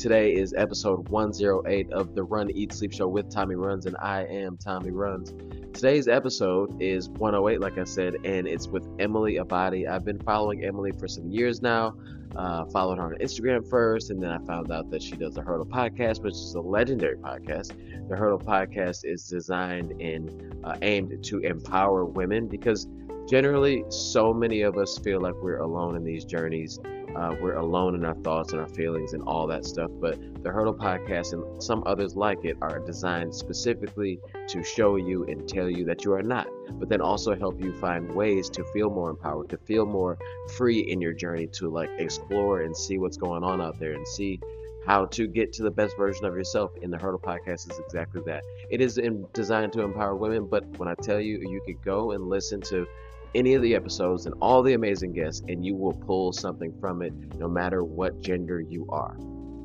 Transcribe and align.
Today 0.00 0.32
is 0.32 0.54
episode 0.54 1.10
108 1.10 1.92
of 1.92 2.14
the 2.14 2.22
Run 2.22 2.50
Eat 2.52 2.72
Sleep 2.72 2.90
Show 2.90 3.06
with 3.06 3.30
Tommy 3.30 3.54
Runs, 3.54 3.84
and 3.84 3.98
I 3.98 4.22
am 4.22 4.56
Tommy 4.56 4.92
Runs. 4.92 5.34
Today's 5.74 6.08
episode 6.08 6.80
is 6.80 7.10
108, 7.10 7.60
like 7.60 7.76
I 7.76 7.84
said, 7.84 8.14
and 8.24 8.48
it's 8.48 8.66
with 8.66 8.88
Emily 8.98 9.34
Abbate. 9.34 9.86
I've 9.86 10.06
been 10.06 10.18
following 10.18 10.64
Emily 10.64 10.92
for 10.92 11.06
some 11.06 11.28
years 11.28 11.60
now. 11.60 11.92
Uh, 12.34 12.64
followed 12.64 12.96
her 12.96 13.12
on 13.12 13.14
Instagram 13.20 13.68
first, 13.68 14.08
and 14.08 14.22
then 14.22 14.30
I 14.30 14.38
found 14.46 14.72
out 14.72 14.90
that 14.90 15.02
she 15.02 15.16
does 15.16 15.34
the 15.34 15.42
Hurdle 15.42 15.66
podcast, 15.66 16.22
which 16.22 16.32
is 16.32 16.54
a 16.54 16.62
legendary 16.62 17.18
podcast. 17.18 17.76
The 18.08 18.16
Hurdle 18.16 18.38
podcast 18.38 19.04
is 19.04 19.28
designed 19.28 20.00
and 20.00 20.64
uh, 20.64 20.76
aimed 20.80 21.22
to 21.24 21.40
empower 21.40 22.06
women 22.06 22.48
because 22.48 22.88
generally, 23.28 23.84
so 23.90 24.32
many 24.32 24.62
of 24.62 24.78
us 24.78 24.96
feel 24.96 25.20
like 25.20 25.34
we're 25.42 25.58
alone 25.58 25.94
in 25.94 26.04
these 26.04 26.24
journeys. 26.24 26.78
Uh, 27.16 27.34
we're 27.40 27.54
alone 27.54 27.94
in 27.94 28.04
our 28.04 28.14
thoughts 28.16 28.52
and 28.52 28.60
our 28.60 28.68
feelings 28.68 29.12
and 29.12 29.22
all 29.24 29.46
that 29.46 29.64
stuff. 29.64 29.90
But 30.00 30.18
the 30.42 30.50
Hurdle 30.50 30.74
podcast 30.74 31.32
and 31.32 31.62
some 31.62 31.82
others 31.86 32.16
like 32.16 32.44
it 32.44 32.56
are 32.62 32.78
designed 32.78 33.34
specifically 33.34 34.20
to 34.48 34.62
show 34.62 34.96
you 34.96 35.24
and 35.24 35.48
tell 35.48 35.68
you 35.68 35.84
that 35.86 36.04
you 36.04 36.12
are 36.12 36.22
not, 36.22 36.48
but 36.72 36.88
then 36.88 37.00
also 37.00 37.36
help 37.36 37.60
you 37.60 37.72
find 37.74 38.14
ways 38.14 38.48
to 38.50 38.64
feel 38.72 38.90
more 38.90 39.10
empowered, 39.10 39.48
to 39.50 39.58
feel 39.58 39.86
more 39.86 40.18
free 40.56 40.80
in 40.80 41.00
your 41.00 41.12
journey, 41.12 41.46
to 41.48 41.68
like 41.68 41.90
explore 41.98 42.62
and 42.62 42.76
see 42.76 42.98
what's 42.98 43.16
going 43.16 43.42
on 43.42 43.60
out 43.60 43.78
there 43.78 43.92
and 43.92 44.06
see 44.06 44.40
how 44.86 45.04
to 45.06 45.26
get 45.26 45.52
to 45.52 45.62
the 45.62 45.70
best 45.70 45.96
version 45.96 46.24
of 46.24 46.34
yourself 46.34 46.70
in 46.80 46.90
the 46.90 46.96
hurdle 46.96 47.20
podcast 47.20 47.70
is 47.70 47.78
exactly 47.78 48.22
that 48.24 48.42
it 48.70 48.80
is 48.80 48.98
in, 48.98 49.26
designed 49.34 49.72
to 49.72 49.82
empower 49.82 50.16
women 50.16 50.46
but 50.46 50.64
when 50.78 50.88
i 50.88 50.94
tell 50.94 51.20
you 51.20 51.38
you 51.38 51.60
could 51.66 51.80
go 51.84 52.12
and 52.12 52.28
listen 52.28 52.60
to 52.60 52.86
any 53.34 53.54
of 53.54 53.62
the 53.62 53.74
episodes 53.74 54.26
and 54.26 54.34
all 54.40 54.62
the 54.62 54.74
amazing 54.74 55.12
guests, 55.12 55.42
and 55.48 55.64
you 55.64 55.74
will 55.74 55.92
pull 55.92 56.32
something 56.32 56.72
from 56.80 57.02
it 57.02 57.12
no 57.36 57.48
matter 57.48 57.84
what 57.84 58.20
gender 58.20 58.60
you 58.60 58.86
are. 58.88 59.16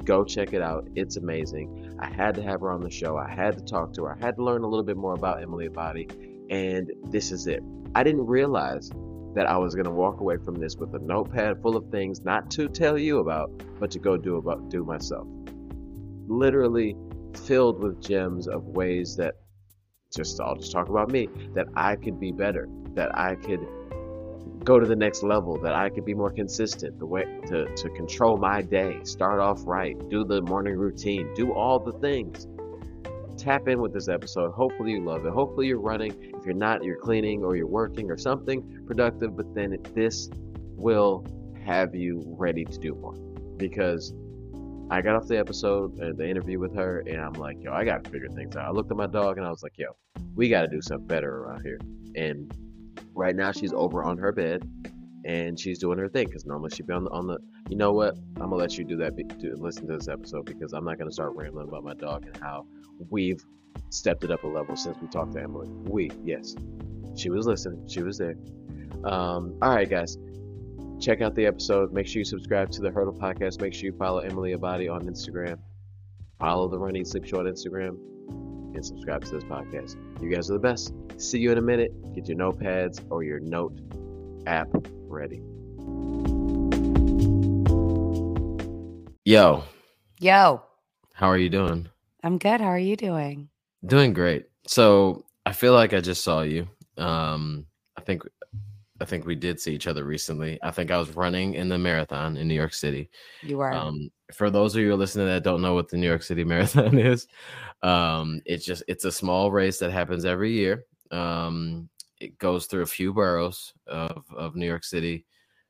Go 0.03 0.23
check 0.23 0.53
it 0.53 0.61
out. 0.61 0.87
It's 0.95 1.17
amazing. 1.17 1.95
I 1.99 2.07
had 2.07 2.35
to 2.35 2.43
have 2.43 2.61
her 2.61 2.71
on 2.71 2.81
the 2.81 2.91
show. 2.91 3.17
I 3.17 3.27
had 3.27 3.57
to 3.57 3.63
talk 3.63 3.93
to 3.93 4.03
her. 4.05 4.15
I 4.15 4.23
had 4.23 4.35
to 4.35 4.43
learn 4.43 4.63
a 4.63 4.67
little 4.67 4.85
bit 4.85 4.97
more 4.97 5.13
about 5.13 5.41
Emily 5.41 5.67
Abbate, 5.67 6.11
and 6.51 6.91
this 7.05 7.31
is 7.31 7.47
it. 7.47 7.63
I 7.95 8.03
didn't 8.03 8.27
realize 8.27 8.91
that 9.33 9.47
I 9.47 9.57
was 9.57 9.73
going 9.73 9.85
to 9.85 9.91
walk 9.91 10.21
away 10.21 10.37
from 10.37 10.55
this 10.55 10.75
with 10.77 10.93
a 10.93 10.99
notepad 10.99 11.61
full 11.61 11.75
of 11.75 11.89
things 11.89 12.23
not 12.23 12.51
to 12.51 12.69
tell 12.69 12.97
you 12.97 13.19
about, 13.19 13.51
but 13.79 13.91
to 13.91 13.99
go 13.99 14.15
do 14.15 14.37
about 14.37 14.69
do 14.69 14.83
myself. 14.83 15.27
Literally 16.27 16.95
filled 17.33 17.79
with 17.79 18.01
gems 18.01 18.47
of 18.47 18.63
ways 18.67 19.15
that 19.17 19.35
just 20.15 20.39
I'll 20.39 20.55
just 20.55 20.71
talk 20.71 20.87
about 20.87 21.09
me 21.09 21.27
that 21.53 21.67
I 21.75 21.95
could 21.95 22.19
be 22.19 22.31
better, 22.31 22.69
that 22.95 23.17
I 23.17 23.35
could 23.35 23.67
go 24.63 24.79
to 24.79 24.85
the 24.85 24.95
next 24.95 25.21
level, 25.21 25.57
that 25.61 25.73
I 25.73 25.89
could 25.89 26.05
be 26.05 26.15
more 26.15 26.31
consistent, 26.31 26.97
the 26.97 27.05
way 27.05 27.23
to, 27.47 27.73
to 27.75 27.89
control 27.89 28.37
my 28.37 28.61
day, 28.61 28.99
start 29.03 29.39
off 29.39 29.61
right, 29.65 29.97
do 30.09 30.25
the 30.25 30.41
morning 30.41 30.75
routine, 30.75 31.31
do 31.35 31.53
all 31.53 31.79
the 31.79 31.93
things. 31.93 32.47
Tap 33.37 33.67
in 33.67 33.79
with 33.79 33.93
this 33.93 34.07
episode. 34.07 34.53
Hopefully 34.53 34.93
you 34.93 35.03
love 35.03 35.25
it. 35.25 35.33
Hopefully 35.33 35.67
you're 35.67 35.79
running. 35.79 36.33
If 36.35 36.45
you're 36.45 36.55
not, 36.55 36.83
you're 36.83 36.97
cleaning 36.97 37.43
or 37.43 37.55
you're 37.55 37.67
working 37.67 38.09
or 38.09 38.17
something 38.17 38.83
productive, 38.87 39.35
but 39.37 39.53
then 39.53 39.77
this 39.93 40.29
will 40.75 41.25
have 41.63 41.93
you 41.93 42.23
ready 42.37 42.65
to 42.65 42.77
do 42.79 42.95
more 42.95 43.13
because 43.57 44.13
I 44.89 45.01
got 45.01 45.15
off 45.15 45.27
the 45.27 45.37
episode, 45.37 45.99
uh, 45.99 46.13
the 46.15 46.27
interview 46.27 46.59
with 46.59 46.75
her, 46.75 47.03
and 47.07 47.19
I'm 47.19 47.33
like, 47.33 47.57
yo, 47.61 47.73
I 47.73 47.83
got 47.83 48.03
to 48.03 48.09
figure 48.09 48.29
things 48.29 48.55
out. 48.55 48.67
I 48.67 48.71
looked 48.71 48.91
at 48.91 48.97
my 48.97 49.07
dog 49.07 49.37
and 49.37 49.45
I 49.45 49.49
was 49.49 49.63
like, 49.63 49.77
yo, 49.77 49.87
we 50.35 50.47
got 50.47 50.61
to 50.61 50.67
do 50.67 50.81
something 50.81 51.07
better 51.07 51.43
around 51.43 51.61
here. 51.61 51.79
And 52.15 52.53
right 53.13 53.35
now 53.35 53.51
she's 53.51 53.73
over 53.73 54.03
on 54.03 54.17
her 54.17 54.31
bed 54.31 54.67
and 55.25 55.59
she's 55.59 55.79
doing 55.79 55.97
her 55.97 56.07
thing 56.07 56.27
because 56.27 56.45
normally 56.45 56.69
she'd 56.69 56.87
be 56.87 56.93
on 56.93 57.03
the, 57.03 57.09
on 57.09 57.27
the, 57.27 57.37
you 57.69 57.75
know 57.75 57.91
what? 57.91 58.15
I'm 58.37 58.49
to 58.49 58.55
let 58.55 58.77
you 58.77 58.83
do 58.83 58.95
that, 58.97 59.17
to 59.17 59.55
listen 59.55 59.87
to 59.87 59.97
this 59.97 60.07
episode 60.07 60.45
because 60.45 60.73
I'm 60.73 60.85
not 60.85 60.97
to 60.99 61.11
start 61.11 61.33
rambling 61.35 61.67
about 61.67 61.83
my 61.83 61.95
dog 61.95 62.25
and 62.25 62.37
how 62.37 62.65
we've 63.09 63.43
stepped 63.89 64.23
it 64.23 64.31
up 64.31 64.43
a 64.43 64.47
level 64.47 64.75
since 64.75 64.97
we 65.01 65.07
talked 65.07 65.33
to 65.33 65.41
Emily. 65.41 65.69
We, 65.69 66.11
yes. 66.23 66.55
She 67.15 67.29
was 67.29 67.47
listening. 67.47 67.87
She 67.87 68.03
was 68.03 68.17
there. 68.17 68.35
Um, 69.03 69.57
all 69.61 69.73
right, 69.73 69.89
guys 69.89 70.17
check 70.99 71.21
out 71.21 71.35
the 71.35 71.45
episode. 71.45 71.93
Make 71.93 72.07
sure 72.07 72.19
you 72.19 72.25
subscribe 72.25 72.71
to 72.71 72.81
the 72.81 72.91
Hurdle 72.91 73.13
Podcast. 73.13 73.61
Make 73.61 73.73
sure 73.73 73.85
you 73.85 73.97
follow 73.97 74.19
Emily 74.19 74.55
Abbate 74.55 74.91
on 74.91 75.03
Instagram. 75.03 75.57
Follow 76.39 76.67
the 76.67 76.77
Run 76.77 76.95
Eat 76.95 77.07
Sleep 77.07 77.25
Show 77.25 77.39
on 77.39 77.45
Instagram. 77.45 77.97
And 78.75 78.85
subscribe 78.85 79.23
to 79.25 79.31
this 79.31 79.43
podcast. 79.45 79.95
You 80.21 80.29
guys 80.29 80.49
are 80.49 80.53
the 80.53 80.59
best. 80.59 80.93
See 81.17 81.39
you 81.39 81.51
in 81.51 81.57
a 81.57 81.61
minute. 81.61 81.91
Get 82.13 82.27
your 82.27 82.37
notepads 82.37 83.01
or 83.09 83.23
your 83.23 83.39
note 83.39 83.79
app 84.45 84.67
ready. 85.07 85.41
Yo. 89.23 89.63
Yo. 90.19 90.61
How 91.13 91.29
are 91.29 91.37
you 91.37 91.49
doing? 91.49 91.87
I'm 92.21 92.37
good. 92.37 92.59
How 92.59 92.67
are 92.67 92.77
you 92.77 92.97
doing? 92.97 93.49
Doing 93.85 94.13
great. 94.13 94.47
So 94.67 95.23
I 95.45 95.53
feel 95.53 95.73
like 95.73 95.93
I 95.93 96.01
just 96.01 96.23
saw 96.23 96.41
you. 96.41 96.67
Um, 96.97 97.65
I 97.97 98.01
think 98.01 98.23
I 99.05 99.07
think 99.07 99.27
we 99.27 99.35
did 99.35 99.59
see 99.59 99.71
each 99.71 99.85
other 99.85 100.03
recently. 100.03 100.57
I 100.63 100.71
think 100.71 100.89
I 100.89 100.97
was 100.97 101.15
running 101.15 101.53
in 101.53 101.69
the 101.69 101.77
marathon 101.77 102.37
in 102.37 102.47
New 102.47 102.55
York 102.55 102.73
City. 102.73 103.11
You 103.43 103.59
were. 103.59 103.71
Um, 103.71 104.09
for 104.33 104.49
those 104.49 104.75
of 104.75 104.81
you 104.81 104.95
listening 104.95 105.27
that 105.27 105.43
don't 105.43 105.61
know 105.61 105.75
what 105.75 105.89
the 105.89 105.97
New 105.97 106.07
York 106.07 106.23
City 106.23 106.43
Marathon 106.51 106.97
is, 106.97 107.27
um, 107.83 108.41
it's 108.47 108.65
just 108.65 108.81
it's 108.87 109.05
a 109.05 109.11
small 109.11 109.51
race 109.51 109.77
that 109.77 109.91
happens 109.91 110.25
every 110.25 110.53
year. 110.53 110.85
Um, 111.11 111.87
it 112.19 112.39
goes 112.39 112.65
through 112.65 112.81
a 112.81 112.87
few 112.87 113.13
boroughs 113.13 113.75
of 113.85 114.23
of 114.35 114.55
New 114.55 114.65
York 114.65 114.83
City. 114.83 115.27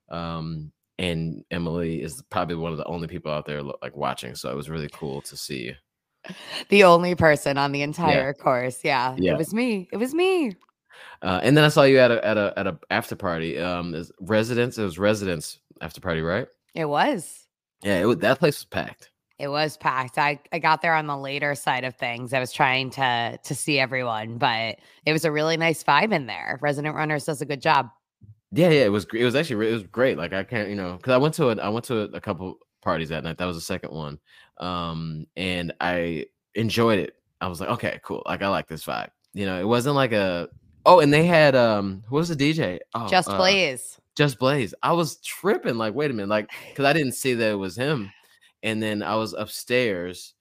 Um, 0.08 0.72
and 0.98 1.44
Emily 1.52 2.02
is 2.02 2.24
probably 2.30 2.56
one 2.56 2.72
of 2.72 2.78
the 2.78 2.86
only 2.86 3.10
people 3.10 3.34
out 3.34 3.46
there 3.46 3.62
like 3.64 3.98
watching, 3.98 4.34
so 4.34 4.50
it 4.50 4.56
was 4.56 4.70
really 4.70 4.90
cool 4.94 5.20
to 5.24 5.36
see 5.36 5.64
you. 5.64 5.76
The 6.70 6.86
only 6.86 7.16
person 7.16 7.58
on 7.58 7.74
the 7.74 7.82
entire 7.82 8.34
yeah. 8.38 8.44
course, 8.44 8.80
yeah. 8.82 9.14
yeah. 9.18 9.34
It 9.34 9.38
was 9.38 9.54
me. 9.54 9.90
It 9.92 9.98
was 9.98 10.14
me. 10.14 10.56
Uh, 11.22 11.40
and 11.44 11.56
then 11.56 11.64
I 11.64 11.70
saw 11.70 11.84
you 11.84 12.00
at 12.00 12.12
a 12.12 12.26
at 12.26 12.38
a 12.38 12.54
at 12.58 12.68
a 12.68 12.78
after 12.90 13.16
party. 13.16 13.58
Um, 13.58 13.96
residence. 14.20 14.78
It 14.78 14.84
was 14.84 15.00
residence 15.00 15.60
after 15.82 16.02
party, 16.02 16.22
right? 16.22 16.48
It 16.74 16.86
was. 16.86 17.48
Yeah, 17.84 18.08
it, 18.08 18.20
that 18.22 18.40
place 18.40 18.58
was 18.58 18.66
packed. 18.66 19.12
It 19.38 19.50
was 19.50 19.76
packed. 19.76 20.18
I, 20.18 20.40
I 20.54 20.60
got 20.60 20.82
there 20.82 20.96
on 20.96 21.08
the 21.08 21.18
later 21.18 21.56
side 21.56 21.84
of 21.84 21.96
things. 21.96 22.34
I 22.34 22.40
was 22.40 22.54
trying 22.54 22.90
to 22.92 23.38
to 23.42 23.56
see 23.56 23.80
everyone, 23.80 24.38
but 24.38 24.78
it 25.06 25.14
was 25.14 25.26
a 25.26 25.32
really 25.32 25.58
nice 25.58 25.84
vibe 25.84 26.14
in 26.14 26.26
there. 26.26 26.58
Resident 26.62 26.96
Runners 26.96 27.26
does 27.26 27.42
a 27.42 27.46
good 27.46 27.62
job. 27.62 27.90
Yeah, 28.52 28.70
yeah, 28.70 28.86
it 28.86 28.92
was 28.92 29.06
it 29.14 29.26
was 29.26 29.36
actually 29.36 29.70
it 29.70 29.74
was 29.74 29.84
great. 29.84 30.18
Like 30.18 30.32
I 30.32 30.44
can't, 30.44 30.70
you 30.70 30.76
know, 30.76 30.96
because 30.96 31.12
I 31.12 31.18
went 31.18 31.34
to 31.36 31.50
a, 31.50 31.56
I 31.58 31.68
went 31.68 31.86
to 31.86 32.02
a, 32.02 32.06
a 32.06 32.22
couple 32.22 32.60
parties 32.82 33.10
that 33.10 33.24
night. 33.24 33.38
That 33.38 33.46
was 33.46 33.58
the 33.58 33.62
second 33.62 33.92
one, 33.92 34.20
um, 34.60 35.26
and 35.36 35.74
I 35.82 36.28
enjoyed 36.54 37.00
it. 37.00 37.16
I 37.42 37.48
was 37.48 37.60
like, 37.60 37.70
okay, 37.70 38.00
cool. 38.04 38.24
Like 38.26 38.42
I 38.42 38.48
like 38.48 38.68
this 38.68 38.86
vibe. 38.86 39.10
You 39.34 39.46
know, 39.46 39.60
it 39.60 39.68
wasn't 39.68 39.96
like 39.96 40.14
a 40.14 40.48
Oh, 40.86 41.00
and 41.00 41.14
they 41.14 41.26
had 41.26 41.56
um, 41.56 42.04
who 42.08 42.16
was 42.16 42.30
the 42.30 42.36
DJ? 42.36 42.80
Oh, 42.94 43.08
Just 43.08 43.30
uh, 43.30 43.38
Blaze. 43.38 44.00
Just 44.16 44.40
Blaze. 44.40 44.74
I 44.84 44.94
was 44.94 45.18
tripping. 45.18 45.78
Like, 45.78 45.96
wait 45.96 46.12
a 46.12 46.14
minute, 46.14 46.30
like, 46.30 46.50
because 46.70 46.86
I 46.86 46.94
didn't 46.94 47.14
see 47.14 47.34
that 47.34 47.52
it 47.52 47.56
was 47.56 47.76
him. 47.76 48.12
And 48.64 48.82
then 48.82 49.04
I 49.04 49.16
was 49.16 49.34
upstairs, 49.34 50.34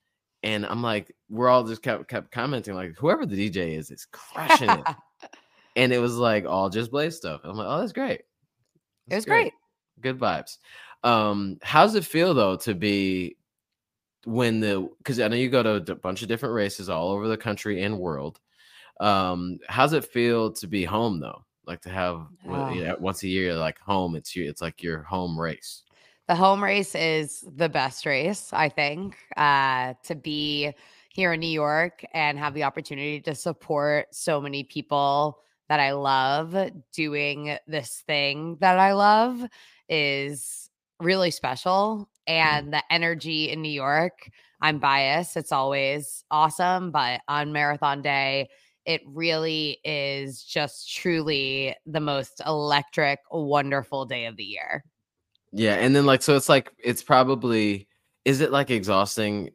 and 0.43 0.65
I'm 0.65 0.81
like, 0.81 1.15
we're 1.29 1.49
all 1.49 1.63
just 1.63 1.81
kept 1.81 2.07
kept 2.07 2.31
commenting, 2.31 2.75
like, 2.75 2.95
whoever 2.97 3.25
the 3.25 3.49
DJ 3.49 3.77
is 3.77 3.91
is 3.91 4.07
crushing 4.11 4.69
it. 4.69 4.85
and 5.75 5.91
it 5.91 5.99
was 5.99 6.15
like 6.17 6.45
all 6.45 6.69
Just 6.69 6.91
Blaze 6.91 7.15
stuff. 7.15 7.41
I'm 7.43 7.57
like, 7.57 7.67
oh, 7.67 7.79
that's 7.79 7.93
great. 7.93 8.21
That's 9.07 9.13
it 9.13 9.15
was 9.15 9.25
great. 9.25 9.41
great. 9.41 9.53
Good 10.01 10.19
vibes. 10.19 10.57
Um, 11.03 11.59
how's 11.61 11.95
it 11.95 12.05
feel 12.05 12.33
though 12.33 12.55
to 12.57 12.73
be 12.73 13.37
when 14.25 14.59
the 14.59 14.89
because 14.97 15.19
I 15.19 15.27
know 15.27 15.35
you 15.35 15.49
go 15.49 15.63
to 15.63 15.91
a 15.91 15.95
bunch 15.95 16.21
of 16.23 16.27
different 16.27 16.55
races 16.55 16.89
all 16.89 17.11
over 17.11 17.27
the 17.27 17.37
country 17.37 17.83
and 17.83 17.99
world. 17.99 18.39
Um, 18.99 19.59
how's 19.67 19.93
it 19.93 20.05
feel 20.05 20.51
to 20.53 20.67
be 20.67 20.85
home 20.85 21.19
though? 21.19 21.43
Like 21.65 21.81
to 21.81 21.89
have 21.89 22.27
oh. 22.47 22.69
you 22.69 22.83
know, 22.83 22.95
once 22.99 23.23
a 23.23 23.27
year, 23.27 23.55
like 23.55 23.79
home. 23.79 24.15
It's 24.15 24.35
your, 24.35 24.47
it's 24.47 24.61
like 24.61 24.83
your 24.83 25.03
home 25.03 25.39
race. 25.39 25.83
The 26.27 26.35
home 26.35 26.63
race 26.63 26.95
is 26.95 27.43
the 27.55 27.69
best 27.69 28.05
race, 28.05 28.51
I 28.51 28.69
think. 28.69 29.15
Uh, 29.37 29.93
to 30.03 30.15
be 30.15 30.73
here 31.09 31.33
in 31.33 31.39
New 31.39 31.47
York 31.47 32.03
and 32.13 32.37
have 32.37 32.53
the 32.53 32.63
opportunity 32.63 33.21
to 33.21 33.35
support 33.35 34.07
so 34.11 34.41
many 34.41 34.63
people 34.63 35.39
that 35.69 35.79
I 35.79 35.93
love 35.93 36.55
doing 36.93 37.57
this 37.67 38.03
thing 38.05 38.57
that 38.59 38.77
I 38.77 38.93
love 38.93 39.43
is 39.89 40.69
really 40.99 41.31
special. 41.31 42.09
Mm. 42.27 42.31
And 42.31 42.73
the 42.73 42.83
energy 42.91 43.49
in 43.49 43.61
New 43.61 43.71
York, 43.71 44.29
I'm 44.61 44.79
biased. 44.79 45.37
It's 45.37 45.51
always 45.51 46.23
awesome. 46.31 46.91
But 46.91 47.21
on 47.27 47.53
marathon 47.53 48.01
day, 48.01 48.49
it 48.85 49.01
really 49.05 49.79
is 49.83 50.43
just 50.43 50.93
truly 50.93 51.75
the 51.85 51.99
most 51.99 52.41
electric, 52.45 53.19
wonderful 53.31 54.05
day 54.05 54.25
of 54.25 54.35
the 54.35 54.43
year. 54.43 54.83
Yeah. 55.51 55.75
And 55.75 55.95
then, 55.95 56.05
like, 56.05 56.21
so 56.21 56.35
it's 56.35 56.49
like, 56.49 56.71
it's 56.77 57.03
probably, 57.03 57.87
is 58.25 58.41
it 58.41 58.51
like 58.51 58.71
exhausting, 58.71 59.51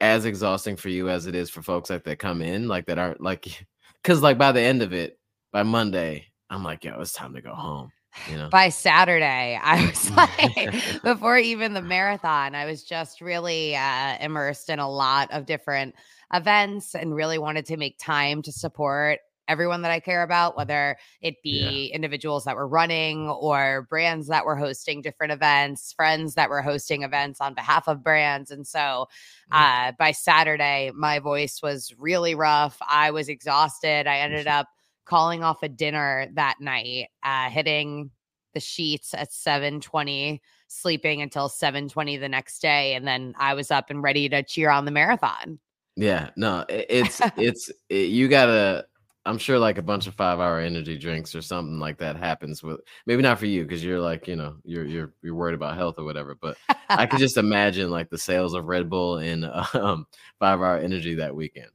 as 0.00 0.24
exhausting 0.24 0.76
for 0.76 0.88
you 0.88 1.08
as 1.08 1.26
it 1.26 1.34
is 1.34 1.50
for 1.50 1.62
folks 1.62 1.90
like 1.90 2.04
that 2.04 2.18
come 2.18 2.42
in, 2.42 2.68
like 2.68 2.86
that 2.86 2.98
aren't 2.98 3.20
like, 3.20 3.66
because 4.02 4.22
like 4.22 4.38
by 4.38 4.52
the 4.52 4.60
end 4.60 4.82
of 4.82 4.92
it, 4.92 5.18
by 5.52 5.62
Monday, 5.62 6.26
I'm 6.50 6.64
like, 6.64 6.84
yo, 6.84 7.00
it's 7.00 7.12
time 7.12 7.34
to 7.34 7.42
go 7.42 7.54
home. 7.54 7.90
You 8.28 8.36
know, 8.36 8.48
by 8.48 8.68
Saturday, 8.68 9.58
I 9.62 9.86
was 9.86 10.10
like, 10.10 11.02
before 11.02 11.38
even 11.38 11.74
the 11.74 11.82
marathon, 11.82 12.54
I 12.54 12.64
was 12.64 12.82
just 12.82 13.20
really 13.20 13.76
uh, 13.76 14.16
immersed 14.20 14.70
in 14.70 14.78
a 14.78 14.90
lot 14.90 15.30
of 15.30 15.46
different 15.46 15.94
events 16.32 16.94
and 16.94 17.14
really 17.14 17.38
wanted 17.38 17.66
to 17.66 17.76
make 17.76 17.98
time 17.98 18.42
to 18.42 18.52
support 18.52 19.20
everyone 19.48 19.82
that 19.82 19.90
I 19.90 19.98
care 19.98 20.22
about, 20.22 20.56
whether 20.56 20.96
it 21.22 21.42
be 21.42 21.88
yeah. 21.88 21.94
individuals 21.94 22.44
that 22.44 22.54
were 22.54 22.68
running 22.68 23.28
or 23.28 23.86
brands 23.88 24.28
that 24.28 24.44
were 24.44 24.56
hosting 24.56 25.00
different 25.00 25.32
events, 25.32 25.92
friends 25.94 26.34
that 26.34 26.50
were 26.50 26.62
hosting 26.62 27.02
events 27.02 27.40
on 27.40 27.54
behalf 27.54 27.88
of 27.88 28.04
brands. 28.04 28.50
And 28.50 28.66
so 28.66 29.08
uh, 29.50 29.92
by 29.98 30.12
Saturday, 30.12 30.92
my 30.94 31.18
voice 31.18 31.60
was 31.62 31.94
really 31.98 32.34
rough. 32.34 32.76
I 32.86 33.10
was 33.10 33.28
exhausted. 33.28 34.06
I 34.06 34.18
ended 34.18 34.46
up 34.46 34.68
calling 35.08 35.42
off 35.42 35.62
a 35.62 35.68
dinner 35.68 36.28
that 36.34 36.56
night, 36.60 37.08
uh, 37.22 37.48
hitting 37.50 38.10
the 38.54 38.60
sheets 38.60 39.14
at 39.14 39.32
720 39.32 40.40
sleeping 40.68 41.22
until 41.22 41.48
7:20 41.48 42.18
the 42.18 42.28
next 42.28 42.60
day 42.60 42.94
and 42.94 43.06
then 43.06 43.34
I 43.38 43.54
was 43.54 43.70
up 43.70 43.90
and 43.90 44.02
ready 44.02 44.28
to 44.28 44.42
cheer 44.42 44.70
on 44.70 44.84
the 44.84 44.90
marathon. 44.90 45.58
Yeah, 45.96 46.30
no, 46.36 46.64
it's 46.68 47.20
it's 47.36 47.70
it, 47.88 48.10
you 48.10 48.28
got 48.28 48.46
to 48.46 48.86
I'm 49.26 49.38
sure 49.38 49.58
like 49.58 49.76
a 49.76 49.82
bunch 49.82 50.06
of 50.06 50.14
five 50.14 50.40
hour 50.40 50.58
energy 50.58 50.96
drinks 50.96 51.34
or 51.34 51.42
something 51.42 51.78
like 51.78 51.98
that 51.98 52.16
happens 52.16 52.62
with 52.62 52.80
maybe 53.04 53.22
not 53.22 53.38
for 53.38 53.46
you 53.46 53.62
because 53.62 53.84
you're 53.84 54.00
like 54.00 54.26
you 54.26 54.36
know 54.36 54.56
you're 54.64 54.86
you're 54.86 55.12
you're 55.22 55.34
worried 55.34 55.54
about 55.54 55.76
health 55.76 55.96
or 55.98 56.04
whatever. 56.04 56.34
But 56.34 56.56
I 56.88 57.06
could 57.06 57.18
just 57.18 57.36
imagine 57.36 57.90
like 57.90 58.08
the 58.10 58.18
sales 58.18 58.54
of 58.54 58.64
Red 58.64 58.88
Bull 58.88 59.18
and 59.18 59.44
um, 59.74 60.06
five 60.38 60.60
hour 60.60 60.78
energy 60.78 61.16
that 61.16 61.34
weekend. 61.34 61.70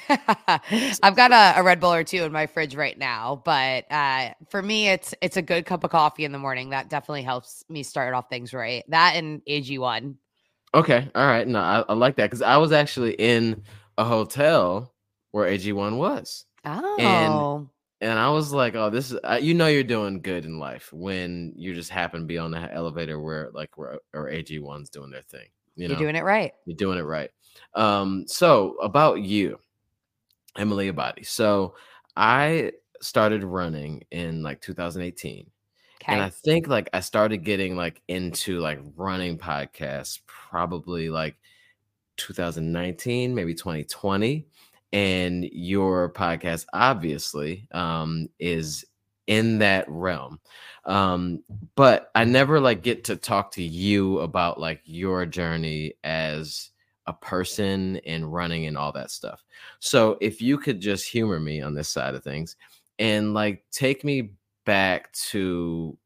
I've 1.02 1.16
got 1.16 1.32
a, 1.32 1.60
a, 1.60 1.62
Red 1.62 1.80
Bull 1.80 1.92
or 1.92 2.04
two 2.04 2.24
in 2.24 2.32
my 2.32 2.46
fridge 2.46 2.74
right 2.74 2.98
now, 2.98 3.42
but 3.44 3.90
uh, 3.90 4.30
for 4.48 4.62
me, 4.62 4.88
it's 4.88 5.14
it's 5.20 5.36
a 5.36 5.42
good 5.42 5.66
cup 5.66 5.84
of 5.84 5.90
coffee 5.90 6.24
in 6.24 6.32
the 6.32 6.38
morning. 6.38 6.70
That 6.70 6.88
definitely 6.88 7.22
helps 7.22 7.64
me 7.68 7.82
start 7.82 8.14
off 8.14 8.28
things 8.28 8.52
right. 8.52 8.84
That 8.88 9.16
and 9.16 9.42
AG1. 9.48 10.16
Okay, 10.74 11.08
all 11.14 11.26
right. 11.26 11.46
No, 11.46 11.60
I, 11.60 11.84
I 11.88 11.92
like 11.94 12.16
that 12.16 12.26
because 12.26 12.42
I 12.42 12.56
was 12.56 12.72
actually 12.72 13.12
in 13.14 13.62
a 13.96 14.04
hotel 14.04 14.92
where 15.30 15.50
AG1 15.50 15.96
was. 15.96 16.44
Oh. 16.64 16.96
And 16.98 17.68
and 18.00 18.18
I 18.18 18.30
was 18.30 18.52
like, 18.52 18.74
oh, 18.74 18.90
this 18.90 19.10
is 19.10 19.18
uh, 19.24 19.38
you 19.40 19.54
know 19.54 19.66
you're 19.66 19.82
doing 19.82 20.20
good 20.20 20.44
in 20.44 20.58
life 20.58 20.92
when 20.92 21.52
you 21.56 21.74
just 21.74 21.90
happen 21.90 22.20
to 22.20 22.26
be 22.26 22.38
on 22.38 22.50
the 22.50 22.72
elevator 22.72 23.20
where 23.20 23.50
like 23.54 23.76
where 23.78 23.98
or 24.12 24.30
AG1's 24.30 24.90
doing 24.90 25.10
their 25.10 25.22
thing. 25.22 25.46
You 25.76 25.88
know? 25.88 25.92
You're 25.92 26.00
doing 26.00 26.16
it 26.16 26.24
right. 26.24 26.52
You're 26.66 26.76
doing 26.76 26.98
it 26.98 27.02
right. 27.02 27.30
Um, 27.74 28.24
so 28.26 28.76
about 28.82 29.20
you, 29.20 29.58
Emily 30.56 30.90
Abbate. 30.90 31.26
So 31.26 31.74
I 32.16 32.72
started 33.00 33.44
running 33.44 34.04
in 34.10 34.42
like 34.42 34.60
2018. 34.60 35.50
Okay. 36.02 36.12
And 36.12 36.22
I 36.22 36.30
think 36.30 36.68
like 36.68 36.90
I 36.92 37.00
started 37.00 37.38
getting 37.38 37.76
like 37.76 38.02
into 38.08 38.58
like 38.60 38.80
running 38.96 39.38
podcasts 39.38 40.20
probably 40.26 41.10
like 41.10 41.36
2019, 42.16 43.34
maybe 43.34 43.54
2020 43.54 44.46
and 44.94 45.44
your 45.52 46.08
podcast 46.08 46.66
obviously 46.72 47.66
um, 47.72 48.28
is 48.38 48.84
in 49.26 49.58
that 49.58 49.84
realm 49.88 50.38
um, 50.84 51.42
but 51.74 52.10
i 52.14 52.24
never 52.24 52.60
like 52.60 52.82
get 52.82 53.04
to 53.04 53.16
talk 53.16 53.50
to 53.50 53.62
you 53.62 54.20
about 54.20 54.60
like 54.60 54.80
your 54.84 55.26
journey 55.26 55.94
as 56.04 56.70
a 57.06 57.12
person 57.12 57.96
and 58.06 58.32
running 58.32 58.66
and 58.66 58.76
all 58.76 58.92
that 58.92 59.10
stuff 59.10 59.44
so 59.78 60.16
if 60.20 60.40
you 60.40 60.58
could 60.58 60.80
just 60.80 61.08
humor 61.08 61.38
me 61.38 61.60
on 61.60 61.74
this 61.74 61.88
side 61.88 62.14
of 62.14 62.24
things 62.24 62.56
and 62.98 63.34
like 63.34 63.64
take 63.70 64.04
me 64.04 64.30
back 64.64 65.12
to 65.12 65.96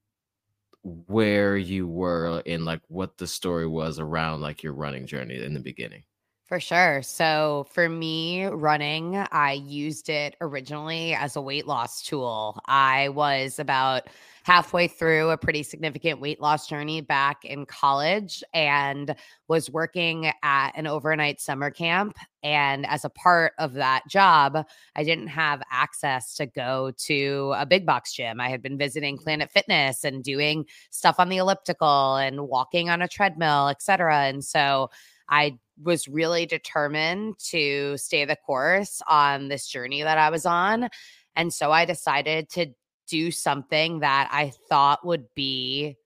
where 0.82 1.56
you 1.56 1.86
were 1.86 2.42
and 2.46 2.64
like 2.64 2.80
what 2.88 3.18
the 3.18 3.26
story 3.26 3.66
was 3.66 3.98
around 3.98 4.40
like 4.40 4.62
your 4.62 4.72
running 4.72 5.06
journey 5.06 5.42
in 5.42 5.54
the 5.54 5.60
beginning 5.60 6.02
for 6.48 6.60
sure. 6.60 7.02
So 7.02 7.66
for 7.70 7.90
me, 7.90 8.46
running, 8.46 9.16
I 9.16 9.52
used 9.52 10.08
it 10.08 10.34
originally 10.40 11.12
as 11.12 11.36
a 11.36 11.42
weight 11.42 11.66
loss 11.66 12.02
tool. 12.02 12.58
I 12.64 13.10
was 13.10 13.58
about 13.58 14.08
halfway 14.48 14.88
through 14.88 15.28
a 15.28 15.36
pretty 15.36 15.62
significant 15.62 16.22
weight 16.22 16.40
loss 16.40 16.66
journey 16.66 17.02
back 17.02 17.44
in 17.44 17.66
college 17.66 18.42
and 18.54 19.14
was 19.46 19.68
working 19.68 20.32
at 20.42 20.70
an 20.74 20.86
overnight 20.86 21.38
summer 21.38 21.70
camp. 21.70 22.16
And 22.42 22.86
as 22.86 23.04
a 23.04 23.10
part 23.10 23.52
of 23.58 23.74
that 23.74 24.04
job, 24.08 24.64
I 24.96 25.04
didn't 25.04 25.26
have 25.26 25.60
access 25.70 26.34
to 26.36 26.46
go 26.46 26.92
to 26.96 27.52
a 27.58 27.66
big 27.66 27.84
box 27.84 28.14
gym. 28.14 28.40
I 28.40 28.48
had 28.48 28.62
been 28.62 28.78
visiting 28.78 29.18
Planet 29.18 29.50
Fitness 29.50 30.02
and 30.02 30.24
doing 30.24 30.64
stuff 30.88 31.16
on 31.18 31.28
the 31.28 31.36
elliptical 31.36 32.16
and 32.16 32.48
walking 32.48 32.88
on 32.88 33.02
a 33.02 33.08
treadmill, 33.08 33.68
et 33.68 33.82
cetera. 33.82 34.20
And 34.20 34.42
so 34.42 34.88
I 35.28 35.58
was 35.82 36.08
really 36.08 36.46
determined 36.46 37.38
to 37.50 37.98
stay 37.98 38.24
the 38.24 38.34
course 38.34 39.02
on 39.06 39.48
this 39.48 39.66
journey 39.66 40.02
that 40.04 40.16
I 40.16 40.30
was 40.30 40.46
on. 40.46 40.88
And 41.36 41.52
so 41.52 41.70
I 41.70 41.84
decided 41.84 42.48
to 42.50 42.72
do 43.08 43.30
something 43.30 44.00
that 44.00 44.28
I 44.30 44.52
thought 44.68 45.04
would 45.06 45.26
be 45.34 45.96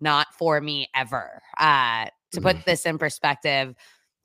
not 0.00 0.28
for 0.34 0.60
me 0.60 0.88
ever. 0.94 1.42
Uh, 1.58 2.06
to 2.32 2.40
put 2.40 2.56
mm-hmm. 2.56 2.70
this 2.70 2.86
in 2.86 2.98
perspective, 2.98 3.74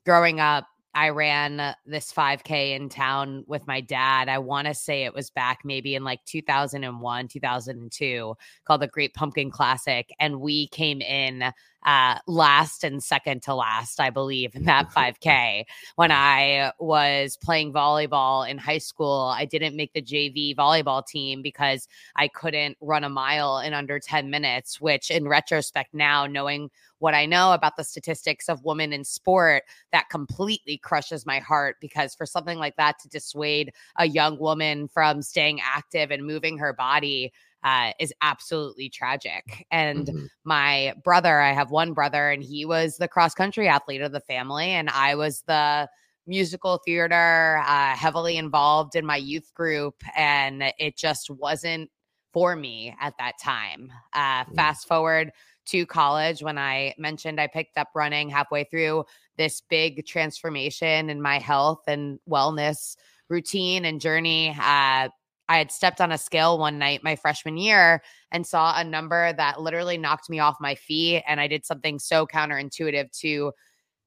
growing 0.04 0.40
up, 0.40 0.66
I 0.96 1.10
ran 1.10 1.74
this 1.84 2.10
5K 2.10 2.74
in 2.74 2.88
town 2.88 3.44
with 3.46 3.66
my 3.66 3.82
dad. 3.82 4.30
I 4.30 4.38
want 4.38 4.66
to 4.66 4.72
say 4.72 5.04
it 5.04 5.12
was 5.12 5.28
back 5.28 5.58
maybe 5.62 5.94
in 5.94 6.04
like 6.04 6.24
2001, 6.24 7.28
2002, 7.28 8.34
called 8.64 8.80
the 8.80 8.86
Great 8.86 9.12
Pumpkin 9.12 9.50
Classic. 9.50 10.10
And 10.18 10.40
we 10.40 10.68
came 10.68 11.02
in 11.02 11.52
uh, 11.86 12.18
last 12.26 12.82
and 12.82 13.02
second 13.02 13.42
to 13.42 13.54
last, 13.54 14.00
I 14.00 14.10
believe, 14.10 14.54
in 14.54 14.64
that 14.64 14.90
5K. 14.96 15.64
when 15.94 16.10
I 16.12 16.72
was 16.80 17.38
playing 17.40 17.72
volleyball 17.72 18.48
in 18.48 18.58
high 18.58 18.78
school, 18.78 19.32
I 19.34 19.44
didn't 19.44 19.76
make 19.76 19.92
the 19.92 20.02
JV 20.02 20.54
volleyball 20.54 21.06
team 21.06 21.40
because 21.42 21.88
I 22.16 22.28
couldn't 22.28 22.76
run 22.80 23.04
a 23.04 23.08
mile 23.08 23.60
in 23.60 23.72
under 23.72 24.00
10 24.00 24.28
minutes, 24.28 24.80
which 24.80 25.10
in 25.10 25.28
retrospect, 25.28 25.94
now 25.94 26.26
knowing 26.26 26.70
what 26.98 27.14
I 27.14 27.26
know 27.26 27.52
about 27.52 27.76
the 27.76 27.84
statistics 27.84 28.48
of 28.48 28.64
women 28.64 28.92
in 28.92 29.04
sport, 29.04 29.64
that 29.92 30.08
completely 30.08 30.78
crushes 30.78 31.26
my 31.26 31.38
heart 31.38 31.76
because 31.80 32.14
for 32.14 32.26
something 32.26 32.58
like 32.58 32.76
that 32.76 32.98
to 33.00 33.08
dissuade 33.08 33.72
a 33.96 34.06
young 34.06 34.38
woman 34.38 34.88
from 34.88 35.22
staying 35.22 35.60
active 35.62 36.10
and 36.10 36.26
moving 36.26 36.58
her 36.58 36.72
body 36.72 37.32
uh, 37.66 37.90
is 37.98 38.14
absolutely 38.22 38.88
tragic. 38.88 39.66
And 39.72 40.06
mm-hmm. 40.06 40.26
my 40.44 40.94
brother, 41.02 41.40
I 41.40 41.52
have 41.52 41.72
one 41.72 41.94
brother, 41.94 42.30
and 42.30 42.40
he 42.40 42.64
was 42.64 42.96
the 42.96 43.08
cross 43.08 43.34
country 43.34 43.66
athlete 43.66 44.02
of 44.02 44.12
the 44.12 44.20
family, 44.20 44.70
and 44.70 44.88
I 44.88 45.16
was 45.16 45.42
the 45.48 45.88
musical 46.28 46.80
theater, 46.84 47.60
uh, 47.66 47.96
heavily 47.96 48.36
involved 48.36 48.94
in 48.94 49.04
my 49.04 49.16
youth 49.16 49.52
group, 49.52 49.96
and 50.16 50.72
it 50.78 50.96
just 50.96 51.28
wasn't 51.28 51.90
for 52.32 52.54
me 52.54 52.94
at 53.00 53.14
that 53.18 53.32
time. 53.42 53.92
Uh, 54.12 54.44
mm-hmm. 54.44 54.54
Fast 54.54 54.86
forward 54.86 55.32
to 55.66 55.86
college 55.86 56.44
when 56.44 56.58
I 56.58 56.94
mentioned 56.98 57.40
I 57.40 57.48
picked 57.48 57.78
up 57.78 57.88
running 57.96 58.28
halfway 58.28 58.62
through 58.62 59.06
this 59.38 59.60
big 59.68 60.06
transformation 60.06 61.10
in 61.10 61.20
my 61.20 61.40
health 61.40 61.82
and 61.88 62.20
wellness 62.30 62.94
routine 63.28 63.84
and 63.84 64.00
journey. 64.00 64.56
Uh, 64.56 65.08
I 65.48 65.58
had 65.58 65.70
stepped 65.70 66.00
on 66.00 66.12
a 66.12 66.18
scale 66.18 66.58
one 66.58 66.78
night 66.78 67.04
my 67.04 67.16
freshman 67.16 67.56
year 67.56 68.02
and 68.32 68.46
saw 68.46 68.74
a 68.76 68.84
number 68.84 69.32
that 69.32 69.60
literally 69.60 69.96
knocked 69.96 70.28
me 70.28 70.38
off 70.38 70.56
my 70.60 70.74
feet. 70.74 71.22
And 71.26 71.40
I 71.40 71.46
did 71.46 71.64
something 71.64 71.98
so 71.98 72.26
counterintuitive 72.26 73.10
to 73.20 73.52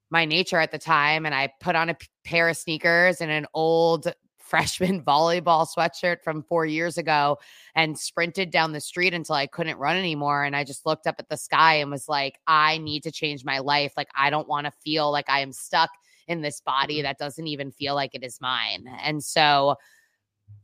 my 0.10 0.25
nature 0.25 0.60
at 0.60 0.72
the 0.72 0.79
time. 0.79 1.25
And 1.25 1.34
I 1.34 1.50
put 1.62 1.75
on 1.75 1.89
a 1.89 1.98
pair 2.24 2.50
of 2.50 2.58
sneakers 2.58 3.22
and 3.22 3.31
an 3.31 3.46
old 3.53 4.12
freshman 4.39 5.03
volleyball 5.03 5.67
sweatshirt 5.67 6.24
from 6.24 6.41
four 6.41 6.65
years 6.65 6.98
ago 6.98 7.38
and 7.75 7.98
sprinted 7.98 8.50
down 8.50 8.72
the 8.72 8.81
street 8.81 9.13
until 9.13 9.36
I 9.36 9.46
couldn't 9.46 9.77
run 9.77 9.96
anymore. 9.96 10.43
And 10.43 10.55
I 10.55 10.63
just 10.63 10.88
looked 10.88 11.05
up 11.05 11.15
at 11.19 11.29
the 11.29 11.38
sky 11.38 11.75
and 11.75 11.91
was 11.91 12.10
like, 12.10 12.39
I 12.48 12.79
need 12.79 13.03
to 13.03 13.12
change 13.12 13.46
my 13.46 13.60
life. 13.60 13.93
Like, 13.96 14.10
I 14.17 14.31
don't 14.31 14.48
want 14.48 14.65
to 14.65 14.72
feel 14.84 15.12
like 15.12 15.29
I 15.29 15.41
am 15.41 15.53
stuck 15.53 15.91
in 16.27 16.41
this 16.41 16.62
body 16.62 16.98
mm-hmm. 16.98 17.03
that 17.03 17.19
doesn't 17.19 17.48
even 17.48 17.72
feel 17.72 17.93
like 17.93 18.15
it 18.15 18.24
is 18.24 18.41
mine. 18.41 18.86
And 19.03 19.24
so, 19.24 19.75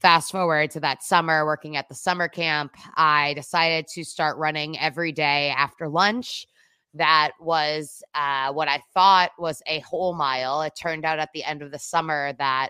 fast 0.01 0.31
forward 0.31 0.71
to 0.71 0.79
that 0.81 1.03
summer 1.03 1.45
working 1.45 1.77
at 1.77 1.87
the 1.89 1.95
summer 1.95 2.27
camp, 2.27 2.75
I 2.95 3.33
decided 3.33 3.87
to 3.93 4.03
start 4.03 4.37
running 4.37 4.77
every 4.79 5.11
day 5.11 5.49
after 5.49 5.87
lunch. 5.87 6.47
That 6.93 7.31
was 7.39 8.01
uh, 8.13 8.53
what 8.53 8.67
I 8.67 8.81
thought 8.93 9.31
was 9.37 9.61
a 9.67 9.79
whole 9.79 10.13
mile. 10.13 10.61
It 10.61 10.73
turned 10.79 11.05
out 11.05 11.19
at 11.19 11.29
the 11.33 11.43
end 11.43 11.61
of 11.61 11.71
the 11.71 11.79
summer 11.79 12.33
that 12.39 12.69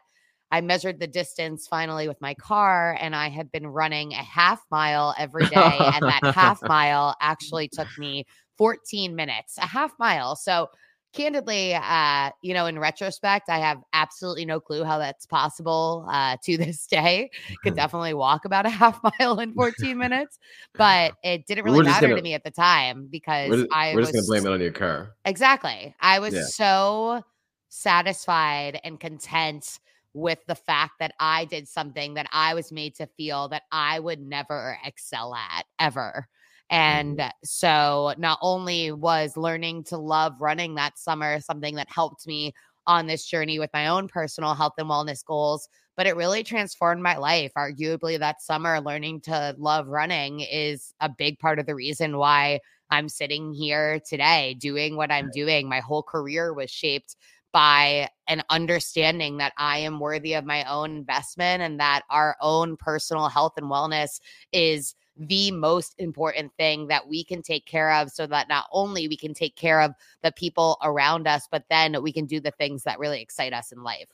I 0.52 0.62
measured 0.62 1.00
the 1.00 1.08
distance 1.08 1.68
finally 1.68 2.08
with 2.08 2.22
my 2.22 2.34
car, 2.36 2.98
and 3.00 3.16
I 3.16 3.30
had 3.30 3.52
been 3.52 3.68
running 3.68 4.14
a 4.14 4.18
half 4.18 4.64
mile 4.72 5.14
every 5.18 5.46
day. 5.50 5.78
and 5.80 6.04
that 6.04 6.34
half 6.34 6.62
mile 6.64 7.16
actually 7.22 7.68
took 7.68 7.88
me 7.98 8.26
14 8.58 9.16
minutes, 9.16 9.58
a 9.58 9.66
half 9.66 9.92
mile. 10.00 10.36
So 10.36 10.70
candidly, 11.16 11.74
uh, 11.74 12.30
you 12.42 12.54
know, 12.54 12.66
in 12.66 12.78
retrospect, 12.78 13.50
I 13.50 13.58
have 13.60 13.82
absolutely 13.94 14.46
no 14.46 14.60
clue 14.60 14.84
how 14.84 15.00
that's 15.00 15.26
possible 15.26 16.06
uh, 16.12 16.38
to 16.44 16.58
this 16.58 16.86
day. 16.86 17.32
Could 17.64 17.76
definitely 17.76 18.14
walk 18.14 18.46
about 18.46 18.66
a 18.66 18.70
half 18.82 19.00
mile 19.20 19.40
in 19.40 19.54
14 19.56 19.98
minutes, 19.98 20.38
but 20.76 21.14
it 21.24 21.48
didn't 21.48 21.64
really 21.66 21.84
matter 21.84 22.08
gonna, 22.08 22.18
to 22.18 22.22
me 22.22 22.34
at 22.34 22.44
the 22.44 22.52
time 22.52 23.08
because 23.10 23.50
we're, 23.50 23.68
I 23.72 23.96
we're 23.96 24.02
just 24.02 24.14
gonna 24.14 24.26
blame 24.28 24.46
it 24.46 24.54
on 24.54 24.62
your 24.62 24.72
car. 24.72 25.16
Exactly. 25.26 25.96
I 26.00 26.20
was 26.20 26.34
yeah. 26.34 26.44
so 26.44 27.24
satisfied 27.70 28.80
and 28.84 29.00
content 29.00 29.80
with 30.14 30.40
the 30.48 30.56
fact 30.56 30.94
that 31.00 31.14
I 31.20 31.46
did 31.46 31.68
something 31.68 32.14
that 32.14 32.28
I 32.32 32.54
was 32.54 32.72
made 32.72 32.96
to 32.96 33.08
feel 33.18 33.50
that 33.50 33.64
I 33.72 34.00
would 34.00 34.22
never 34.22 34.78
excel 34.86 35.36
at 35.36 35.66
ever. 35.80 36.28
And 36.70 37.18
mm-hmm. 37.20 37.30
so 37.44 38.14
not 38.18 38.40
only 38.42 38.92
was 38.92 39.38
learning 39.38 39.84
to 39.86 39.98
love 39.98 40.34
running 40.40 40.76
that 40.76 40.98
summer 40.98 41.40
something 41.40 41.76
that 41.76 41.88
helped 41.90 42.28
me 42.28 42.54
on 42.88 43.08
this 43.08 43.26
journey 43.26 43.60
with 43.60 43.72
my 43.74 43.88
own 43.88 44.08
personal 44.08 44.54
health 44.54 44.74
and 44.78 44.90
wellness 44.90 45.26
goals, 45.26 45.68
but 45.98 46.08
it 46.08 46.16
really 46.16 46.44
transformed 46.44 47.02
my 47.02 47.18
life. 47.18 47.52
Arguably, 47.58 48.20
that 48.20 48.42
summer, 48.42 48.82
learning 48.82 49.22
to 49.22 49.56
love 49.58 49.88
running 49.88 50.42
is 50.42 50.94
a 51.00 51.10
big 51.10 51.40
part 51.40 51.58
of 51.58 51.66
the 51.66 51.76
reason 51.76 52.18
why 52.18 52.60
I'm 52.90 53.10
sitting 53.10 53.54
here 53.54 54.00
today 54.08 54.56
doing 54.60 54.98
what 54.98 55.12
I'm 55.12 55.30
doing. 55.32 55.68
My 55.68 55.80
whole 55.80 56.04
career 56.04 56.54
was 56.54 56.70
shaped 56.70 57.16
by 57.52 58.10
an 58.28 58.44
understanding 58.50 59.38
that 59.38 59.54
I 59.58 59.78
am 59.80 60.00
worthy 60.00 60.34
of 60.34 60.46
my 60.46 60.66
own 60.66 60.98
investment 60.98 61.64
and 61.64 61.80
that 61.80 62.02
our 62.10 62.36
own 62.42 62.76
personal 62.76 63.30
health 63.30 63.54
and 63.56 63.68
wellness 63.68 64.20
is 64.52 64.94
the 65.18 65.50
most 65.52 65.96
important 65.98 66.52
thing 66.58 66.88
that 66.88 67.08
we 67.08 67.24
can 67.24 67.42
take 67.42 67.66
care 67.66 67.94
of 67.94 68.10
so 68.10 68.28
that 68.28 68.50
not 68.50 68.66
only 68.72 69.08
we 69.08 69.16
can 69.16 69.34
take 69.34 69.56
care 69.56 69.82
of 69.82 69.94
the 70.24 70.32
people 70.34 70.78
around 70.84 71.28
us, 71.28 71.48
but 71.50 71.64
then 71.70 72.02
we 72.04 72.12
can 72.12 72.26
do 72.26 72.40
the 72.40 72.52
things 72.52 72.84
that 72.84 73.00
really 73.00 73.22
excite 73.22 73.54
us 73.54 73.72
in 73.72 73.82
life. 73.82 74.10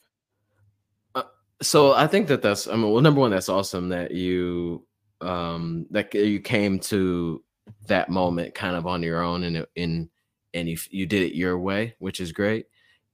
Uh, 1.16 1.24
so 1.62 1.94
I 1.94 2.06
think 2.06 2.28
that 2.28 2.44
that's, 2.44 2.68
I 2.68 2.76
mean, 2.76 2.92
well, 2.92 3.02
number 3.02 3.20
one, 3.20 3.32
that's 3.32 3.50
awesome 3.50 3.90
that 3.90 4.12
you, 4.12 4.86
um, 5.22 5.88
that 5.90 6.14
you 6.14 6.40
came 6.40 6.80
to 6.80 7.44
that 7.88 8.10
moment 8.10 8.54
kind 8.54 8.76
of 8.76 8.86
on 8.86 9.02
your 9.02 9.24
own 9.24 9.44
and, 9.44 9.66
in, 9.76 10.10
and 10.54 10.70
you, 10.70 10.78
you 10.92 11.06
did 11.08 11.24
it 11.24 11.36
your 11.36 11.58
way, 11.58 11.96
which 11.98 12.20
is 12.20 12.32
great. 12.32 12.68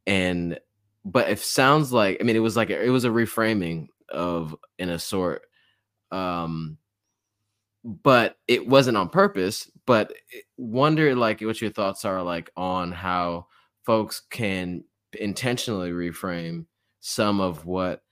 And, 0.05 0.59
but 1.05 1.29
it 1.29 1.39
sounds 1.39 1.93
like, 1.93 2.17
I 2.19 2.23
mean, 2.23 2.35
it 2.35 2.39
was 2.39 2.57
like, 2.57 2.69
it 2.69 2.89
was 2.89 3.05
a 3.05 3.09
reframing 3.09 3.87
of, 4.09 4.55
in 4.77 4.89
a 4.89 4.99
sort, 4.99 5.43
um, 6.11 6.77
but 7.83 8.37
it 8.47 8.67
wasn't 8.67 8.97
on 8.97 9.09
purpose. 9.09 9.69
But 9.85 10.13
wonder 10.57 11.15
like 11.15 11.41
what 11.41 11.61
your 11.61 11.71
thoughts 11.71 12.05
are 12.05 12.21
like 12.21 12.49
on 12.57 12.91
how 12.91 13.47
folks 13.85 14.21
can 14.29 14.83
intentionally 15.19 15.91
reframe 15.91 16.65
some 16.99 17.39
of 17.39 17.65
what 17.65 18.03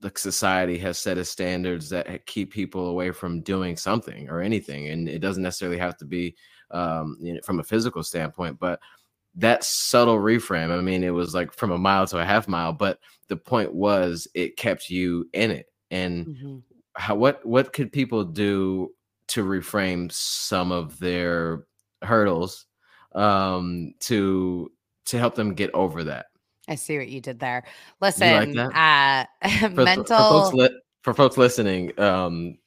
the 0.00 0.12
society 0.16 0.78
has 0.78 0.98
set 0.98 1.18
as 1.18 1.28
standards 1.28 1.88
that 1.90 2.26
keep 2.26 2.52
people 2.52 2.88
away 2.88 3.10
from 3.10 3.40
doing 3.40 3.76
something 3.76 4.28
or 4.28 4.40
anything 4.40 4.88
and 4.88 5.08
it 5.08 5.20
doesn't 5.20 5.42
necessarily 5.42 5.78
have 5.78 5.96
to 5.96 6.04
be 6.04 6.34
um, 6.70 7.16
you 7.20 7.34
know, 7.34 7.40
from 7.44 7.60
a 7.60 7.64
physical 7.64 8.02
standpoint 8.02 8.58
but 8.58 8.80
that 9.34 9.64
subtle 9.64 10.18
reframe 10.18 10.76
i 10.76 10.80
mean 10.80 11.02
it 11.02 11.10
was 11.10 11.34
like 11.34 11.52
from 11.52 11.70
a 11.70 11.78
mile 11.78 12.06
to 12.06 12.18
a 12.18 12.24
half 12.24 12.48
mile 12.48 12.72
but 12.72 12.98
the 13.28 13.36
point 13.36 13.72
was 13.72 14.28
it 14.34 14.56
kept 14.56 14.90
you 14.90 15.28
in 15.32 15.50
it 15.50 15.66
and 15.90 16.26
mm-hmm. 16.26 16.56
How 16.96 17.14
what 17.14 17.44
what 17.44 17.72
could 17.72 17.92
people 17.92 18.24
do 18.24 18.90
to 19.28 19.44
reframe 19.44 20.10
some 20.12 20.72
of 20.72 20.98
their 20.98 21.64
hurdles 22.02 22.66
um, 23.14 23.94
to 24.00 24.70
to 25.06 25.18
help 25.18 25.34
them 25.34 25.54
get 25.54 25.70
over 25.74 26.04
that. 26.04 26.26
I 26.68 26.74
see 26.74 26.98
what 26.98 27.08
you 27.08 27.20
did 27.20 27.38
there. 27.38 27.64
Listen, 28.00 28.54
like 28.54 28.74
uh, 28.74 29.48
for, 29.68 29.84
mental 29.84 30.16
for 30.16 30.16
folks, 30.16 30.54
li- 30.54 30.80
for 31.02 31.14
folks 31.14 31.36
listening, 31.36 31.98
um, 31.98 32.58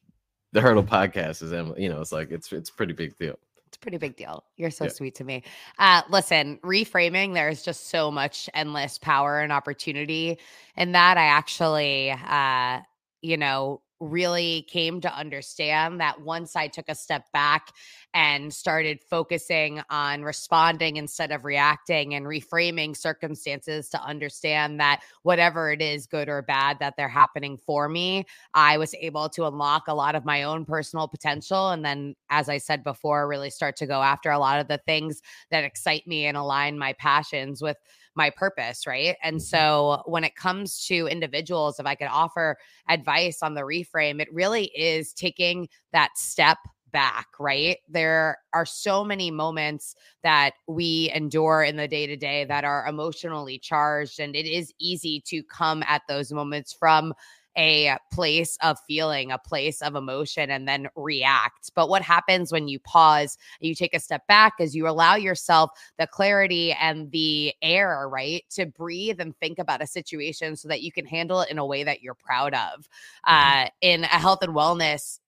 the 0.54 0.62
hurdle 0.62 0.84
podcast 0.86 1.44
is 1.44 1.52
you 1.78 1.90
know 1.90 2.02
it's 2.02 2.12
like 2.12 2.32
it's 2.32 2.52
it's 2.52 2.70
pretty 2.70 2.94
big 2.94 3.18
deal. 3.18 3.38
It's 3.68 3.78
a 3.78 3.80
pretty 3.80 3.98
big 3.98 4.16
deal. 4.16 4.44
You're 4.58 4.72
so 4.72 4.86
yeah. 4.86 4.92
sweet 4.92 5.16
to 5.16 5.24
me. 5.24 5.44
Uh, 5.78 6.02
listen, 6.10 6.58
reframing, 6.64 7.36
there's 7.36 7.62
just 7.62 7.90
so 7.90 8.10
much 8.10 8.50
endless 8.56 8.98
power 8.98 9.42
and 9.42 9.52
opportunity 9.52 10.40
in 10.76 10.94
that. 10.94 11.18
I 11.18 11.26
actually, 11.26 12.10
uh, 12.10 12.80
you 13.22 13.38
know, 13.38 13.82
really 14.00 14.66
came 14.70 15.02
to 15.02 15.14
understand 15.14 16.00
that 16.00 16.22
once 16.22 16.56
I 16.56 16.68
took 16.68 16.88
a 16.88 16.96
step 16.96 17.26
back 17.34 17.74
and 18.14 18.54
started 18.54 19.02
focusing 19.10 19.82
on 19.90 20.24
responding 20.24 20.98
instead 20.98 21.32
of 21.32 21.46
reacting 21.46 22.16
and 22.16 22.26
reframing 22.26 22.96
circumstances 22.96 23.90
to 23.90 24.02
understand 24.02 24.80
that 24.80 25.02
whatever 25.24 25.72
it 25.72 25.82
is, 25.82 26.08
good 26.08 26.30
or 26.30 26.42
bad, 26.42 26.78
that 26.80 26.96
they're 26.98 27.10
happening 27.10 27.58
for 27.66 27.90
me, 27.90 28.26
I 28.54 28.78
was 28.78 28.96
able 28.96 29.30
to 29.30 29.46
unlock 29.46 29.88
a 29.88 29.94
lot 29.94 30.16
of 30.16 30.26
my 30.26 30.44
own 30.44 30.66
personal 30.66 31.08
potential. 31.08 31.70
And 31.70 31.84
then, 31.84 32.16
as 32.30 32.50
I 32.50 32.58
said 32.58 32.84
before, 32.84 33.28
really 33.28 33.50
start 33.50 33.76
to 33.78 33.86
go 33.86 34.02
after 34.02 34.32
a 34.32 34.40
lot 34.40 34.60
of 34.60 34.68
the 34.68 34.80
things 34.86 35.22
that 35.52 35.64
excite 35.64 36.08
me 36.08 36.26
and 36.26 36.38
align 36.38 36.80
my 36.80 36.94
passions 36.94 37.62
with 37.62 37.78
my 38.16 38.30
purpose, 38.30 38.86
right? 38.86 39.16
And 39.24 39.38
mm-hmm. 39.38 39.44
so 39.44 40.04
when 40.06 40.24
it 40.24 40.36
comes 40.36 40.86
to 40.88 41.08
individuals, 41.08 41.80
if 41.80 41.86
I 41.86 41.96
could 41.96 42.08
offer 42.08 42.58
advice 42.88 43.42
on 43.42 43.54
the 43.54 43.62
reframe, 43.62 44.22
it 44.22 44.34
really 44.34 44.66
is 44.76 45.14
taking 45.14 45.70
that 45.94 46.18
step 46.18 46.58
back, 46.92 47.28
right? 47.40 47.78
There 47.88 48.38
are 48.54 48.66
so 48.66 49.04
many 49.04 49.32
moments 49.32 49.96
that 50.24 50.52
we 50.68 51.12
endure 51.14 51.64
in 51.64 51.76
the 51.76 51.88
day 51.88 52.08
to 52.08 52.16
day 52.16 52.46
that 52.46 52.64
are 52.64 52.88
emotionally 52.88 53.60
charged, 53.60 54.20
and 54.20 54.36
it 54.36 54.46
is 54.46 54.74
easy 54.80 55.22
to 55.28 55.44
come 55.44 55.84
at 55.88 56.02
those 56.08 56.32
moments 56.32 56.74
from 56.74 57.14
a 57.60 57.98
place 58.14 58.58
of 58.64 58.78
feeling, 58.88 59.32
a 59.32 59.38
place 59.38 59.82
of 59.82 59.96
emotion, 59.96 60.50
and 60.50 60.66
then 60.66 60.88
react. 60.96 61.72
But 61.76 61.90
what 61.90 62.02
happens 62.02 62.54
when 62.54 62.70
you 62.70 62.80
pause, 62.80 63.38
you 63.60 63.76
take 63.76 63.94
a 63.94 64.00
step 64.00 64.26
back, 64.28 64.54
is 64.60 64.74
you 64.74 64.88
allow 64.88 65.16
yourself 65.16 65.72
the 65.98 66.08
clarity 66.08 66.72
and 66.72 67.12
the 67.12 67.54
air, 67.62 68.08
right, 68.08 68.44
to 68.52 68.66
breathe 68.66 69.20
and 69.20 69.38
think 69.38 69.60
about 69.60 69.84
a 69.84 69.88
situation 69.88 70.56
so 70.56 70.70
that 70.70 70.82
you 70.82 70.92
can 70.92 71.06
handle 71.06 71.42
it 71.42 71.52
in 71.52 71.58
a 71.58 71.66
way 71.66 71.84
that 71.84 72.02
you're 72.02 72.16
proud 72.16 72.54
of. 72.54 72.88
Mm-hmm. 73.28 73.66
Uh, 73.66 73.70
in 73.82 74.04
a 74.06 74.08
health 74.08 74.42
and 74.42 74.56
wellness 74.56 75.20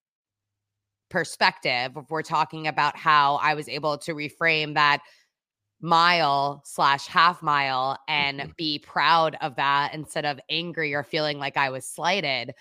perspective, 1.09 1.91
if 1.97 2.09
we're 2.09 2.21
talking 2.21 2.67
about 2.67 2.95
how 2.95 3.35
I 3.35 3.55
was 3.55 3.67
able 3.67 3.97
to 3.97 4.13
reframe 4.13 4.75
that 4.75 5.01
mile 5.81 6.61
slash 6.65 7.07
half 7.07 7.41
mile 7.41 7.97
and 8.07 8.39
mm-hmm. 8.39 8.51
be 8.57 8.79
proud 8.79 9.35
of 9.41 9.55
that 9.55 9.93
instead 9.93 10.25
of 10.25 10.39
angry 10.50 10.93
or 10.93 11.03
feeling 11.03 11.39
like 11.39 11.57
I 11.57 11.69
was 11.69 11.85
slighted. 11.85 12.53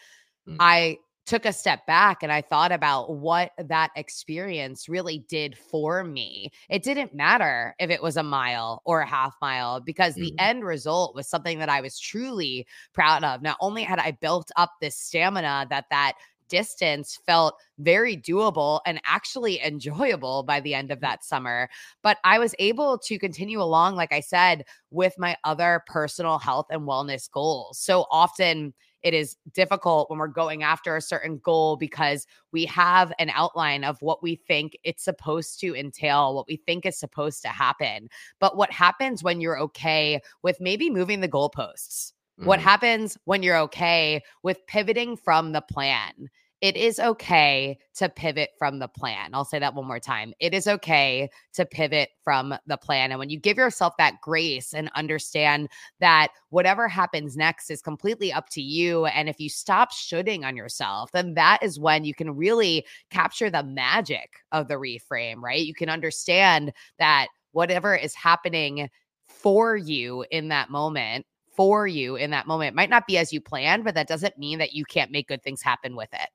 Mm-hmm. 0.48 0.56
I 0.58 0.98
took 1.26 1.44
a 1.44 1.52
step 1.52 1.86
back 1.86 2.24
and 2.24 2.32
I 2.32 2.40
thought 2.40 2.72
about 2.72 3.14
what 3.14 3.52
that 3.56 3.90
experience 3.94 4.88
really 4.88 5.24
did 5.28 5.56
for 5.56 6.02
me. 6.02 6.50
It 6.68 6.82
didn't 6.82 7.14
matter 7.14 7.76
if 7.78 7.88
it 7.88 8.02
was 8.02 8.16
a 8.16 8.22
mile 8.24 8.82
or 8.84 9.00
a 9.00 9.06
half 9.06 9.36
mile 9.40 9.80
because 9.80 10.14
mm-hmm. 10.14 10.22
the 10.22 10.38
end 10.40 10.64
result 10.64 11.14
was 11.14 11.28
something 11.28 11.60
that 11.60 11.68
I 11.68 11.82
was 11.82 12.00
truly 12.00 12.66
proud 12.94 13.22
of. 13.22 13.42
Not 13.42 13.58
only 13.60 13.84
had 13.84 14.00
I 14.00 14.10
built 14.10 14.50
up 14.56 14.72
this 14.80 14.96
stamina 14.96 15.68
that 15.70 15.84
that 15.90 16.14
distance 16.50 17.18
felt 17.24 17.54
very 17.78 18.16
doable 18.16 18.80
and 18.84 19.00
actually 19.06 19.60
enjoyable 19.62 20.42
by 20.42 20.60
the 20.60 20.74
end 20.74 20.90
of 20.90 20.98
mm. 20.98 21.02
that 21.02 21.24
summer. 21.24 21.68
But 22.02 22.18
I 22.24 22.38
was 22.38 22.54
able 22.58 22.98
to 22.98 23.18
continue 23.18 23.62
along, 23.62 23.96
like 23.96 24.12
I 24.12 24.20
said, 24.20 24.64
with 24.90 25.14
my 25.18 25.36
other 25.44 25.82
personal 25.86 26.38
health 26.38 26.66
and 26.70 26.82
wellness 26.82 27.30
goals. 27.30 27.78
So 27.78 28.06
often, 28.10 28.74
it 29.02 29.14
is 29.14 29.36
difficult 29.52 30.10
when 30.10 30.18
we're 30.18 30.28
going 30.28 30.62
after 30.62 30.94
a 30.94 31.00
certain 31.00 31.38
goal 31.38 31.76
because 31.76 32.26
we 32.52 32.66
have 32.66 33.12
an 33.18 33.30
outline 33.30 33.82
of 33.82 33.96
what 34.02 34.22
we 34.22 34.36
think 34.36 34.76
it's 34.84 35.04
supposed 35.04 35.58
to 35.60 35.74
entail, 35.74 36.34
what 36.34 36.46
we 36.48 36.56
think 36.56 36.84
is 36.84 36.98
supposed 36.98 37.40
to 37.42 37.48
happen. 37.48 38.08
But 38.40 38.56
what 38.56 38.70
happens 38.70 39.22
when 39.22 39.40
you're 39.40 39.58
okay 39.60 40.20
with 40.42 40.60
maybe 40.60 40.90
moving 40.90 41.20
the 41.20 41.28
goalposts? 41.28 42.12
What 42.36 42.58
mm-hmm. 42.58 42.68
happens 42.68 43.18
when 43.24 43.42
you're 43.42 43.58
okay 43.58 44.22
with 44.42 44.66
pivoting 44.66 45.16
from 45.16 45.52
the 45.52 45.60
plan? 45.60 46.30
It 46.60 46.76
is 46.76 46.98
okay 46.98 47.78
to 47.94 48.10
pivot 48.10 48.50
from 48.58 48.78
the 48.78 48.88
plan. 48.88 49.30
I'll 49.32 49.46
say 49.46 49.58
that 49.58 49.74
one 49.74 49.86
more 49.86 49.98
time. 49.98 50.34
It 50.40 50.52
is 50.52 50.66
okay 50.66 51.30
to 51.54 51.64
pivot 51.64 52.10
from 52.22 52.54
the 52.66 52.76
plan. 52.76 53.10
And 53.10 53.18
when 53.18 53.30
you 53.30 53.38
give 53.38 53.56
yourself 53.56 53.94
that 53.96 54.20
grace 54.20 54.74
and 54.74 54.90
understand 54.94 55.70
that 56.00 56.28
whatever 56.50 56.86
happens 56.86 57.34
next 57.34 57.70
is 57.70 57.80
completely 57.80 58.30
up 58.30 58.50
to 58.50 58.60
you. 58.60 59.06
And 59.06 59.28
if 59.28 59.40
you 59.40 59.48
stop 59.48 59.90
shooting 59.90 60.44
on 60.44 60.54
yourself, 60.54 61.12
then 61.12 61.32
that 61.34 61.62
is 61.62 61.80
when 61.80 62.04
you 62.04 62.14
can 62.14 62.36
really 62.36 62.84
capture 63.10 63.48
the 63.48 63.62
magic 63.62 64.30
of 64.52 64.68
the 64.68 64.74
reframe, 64.74 65.40
right? 65.40 65.64
You 65.64 65.74
can 65.74 65.88
understand 65.88 66.72
that 66.98 67.28
whatever 67.52 67.96
is 67.96 68.14
happening 68.14 68.90
for 69.26 69.76
you 69.76 70.26
in 70.30 70.48
that 70.48 70.68
moment 70.68 71.24
for 71.56 71.86
you 71.86 72.16
in 72.16 72.30
that 72.30 72.46
moment. 72.46 72.74
It 72.74 72.76
might 72.76 72.90
not 72.90 73.06
be 73.06 73.18
as 73.18 73.32
you 73.32 73.40
planned, 73.40 73.84
but 73.84 73.94
that 73.94 74.08
doesn't 74.08 74.38
mean 74.38 74.58
that 74.58 74.72
you 74.72 74.84
can't 74.84 75.10
make 75.10 75.28
good 75.28 75.42
things 75.42 75.62
happen 75.62 75.96
with 75.96 76.08
it. 76.12 76.28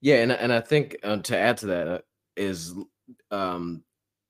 Yeah, 0.00 0.16
and 0.16 0.32
and 0.32 0.52
I 0.52 0.60
think 0.60 0.96
uh, 1.02 1.18
to 1.18 1.36
add 1.36 1.58
to 1.58 1.66
that 1.66 1.88
uh, 1.88 1.98
is 2.36 2.74
um, 3.30 3.82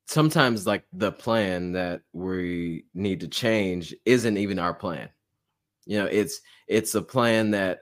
sometimes 0.06 0.66
like 0.66 0.84
the 0.92 1.12
plan 1.12 1.72
that 1.72 2.02
we 2.12 2.84
need 2.94 3.20
to 3.20 3.28
change 3.28 3.94
isn't 4.04 4.36
even 4.36 4.58
our 4.58 4.74
plan. 4.74 5.10
You 5.86 5.98
know, 5.98 6.06
it's 6.06 6.40
it's 6.66 6.94
a 6.94 7.02
plan 7.02 7.50
that 7.52 7.80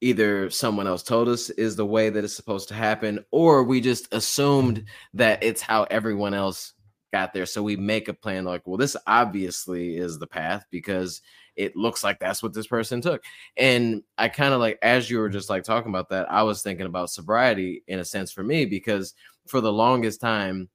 either 0.00 0.50
someone 0.50 0.86
else 0.86 1.02
told 1.02 1.28
us 1.28 1.50
is 1.50 1.76
the 1.76 1.86
way 1.86 2.10
that 2.10 2.24
it's 2.24 2.34
supposed 2.34 2.68
to 2.68 2.74
happen 2.74 3.24
or 3.30 3.62
we 3.62 3.80
just 3.80 4.12
assumed 4.14 4.84
that 5.14 5.42
it's 5.42 5.60
how 5.60 5.84
everyone 5.90 6.32
else 6.34 6.72
got 7.12 7.32
there 7.32 7.46
so 7.46 7.62
we 7.62 7.76
make 7.76 8.08
a 8.08 8.14
plan 8.14 8.44
like 8.44 8.66
well 8.66 8.76
this 8.76 8.96
obviously 9.06 9.96
is 9.96 10.18
the 10.18 10.26
path 10.26 10.64
because 10.70 11.22
it 11.56 11.76
looks 11.76 12.04
like 12.04 12.18
that's 12.18 12.42
what 12.42 12.54
this 12.54 12.66
person 12.66 13.00
took. 13.00 13.22
And 13.56 14.02
i 14.16 14.28
kind 14.28 14.54
of 14.54 14.60
like 14.60 14.78
as 14.82 15.10
you 15.10 15.18
were 15.18 15.28
just 15.28 15.50
like 15.50 15.64
talking 15.64 15.90
about 15.90 16.08
that 16.10 16.30
i 16.30 16.42
was 16.42 16.62
thinking 16.62 16.86
about 16.86 17.10
sobriety 17.10 17.82
in 17.86 17.98
a 17.98 18.04
sense 18.04 18.32
for 18.32 18.42
me 18.42 18.64
because 18.64 19.14
for 19.46 19.60
the 19.60 19.72
longest 19.72 20.20
time 20.20 20.68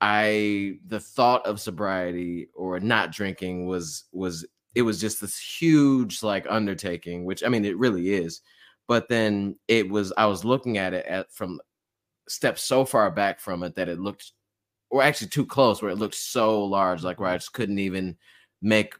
i 0.00 0.78
the 0.86 1.00
thought 1.00 1.46
of 1.46 1.60
sobriety 1.60 2.48
or 2.54 2.78
not 2.80 3.12
drinking 3.12 3.66
was 3.66 4.04
was 4.12 4.46
it 4.74 4.82
was 4.82 5.00
just 5.00 5.20
this 5.20 5.38
huge 5.38 6.22
like 6.22 6.46
undertaking 6.50 7.24
which 7.24 7.42
i 7.42 7.48
mean 7.48 7.64
it 7.64 7.78
really 7.78 8.12
is 8.12 8.42
but 8.86 9.08
then 9.08 9.56
it 9.68 9.88
was 9.88 10.12
i 10.18 10.26
was 10.26 10.44
looking 10.44 10.76
at 10.76 10.92
it 10.92 11.06
at 11.06 11.32
from 11.32 11.58
steps 12.28 12.62
so 12.62 12.84
far 12.84 13.10
back 13.10 13.40
from 13.40 13.62
it 13.62 13.74
that 13.74 13.88
it 13.88 13.98
looked 13.98 14.32
or 14.90 15.02
actually 15.02 15.28
too 15.28 15.46
close 15.46 15.80
where 15.82 15.90
it 15.90 15.98
looked 15.98 16.14
so 16.14 16.64
large 16.64 17.02
like 17.02 17.20
where 17.20 17.30
i 17.30 17.36
just 17.36 17.52
couldn't 17.52 17.78
even 17.78 18.16
make 18.62 18.94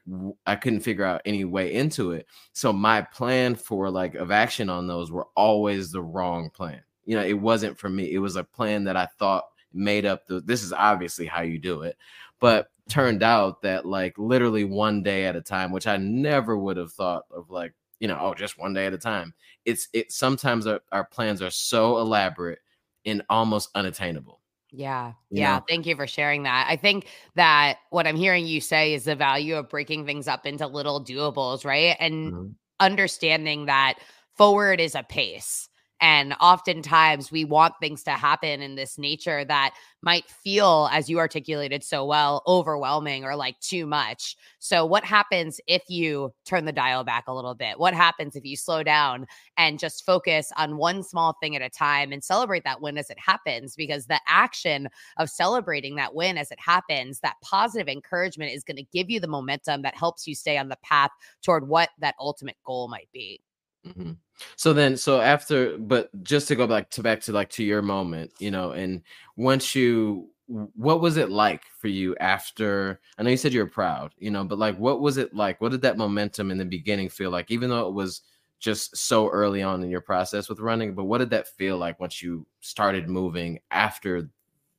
i 0.47 0.55
couldn't 0.55 0.81
figure 0.81 1.05
out 1.05 1.23
any 1.25 1.45
way 1.45 1.73
into 1.73 2.13
it 2.13 2.27
so 2.53 2.73
my 2.73 3.01
plan 3.01 3.55
for 3.55 3.91
like 3.91 4.15
of 4.15 4.31
action 4.31 4.69
on 4.69 4.87
those 4.87 5.11
were 5.11 5.27
always 5.35 5.91
the 5.91 6.03
wrong 6.03 6.51
plan 6.51 6.81
you 7.05 7.17
know 7.17 7.25
it 7.25 7.39
wasn't 7.39 7.77
for 7.79 7.89
me 7.89 8.13
it 8.13 8.19
was 8.19 8.37
a 8.37 8.45
plan 8.45 8.85
that 8.85 8.97
i 8.97 9.07
thought 9.19 9.45
made 9.73 10.05
up 10.05 10.27
the 10.27 10.41
this 10.43 10.63
is 10.63 10.73
obviously 10.73 11.27
how 11.27 11.43
you 11.43 11.59
do 11.59 11.83
it 11.83 11.97
but 12.41 12.69
turned 12.89 13.23
out 13.23 13.63
that 13.63 13.85
like 13.85 14.17
literally 14.19 14.65
one 14.65 15.03
day 15.03 15.27
at 15.27 15.37
a 15.37 15.41
time, 15.41 15.73
which 15.73 15.87
I 15.87 15.97
never 15.97 16.57
would 16.57 16.77
have 16.77 16.93
thought 16.93 17.25
of 17.31 17.51
like, 17.51 17.73
you 18.01 18.09
know, 18.09 18.19
oh, 18.21 18.35
just 18.35 18.59
one 18.59 18.75
day 18.75 18.87
at 18.87 18.93
a 18.93 18.99
time. 18.99 19.35
It's 19.65 19.89
it 19.93 20.13
sometimes 20.13 20.67
our, 20.67 20.81
our 20.93 21.05
plans 21.05 21.43
are 21.43 21.51
so 21.51 21.99
elaborate 21.99 22.61
and 23.05 23.23
almost 23.29 23.71
unattainable. 23.75 24.41
Yeah. 24.77 25.15
You 25.31 25.41
yeah. 25.41 25.57
Know? 25.57 25.65
Thank 25.67 25.87
you 25.87 25.97
for 25.97 26.07
sharing 26.07 26.43
that. 26.43 26.67
I 26.69 26.77
think 26.77 27.07
that 27.35 27.79
what 27.91 28.07
I'm 28.07 28.17
hearing 28.17 28.47
you 28.47 28.61
say 28.61 28.93
is 28.93 29.05
the 29.05 29.17
value 29.17 29.57
of 29.57 29.71
breaking 29.71 30.05
things 30.05 30.29
up 30.29 30.45
into 30.45 30.67
little 30.67 31.03
doables, 31.03 31.65
right? 31.65 31.97
And 31.99 32.33
mm-hmm. 32.33 32.47
understanding 32.79 33.67
that 33.67 33.95
forward 34.37 34.79
is 34.79 34.95
a 34.95 35.03
pace. 35.03 35.71
And 36.01 36.35
oftentimes 36.41 37.33
we 37.33 37.45
want 37.45 37.75
things 37.81 38.03
to 38.03 38.11
happen 38.11 38.61
in 38.61 38.75
this 38.75 38.99
nature 38.99 39.45
that 39.47 39.75
might 40.03 40.29
feel, 40.29 40.91
as 40.93 41.09
you 41.09 41.19
articulated 41.19 41.83
so 41.83 42.05
well, 42.05 42.43
overwhelming 42.47 43.25
or 43.25 43.35
like 43.35 43.59
too 43.61 43.87
much. 43.87 44.37
So, 44.59 44.85
what 44.85 45.05
happens 45.05 45.59
if 45.67 45.83
you 45.89 46.33
turn 46.45 46.67
the 46.67 46.73
dial 46.73 47.03
back 47.03 47.25
a 47.29 47.35
little 47.35 47.55
bit? 47.55 47.79
What 47.79 47.95
happens 47.95 48.37
if 48.37 48.45
you 48.45 48.57
slow 48.57 48.83
down 48.83 49.27
and 49.57 49.79
just 49.79 50.05
focus 50.05 50.53
on 50.57 50.77
one 50.77 51.03
small 51.03 51.35
thing 51.41 51.57
at 51.57 51.63
a 51.63 51.71
time 51.71 52.13
and 52.13 52.23
celebrate 52.23 52.65
that 52.65 52.83
win 52.83 52.99
as 52.99 53.09
it 53.09 53.19
happens? 53.19 53.75
Because 53.75 54.07
the 54.07 54.21
action 54.29 54.89
of 55.17 55.31
celebrating 55.31 55.97
that 55.97 56.15
win 56.15 56.37
as 56.37 56.51
it 56.51 56.61
happens, 56.61 57.21
that 57.21 57.37
positive 57.43 57.89
encouragement 57.89 58.53
is 58.53 58.65
going 58.65 58.77
to 58.77 58.87
give 58.93 59.09
you 59.09 59.19
the 59.19 59.29
momentum 59.29 59.81
that 59.83 59.97
helps 59.97 60.27
you 60.27 60.35
stay 60.35 60.59
on 60.59 60.69
the 60.69 60.77
path 60.83 61.11
toward 61.43 61.69
what 61.69 61.89
that 62.01 62.15
ultimate 62.21 62.57
goal 62.65 62.89
might 62.89 63.09
be. 63.13 63.41
Mm-hmm. 63.87 64.13
So 64.57 64.73
then, 64.73 64.97
so 64.97 65.21
after, 65.21 65.79
but 65.79 66.11
just 66.23 66.49
to 66.49 66.57
go 66.57 66.67
back 66.67 66.91
to 66.91 67.03
back 67.03 67.21
to 67.23 67.33
like 67.33 67.51
to 67.51 67.65
your 67.65 67.83
moment, 67.83 68.33
you 68.39 68.51
know, 68.51 68.73
and 68.73 69.03
once 69.37 69.75
you, 69.75 70.31
what 70.47 71.01
was 71.01 71.17
it 71.17 71.31
like 71.31 71.63
for 71.79 71.89
you 71.89 72.15
after? 72.21 73.01
I 73.19 73.23
know 73.23 73.31
you 73.31 73.37
said 73.37 73.53
you 73.53 73.61
were 73.61 73.67
proud, 73.67 74.15
you 74.19 74.31
know, 74.31 74.45
but 74.45 74.59
like, 74.59 74.77
what 74.79 75.01
was 75.01 75.17
it 75.17 75.35
like? 75.35 75.61
What 75.61 75.73
did 75.73 75.83
that 75.83 75.97
momentum 75.97 76.51
in 76.51 76.59
the 76.59 76.65
beginning 76.65 77.09
feel 77.09 77.31
like? 77.31 77.51
Even 77.51 77.71
though 77.71 77.89
it 77.89 77.95
was 77.95 78.23
just 78.59 78.97
so 78.97 79.29
early 79.29 79.63
on 79.63 79.83
in 79.83 79.91
your 79.91 80.01
process 80.01 80.49
with 80.49 80.61
running, 80.61 80.95
but 80.95 81.05
what 81.05 81.19
did 81.19 81.31
that 81.31 81.49
feel 81.49 81.79
like 81.79 81.99
once 82.01 82.23
you 82.23 82.47
started 82.61 83.09
moving 83.09 83.59
after 83.71 84.31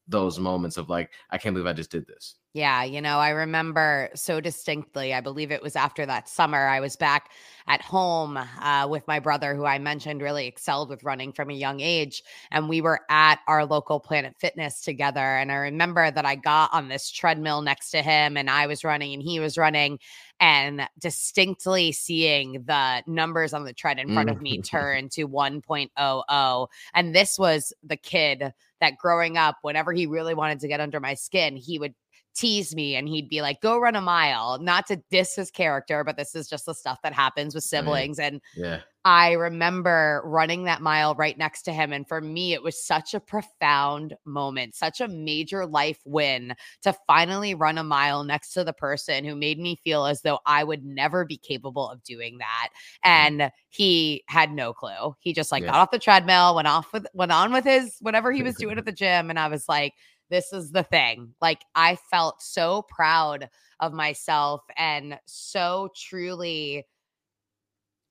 those 0.07 0.39
moments 0.39 0.77
of 0.77 0.89
like, 0.89 1.11
I 1.31 1.37
can't 1.37 1.53
believe 1.53 1.67
I 1.67 1.73
just 1.73 1.91
did 1.91 2.07
this? 2.07 2.35
Yeah, 2.53 2.83
you 2.83 3.01
know, 3.01 3.19
I 3.19 3.29
remember 3.29 4.09
so 4.15 4.39
distinctly. 4.39 5.13
I 5.13 5.21
believe 5.21 5.51
it 5.51 5.61
was 5.61 5.75
after 5.75 6.05
that 6.05 6.27
summer. 6.27 6.65
I 6.65 6.79
was 6.79 6.95
back 6.95 7.29
at 7.67 7.81
home 7.81 8.37
uh, 8.37 8.87
with 8.89 9.07
my 9.07 9.19
brother, 9.19 9.53
who 9.53 9.65
I 9.65 9.77
mentioned 9.77 10.21
really 10.21 10.47
excelled 10.47 10.89
with 10.89 11.03
running 11.03 11.33
from 11.33 11.49
a 11.49 11.53
young 11.53 11.81
age. 11.81 12.23
And 12.49 12.67
we 12.67 12.81
were 12.81 13.01
at 13.09 13.39
our 13.47 13.65
local 13.65 13.99
Planet 13.99 14.35
Fitness 14.39 14.81
together. 14.81 15.19
And 15.19 15.51
I 15.51 15.55
remember 15.55 16.09
that 16.09 16.25
I 16.25 16.35
got 16.35 16.73
on 16.73 16.87
this 16.87 17.11
treadmill 17.11 17.61
next 17.61 17.91
to 17.91 18.01
him, 18.01 18.37
and 18.37 18.49
I 18.49 18.65
was 18.65 18.83
running 18.83 19.13
and 19.13 19.21
he 19.21 19.39
was 19.39 19.57
running, 19.57 19.99
and 20.39 20.87
distinctly 20.99 21.91
seeing 21.91 22.63
the 22.65 23.03
numbers 23.07 23.53
on 23.53 23.65
the 23.65 23.73
tread 23.73 23.99
in 23.99 24.13
front 24.13 24.29
of 24.29 24.41
me 24.41 24.57
mm. 24.57 24.65
turn 24.65 25.09
to 25.13 25.27
1.00. 25.27 26.67
And 26.93 27.15
this 27.15 27.37
was 27.37 27.73
the 27.83 27.97
kid 27.97 28.53
that 28.79 28.97
growing 28.97 29.37
up, 29.37 29.57
whenever 29.61 29.91
he 29.91 30.05
really 30.05 30.33
wanted 30.33 30.59
to 30.61 30.67
get 30.67 30.79
under 30.79 30.99
my 30.99 31.13
skin, 31.15 31.55
he 31.55 31.79
would 31.79 31.93
tease 32.37 32.75
me 32.75 32.95
and 32.95 33.09
he'd 33.09 33.29
be 33.29 33.41
like, 33.41 33.61
go 33.61 33.79
run 33.79 33.95
a 33.95 34.01
mile, 34.01 34.59
not 34.59 34.85
to 34.87 35.01
diss 35.09 35.35
his 35.35 35.49
character, 35.49 36.03
but 36.03 36.17
this 36.17 36.35
is 36.35 36.47
just 36.47 36.67
the 36.67 36.73
stuff 36.73 36.99
that 37.01 37.13
happens 37.13 37.55
with 37.55 37.63
siblings. 37.63 38.19
Right. 38.19 38.33
And 38.33 38.41
yeah. 38.55 38.81
I 39.03 39.31
remember 39.31 40.21
running 40.25 40.65
that 40.65 40.81
mile 40.81 41.15
right 41.15 41.37
next 41.37 41.63
to 41.63 41.73
him. 41.73 41.93
And 41.93 42.07
for 42.07 42.19
me, 42.21 42.53
it 42.53 42.61
was 42.61 42.83
such 42.83 43.13
a 43.13 43.19
profound 43.19 44.15
moment, 44.25 44.75
such 44.75 45.01
a 45.01 45.07
major 45.07 45.65
life 45.65 45.99
win 46.05 46.53
to 46.83 46.93
finally 47.07 47.55
run 47.55 47.77
a 47.77 47.83
mile 47.83 48.23
next 48.23 48.51
to 48.53 48.63
the 48.63 48.73
person 48.73 49.23
who 49.23 49.35
made 49.35 49.59
me 49.59 49.79
feel 49.83 50.05
as 50.05 50.21
though 50.21 50.39
I 50.45 50.63
would 50.63 50.83
never 50.85 51.25
be 51.25 51.37
capable 51.37 51.89
of 51.89 52.03
doing 52.03 52.37
that. 52.39 52.69
Mm-hmm. 53.05 53.43
And 53.43 53.51
he 53.69 54.23
had 54.27 54.51
no 54.51 54.73
clue. 54.73 55.15
He 55.19 55.33
just 55.33 55.51
like 55.51 55.63
yeah. 55.63 55.71
got 55.71 55.79
off 55.79 55.91
the 55.91 55.99
treadmill, 55.99 56.55
went 56.55 56.67
off 56.67 56.91
with 56.91 57.07
went 57.13 57.31
on 57.31 57.53
with 57.53 57.63
his 57.63 57.95
whatever 58.01 58.31
he 58.31 58.43
was 58.43 58.55
doing 58.55 58.77
at 58.77 58.85
the 58.85 58.91
gym. 58.91 59.29
And 59.29 59.39
I 59.39 59.47
was 59.47 59.69
like, 59.69 59.93
this 60.29 60.53
is 60.53 60.71
the 60.71 60.83
thing. 60.83 61.33
Like 61.41 61.61
I 61.75 61.97
felt 62.09 62.41
so 62.41 62.85
proud 62.89 63.49
of 63.79 63.93
myself 63.93 64.61
and 64.77 65.19
so 65.25 65.89
truly 65.95 66.85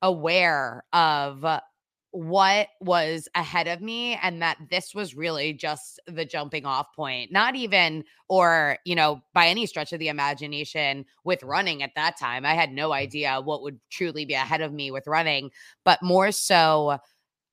aware 0.02 0.85
of 0.92 1.44
what 2.12 2.68
was 2.81 3.29
ahead 3.35 3.68
of 3.68 3.83
me 3.83 4.18
and 4.22 4.40
that 4.40 4.57
this 4.70 4.94
was 4.94 5.14
really 5.14 5.52
just 5.52 6.00
the 6.07 6.24
jumping 6.24 6.64
off 6.64 6.87
point 6.96 7.31
not 7.31 7.55
even 7.55 8.02
or 8.29 8.79
you 8.87 8.94
know 8.94 9.20
by 9.35 9.48
any 9.48 9.66
stretch 9.66 9.92
of 9.92 9.98
the 9.98 10.09
imagination 10.09 11.05
with 11.24 11.42
running 11.42 11.83
at 11.83 11.94
that 11.94 12.18
time 12.18 12.46
i 12.46 12.55
had 12.55 12.72
no 12.72 12.92
idea 12.92 13.38
what 13.42 13.61
would 13.61 13.79
truly 13.90 14.24
be 14.24 14.33
ahead 14.33 14.62
of 14.62 14.72
me 14.72 14.90
with 14.90 15.07
running 15.07 15.50
but 15.85 16.02
more 16.02 16.33
so 16.33 16.96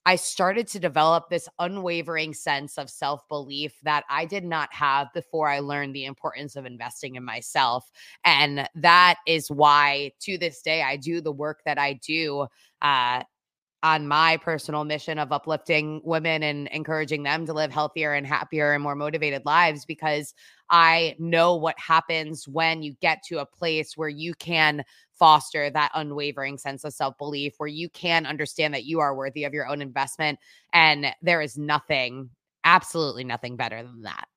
I 0.06 0.16
started 0.18 0.68
to 0.70 0.80
develop 0.80 1.30
this 1.30 1.48
unwavering 1.60 2.34
sense 2.34 2.78
of 2.78 2.90
self 2.90 3.28
belief 3.30 3.74
that 3.84 4.04
I 4.10 4.26
did 4.26 4.44
not 4.44 4.74
have 4.74 5.08
before 5.14 5.50
I 5.50 5.60
learned 5.60 5.96
the 5.96 6.06
importance 6.06 6.56
of 6.56 6.66
investing 6.66 7.16
in 7.16 7.24
myself. 7.24 7.90
And 8.26 8.68
that 8.76 9.16
is 9.26 9.50
why 9.50 10.12
to 10.22 10.38
this 10.38 10.62
day 10.62 10.82
I 10.82 10.98
do 10.98 11.22
the 11.22 11.32
work 11.32 11.62
that 11.66 11.78
I 11.78 11.94
do. 11.94 12.48
Uh, 12.82 13.24
on 13.84 14.08
my 14.08 14.38
personal 14.38 14.86
mission 14.86 15.20
of 15.20 15.34
uplifting 15.34 16.02
women 16.06 16.42
and 16.42 16.70
encouraging 16.70 17.22
them 17.24 17.46
to 17.46 17.52
live 17.52 17.70
healthier 17.70 18.14
and 18.14 18.26
happier 18.26 18.72
and 18.72 18.82
more 18.82 18.96
motivated 18.96 19.46
lives 19.46 19.84
because 19.86 20.34
I 20.70 21.18
know 21.20 21.56
what 21.56 21.78
happens 21.78 22.48
when 22.48 22.82
you 22.82 22.96
get 23.02 23.24
to 23.26 23.40
a 23.40 23.46
place 23.46 23.98
where 23.98 24.10
you 24.10 24.34
can 24.36 24.86
foster 25.12 25.70
that 25.70 25.92
unwavering 25.94 26.58
sense 26.58 26.86
of 26.86 26.94
self 26.94 27.18
belief, 27.18 27.56
where 27.58 27.68
you 27.68 27.90
can 27.90 28.26
understand 28.26 28.74
that 28.74 28.86
you 28.86 29.02
are 29.02 29.14
worthy 29.14 29.44
of 29.44 29.54
your 29.54 29.68
own 29.68 29.82
investment. 29.82 30.40
And 30.72 31.08
there 31.22 31.42
is 31.42 31.58
nothing, 31.58 32.30
absolutely 32.64 33.26
nothing 33.26 33.58
better 33.58 33.84
than 33.84 34.04
that. 34.04 34.28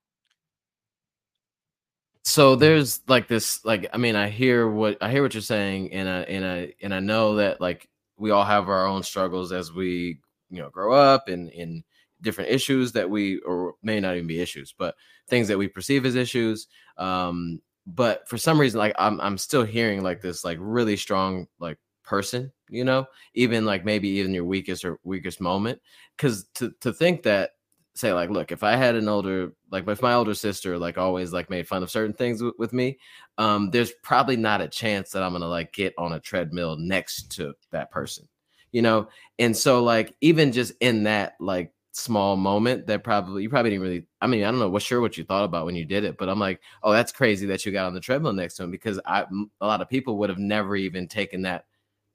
So 2.25 2.57
there's 2.57 3.01
like 3.07 3.29
this, 3.29 3.65
like, 3.65 3.89
I 3.93 3.99
mean, 3.99 4.17
I 4.17 4.29
hear 4.29 4.69
what 4.69 4.99
I 5.01 5.13
hear 5.13 5.23
what 5.23 5.35
you're 5.35 5.41
saying, 5.41 5.93
and 5.93 6.09
I 6.09 6.21
and 6.23 6.45
I 6.45 6.73
and 6.83 6.93
I 6.93 6.99
know 6.99 7.37
that 7.37 7.61
like 7.61 7.89
we 8.19 8.31
all 8.31 8.45
have 8.45 8.69
our 8.69 8.87
own 8.87 9.03
struggles 9.03 9.53
as 9.53 9.73
we 9.73 10.19
you 10.51 10.63
know 10.63 10.71
grow 10.71 10.93
up 10.93 11.29
and 11.29 11.51
in 11.51 11.83
different 12.23 12.51
issues 12.51 12.93
that 12.93 13.09
we 13.11 13.39
or 13.41 13.75
may 13.83 14.01
not 14.01 14.15
even 14.15 14.27
be 14.27 14.41
issues 14.41 14.75
but 14.77 14.95
things 15.29 15.49
that 15.49 15.59
we 15.59 15.69
perceive 15.69 16.07
as 16.07 16.15
issues 16.15 16.67
um 16.99 17.61
but 17.87 18.27
for 18.29 18.39
some 18.39 18.61
reason 18.61 18.79
like 18.79 18.95
i'm 18.99 19.21
i'm 19.21 19.37
still 19.39 19.65
hearing 19.65 20.03
like 20.03 20.21
this 20.21 20.45
like 20.45 20.59
really 20.61 20.97
strong 20.97 21.47
like 21.59 21.79
person 22.05 22.51
you 22.71 22.85
know 22.85 23.05
even 23.35 23.65
like 23.65 23.85
maybe 23.85 24.09
even 24.09 24.33
your 24.33 24.45
weakest 24.45 24.85
or 24.85 24.99
weakest 25.03 25.41
moment 25.41 25.81
cuz 26.17 26.47
to 26.55 26.73
to 26.81 26.93
think 26.93 27.23
that 27.23 27.51
say 27.97 28.13
like 28.13 28.31
look 28.31 28.53
if 28.53 28.63
i 28.63 28.77
had 28.77 28.95
an 28.95 29.09
older 29.09 29.53
like 29.71 29.87
if 29.89 30.03
my 30.03 30.15
older 30.15 30.35
sister 30.35 30.79
like 30.79 30.99
always 30.99 31.33
like 31.33 31.51
made 31.51 31.67
fun 31.67 31.83
of 31.83 31.91
certain 31.91 32.13
things 32.13 32.39
w- 32.39 32.55
with 32.59 32.73
me 32.73 32.99
um 33.39 33.71
there's 33.71 33.93
probably 34.03 34.37
not 34.37 34.61
a 34.61 34.69
chance 34.69 35.11
that 35.11 35.23
i'm 35.23 35.33
gonna 35.33 35.47
like 35.47 35.73
get 35.73 35.95
on 35.97 36.13
a 36.13 36.21
treadmill 36.21 36.77
next 36.77 37.33
to 37.33 37.55
that 37.71 37.91
person 37.91 38.29
you 38.77 38.83
know? 38.83 39.09
And 39.39 39.57
so 39.57 39.83
like 39.83 40.15
even 40.21 40.53
just 40.53 40.73
in 40.81 41.05
that 41.05 41.37
like 41.41 41.73
small 41.93 42.37
moment 42.37 42.87
that 42.87 43.03
probably 43.03 43.43
you 43.43 43.49
probably 43.49 43.71
didn't 43.71 43.83
really 43.83 44.07
I 44.21 44.27
mean 44.27 44.45
I 44.45 44.51
don't 44.51 44.61
know 44.61 44.69
what 44.69 44.83
sure 44.83 45.01
what 45.01 45.17
you 45.17 45.25
thought 45.25 45.45
about 45.45 45.65
when 45.65 45.75
you 45.75 45.87
did 45.87 46.05
it 46.05 46.19
but 46.19 46.29
I'm 46.29 46.39
like 46.39 46.61
oh 46.83 46.93
that's 46.93 47.11
crazy 47.11 47.47
that 47.47 47.65
you 47.65 47.73
got 47.73 47.87
on 47.87 47.95
the 47.95 48.01
treadmill 48.01 48.35
next 48.35 48.57
to 48.57 48.65
him 48.65 48.71
because 48.71 49.01
I 49.07 49.25
a 49.63 49.67
lot 49.67 49.81
of 49.81 49.89
people 49.89 50.19
would 50.19 50.29
have 50.29 50.39
never 50.39 50.77
even 50.77 51.09
taken 51.09 51.41
that 51.43 51.65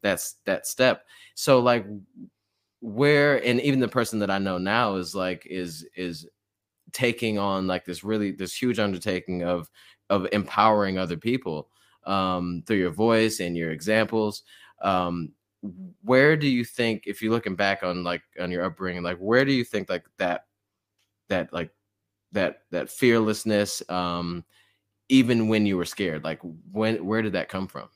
that's 0.03 0.35
that 0.45 0.67
step. 0.67 1.05
So 1.33 1.59
like 1.59 1.87
where 2.81 3.43
and 3.45 3.61
even 3.61 3.79
the 3.79 3.87
person 3.87 4.19
that 4.19 4.31
I 4.31 4.39
know 4.39 4.57
now 4.57 4.95
is 4.95 5.15
like 5.15 5.45
is 5.45 5.87
is 5.95 6.27
taking 6.91 7.39
on 7.39 7.67
like 7.67 7.85
this 7.85 8.03
really 8.03 8.31
this 8.31 8.53
huge 8.53 8.79
undertaking 8.79 9.43
of 9.43 9.69
of 10.09 10.27
empowering 10.31 10.97
other 10.97 11.17
people 11.17 11.69
um 12.05 12.63
through 12.65 12.77
your 12.77 12.91
voice 12.91 13.39
and 13.39 13.55
your 13.55 13.71
examples. 13.71 14.43
Um 14.81 15.33
where 16.03 16.35
do 16.35 16.47
you 16.47 16.65
think 16.65 17.03
if 17.05 17.21
you're 17.21 17.31
looking 17.31 17.55
back 17.55 17.83
on 17.83 18.03
like 18.03 18.23
on 18.39 18.49
your 18.49 18.63
upbringing 18.65 19.03
like 19.03 19.17
where 19.19 19.45
do 19.45 19.53
you 19.53 19.63
think 19.63 19.89
like 19.89 20.05
that 20.17 20.45
that 21.29 21.53
like 21.53 21.69
that 22.31 22.63
that 22.71 22.89
fearlessness 22.89 23.87
um 23.89 24.43
even 25.09 25.47
when 25.47 25.65
you 25.65 25.77
were 25.77 25.85
scared 25.85 26.23
like 26.23 26.39
when 26.71 27.05
where 27.05 27.21
did 27.21 27.33
that 27.33 27.49
come 27.49 27.67
from 27.67 27.87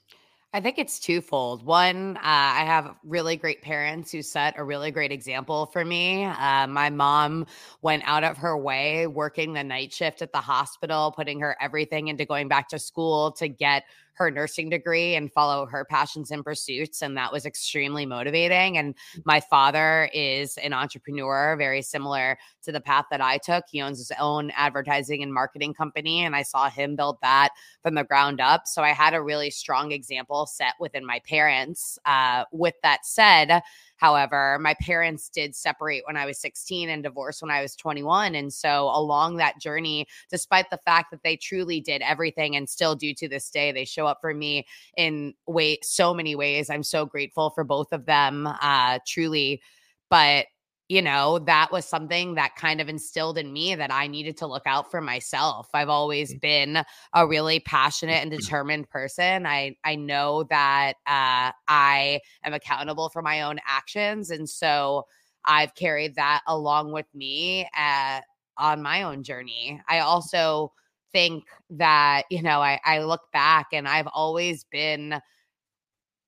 I 0.55 0.61
think 0.61 0.79
it's 0.79 1.01
twofold. 1.01 1.65
One, 1.65 2.15
uh, 2.15 2.21
I 2.23 2.63
have 2.63 2.95
really 3.03 3.35
great 3.35 3.61
parents 3.61 4.09
who 4.09 4.21
set 4.21 4.53
a 4.57 4.63
really 4.63 4.89
great 4.89 5.11
example 5.11 5.65
for 5.65 5.83
me. 5.83 6.23
Uh, 6.23 6.65
my 6.67 6.89
mom 6.89 7.45
went 7.81 8.03
out 8.05 8.23
of 8.23 8.37
her 8.37 8.57
way 8.57 9.05
working 9.05 9.51
the 9.51 9.65
night 9.65 9.91
shift 9.91 10.21
at 10.21 10.31
the 10.31 10.39
hospital, 10.39 11.11
putting 11.11 11.41
her 11.41 11.57
everything 11.59 12.07
into 12.07 12.23
going 12.23 12.47
back 12.47 12.69
to 12.69 12.79
school 12.79 13.33
to 13.33 13.49
get 13.49 13.83
her 14.15 14.31
nursing 14.31 14.69
degree 14.69 15.15
and 15.15 15.31
follow 15.31 15.65
her 15.65 15.85
passions 15.85 16.31
and 16.31 16.43
pursuits. 16.43 17.01
And 17.01 17.15
that 17.17 17.31
was 17.31 17.45
extremely 17.45 18.05
motivating. 18.05 18.77
And 18.77 18.95
my 19.25 19.39
father 19.39 20.09
is 20.13 20.57
an 20.57 20.73
entrepreneur, 20.73 21.55
very 21.57 21.81
similar 21.81 22.37
to 22.63 22.71
the 22.71 22.81
path 22.81 23.05
that 23.11 23.21
I 23.21 23.37
took. 23.37 23.65
He 23.69 23.81
owns 23.81 23.97
his 23.99 24.11
own 24.19 24.51
advertising 24.55 25.21
and 25.21 25.33
marketing 25.33 25.73
company. 25.73 26.25
And 26.25 26.35
I 26.35 26.43
saw 26.43 26.69
him 26.69 26.95
build 26.95 27.17
that 27.21 27.49
from 27.81 27.95
the 27.95 28.03
ground 28.03 28.41
up. 28.41 28.67
So 28.67 28.81
I 28.81 28.89
had 28.89 29.13
a 29.13 29.21
really 29.21 29.51
strong 29.51 29.91
example 29.91 30.45
set 30.45 30.73
within 30.79 31.05
my 31.05 31.21
parents. 31.27 31.99
Uh, 32.05 32.45
with 32.51 32.75
that 32.83 33.05
said, 33.05 33.61
However, 33.97 34.57
my 34.59 34.75
parents 34.81 35.29
did 35.29 35.55
separate 35.55 36.03
when 36.05 36.17
I 36.17 36.25
was 36.25 36.39
16 36.39 36.89
and 36.89 37.01
divorce 37.03 37.41
when 37.41 37.51
I 37.51 37.61
was 37.61 37.75
21. 37.75 38.35
And 38.35 38.51
so, 38.51 38.89
along 38.93 39.37
that 39.37 39.59
journey, 39.59 40.07
despite 40.29 40.69
the 40.69 40.79
fact 40.85 41.11
that 41.11 41.23
they 41.23 41.37
truly 41.37 41.79
did 41.79 42.01
everything 42.01 42.55
and 42.55 42.69
still 42.69 42.95
do 42.95 43.13
to 43.13 43.27
this 43.27 43.49
day, 43.49 43.71
they 43.71 43.85
show 43.85 44.05
up 44.05 44.19
for 44.21 44.33
me 44.33 44.65
in 44.97 45.33
way 45.47 45.79
so 45.81 46.13
many 46.13 46.35
ways. 46.35 46.69
I'm 46.69 46.83
so 46.83 47.05
grateful 47.05 47.51
for 47.51 47.63
both 47.63 47.93
of 47.93 48.05
them, 48.05 48.47
uh, 48.61 48.99
truly. 49.07 49.61
But 50.09 50.47
you 50.87 51.01
know, 51.01 51.39
that 51.39 51.71
was 51.71 51.85
something 51.85 52.35
that 52.35 52.55
kind 52.55 52.79
of 52.79 52.89
instilled 52.89 53.39
in 53.39 53.51
me 53.51 53.73
that 53.73 53.91
I 53.91 54.05
needed 54.05 54.37
to 54.37 54.47
look 54.47 54.63
out 54.67 54.91
for 54.91 55.01
myself. 55.01 55.67
I've 55.73 55.89
always 55.89 56.33
mm. 56.33 56.41
been 56.41 56.83
a 57.13 57.27
really 57.27 57.59
passionate 57.59 58.21
and 58.21 58.29
determined 58.29 58.89
person. 58.89 59.47
I 59.47 59.75
I 59.83 59.95
know 59.95 60.43
that 60.49 60.93
uh, 61.07 61.51
I 61.67 62.19
am 62.43 62.53
accountable 62.53 63.09
for 63.09 63.23
my 63.23 63.41
own 63.41 63.59
actions, 63.67 64.29
and 64.29 64.47
so 64.47 65.05
I've 65.43 65.73
carried 65.73 66.15
that 66.15 66.41
along 66.47 66.91
with 66.91 67.07
me 67.15 67.67
uh, 67.77 68.21
on 68.57 68.83
my 68.83 69.03
own 69.03 69.23
journey. 69.23 69.81
I 69.89 69.99
also 69.99 70.71
think 71.11 71.45
that 71.71 72.23
you 72.29 72.43
know 72.43 72.61
I, 72.61 72.79
I 72.85 72.99
look 72.99 73.21
back 73.33 73.67
and 73.73 73.87
I've 73.87 74.07
always 74.13 74.65
been 74.65 75.19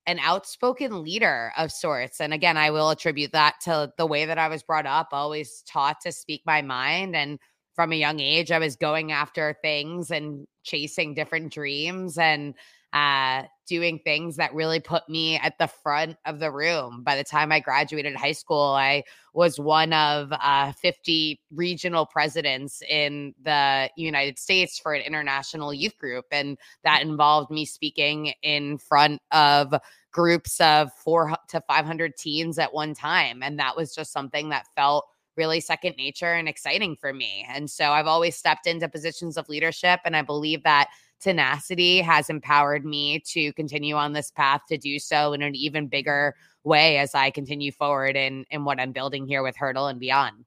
an 0.08 0.20
outspoken 0.20 1.04
leader 1.04 1.52
of 1.58 1.72
sorts. 1.72 2.22
And 2.22 2.34
again, 2.34 2.56
I 2.56 2.72
will 2.72 2.90
attribute 2.90 3.34
that 3.34 3.56
to 3.64 3.92
the 3.98 4.06
way 4.06 4.26
that 4.26 4.38
I 4.38 4.48
was 4.48 4.64
brought 4.64 4.86
up, 4.86 5.10
always 5.12 5.62
taught 5.68 5.98
to 6.02 6.14
speak 6.14 6.42
my 6.46 6.62
mind. 6.62 7.16
And 7.16 7.40
from 7.76 7.92
a 7.92 7.98
young 7.98 8.22
age, 8.22 8.50
I 8.52 8.60
was 8.60 8.78
going 8.78 9.12
after 9.12 9.56
things 9.62 10.10
and 10.10 10.48
chasing 10.64 11.14
different 11.14 11.54
dreams 11.54 12.18
and 12.18 12.56
uh, 12.94 13.44
doing 13.68 14.00
things 14.00 14.36
that 14.38 14.54
really 14.54 14.80
put 14.80 15.08
me 15.10 15.38
at 15.38 15.58
the 15.58 15.68
front 15.68 16.18
of 16.26 16.40
the 16.40 16.52
room. 16.52 17.04
By 17.04 17.16
the 17.16 17.24
time 17.24 17.52
I 17.52 17.60
graduated 17.60 18.16
high 18.16 18.32
school, 18.32 18.74
I 18.74 19.04
was 19.34 19.60
one 19.60 19.94
of 19.94 20.32
uh, 20.32 20.72
50 20.72 21.40
regional 21.52 22.06
presidents 22.06 22.82
in 22.90 23.36
the 23.44 23.90
United 23.96 24.40
States 24.40 24.80
for 24.80 24.94
an 24.94 25.02
international 25.02 25.74
youth 25.74 25.98
group. 25.98 26.26
And 26.32 26.58
that 26.84 27.02
involved 27.02 27.52
me 27.52 27.66
speaking 27.66 28.34
in 28.42 28.78
front 28.78 29.22
of 29.32 29.74
groups 30.12 30.60
of 30.62 30.92
four 30.94 31.36
to 31.50 31.62
500 31.68 32.18
teens 32.18 32.58
at 32.58 32.74
one 32.74 32.94
time. 32.94 33.44
And 33.44 33.60
that 33.60 33.76
was 33.76 33.94
just 33.94 34.12
something 34.12 34.50
that 34.50 34.66
felt 34.76 35.06
really 35.36 35.60
second 35.60 35.96
nature 35.98 36.34
and 36.34 36.50
exciting 36.50 36.96
for 36.96 37.14
me. 37.14 37.46
And 37.48 37.70
so 37.70 37.92
I've 37.92 38.08
always 38.08 38.36
stepped 38.36 38.66
into 38.66 38.90
positions 38.90 39.38
of 39.38 39.48
leadership. 39.48 40.00
And 40.04 40.16
I 40.16 40.24
believe 40.24 40.64
that 40.64 40.90
tenacity 41.20 42.02
has 42.02 42.30
empowered 42.30 42.86
me 42.86 43.20
to 43.20 43.54
continue 43.54 43.96
on 43.96 44.14
this 44.14 44.32
path 44.32 44.62
to 44.70 44.78
do 44.78 45.00
so 45.00 45.34
in 45.34 45.42
an 45.42 45.56
even 45.56 45.88
bigger 45.88 46.36
way 46.64 46.98
as 46.98 47.16
I 47.16 47.30
continue 47.32 47.72
forward 47.72 48.16
in 48.16 48.46
in 48.52 48.66
what 48.66 48.80
I'm 48.80 48.92
building 48.92 49.26
here 49.26 49.44
with 49.44 49.56
Hurdle 49.56 49.88
and 49.88 50.00
beyond. 50.00 50.46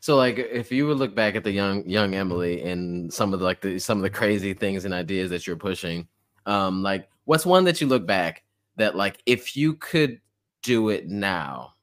So 0.00 0.16
like 0.16 0.38
if 0.38 0.72
you 0.72 0.86
would 0.86 0.98
look 0.98 1.14
back 1.14 1.36
at 1.36 1.44
the 1.44 1.52
young 1.52 1.88
young 1.88 2.14
Emily 2.14 2.62
and 2.62 3.12
some 3.12 3.32
of 3.32 3.40
the 3.40 3.44
like 3.44 3.60
the 3.60 3.78
some 3.78 3.98
of 3.98 4.02
the 4.02 4.10
crazy 4.10 4.54
things 4.54 4.84
and 4.84 4.94
ideas 4.94 5.30
that 5.30 5.46
you're 5.46 5.56
pushing, 5.56 6.08
um, 6.46 6.82
like 6.82 7.08
what's 7.24 7.46
one 7.46 7.64
that 7.64 7.80
you 7.80 7.86
look 7.86 8.06
back 8.06 8.42
that 8.76 8.96
like 8.96 9.22
if 9.26 9.56
you 9.56 9.74
could 9.74 10.20
do 10.62 10.88
it 10.88 11.08
now, 11.08 11.74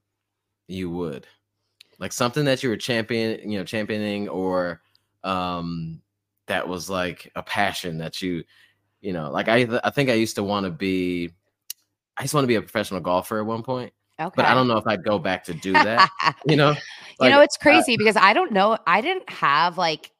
you 0.67 0.89
would? 0.89 1.27
Like 1.99 2.11
something 2.11 2.45
that 2.45 2.63
you 2.63 2.69
were 2.69 2.77
champion, 2.77 3.49
you 3.49 3.59
know, 3.59 3.63
championing 3.63 4.27
or 4.27 4.81
um 5.23 6.01
that 6.51 6.67
was 6.67 6.89
like 6.89 7.31
a 7.37 7.41
passion 7.41 7.97
that 7.97 8.21
you 8.21 8.43
you 8.99 9.13
know 9.13 9.31
like 9.31 9.47
i 9.47 9.65
i 9.85 9.89
think 9.89 10.09
i 10.09 10.13
used 10.13 10.35
to 10.35 10.43
want 10.43 10.65
to 10.65 10.69
be 10.69 11.29
i 12.17 12.21
just 12.23 12.33
want 12.33 12.43
to 12.43 12.47
be 12.47 12.55
a 12.55 12.61
professional 12.61 12.99
golfer 12.99 13.39
at 13.39 13.45
one 13.45 13.63
point 13.63 13.93
okay 14.19 14.33
but 14.35 14.43
i 14.43 14.53
don't 14.53 14.67
know 14.67 14.75
if 14.75 14.85
i'd 14.87 15.01
go 15.01 15.17
back 15.17 15.45
to 15.45 15.53
do 15.53 15.71
that 15.71 16.09
you 16.45 16.57
know? 16.57 16.75
Like, 17.19 17.29
you 17.29 17.29
know 17.29 17.39
it's 17.39 17.55
crazy 17.55 17.93
uh, 17.93 17.97
because 17.97 18.17
i 18.17 18.33
don't 18.33 18.51
know 18.51 18.77
i 18.85 18.99
didn't 18.99 19.29
have 19.29 19.77
like 19.77 20.11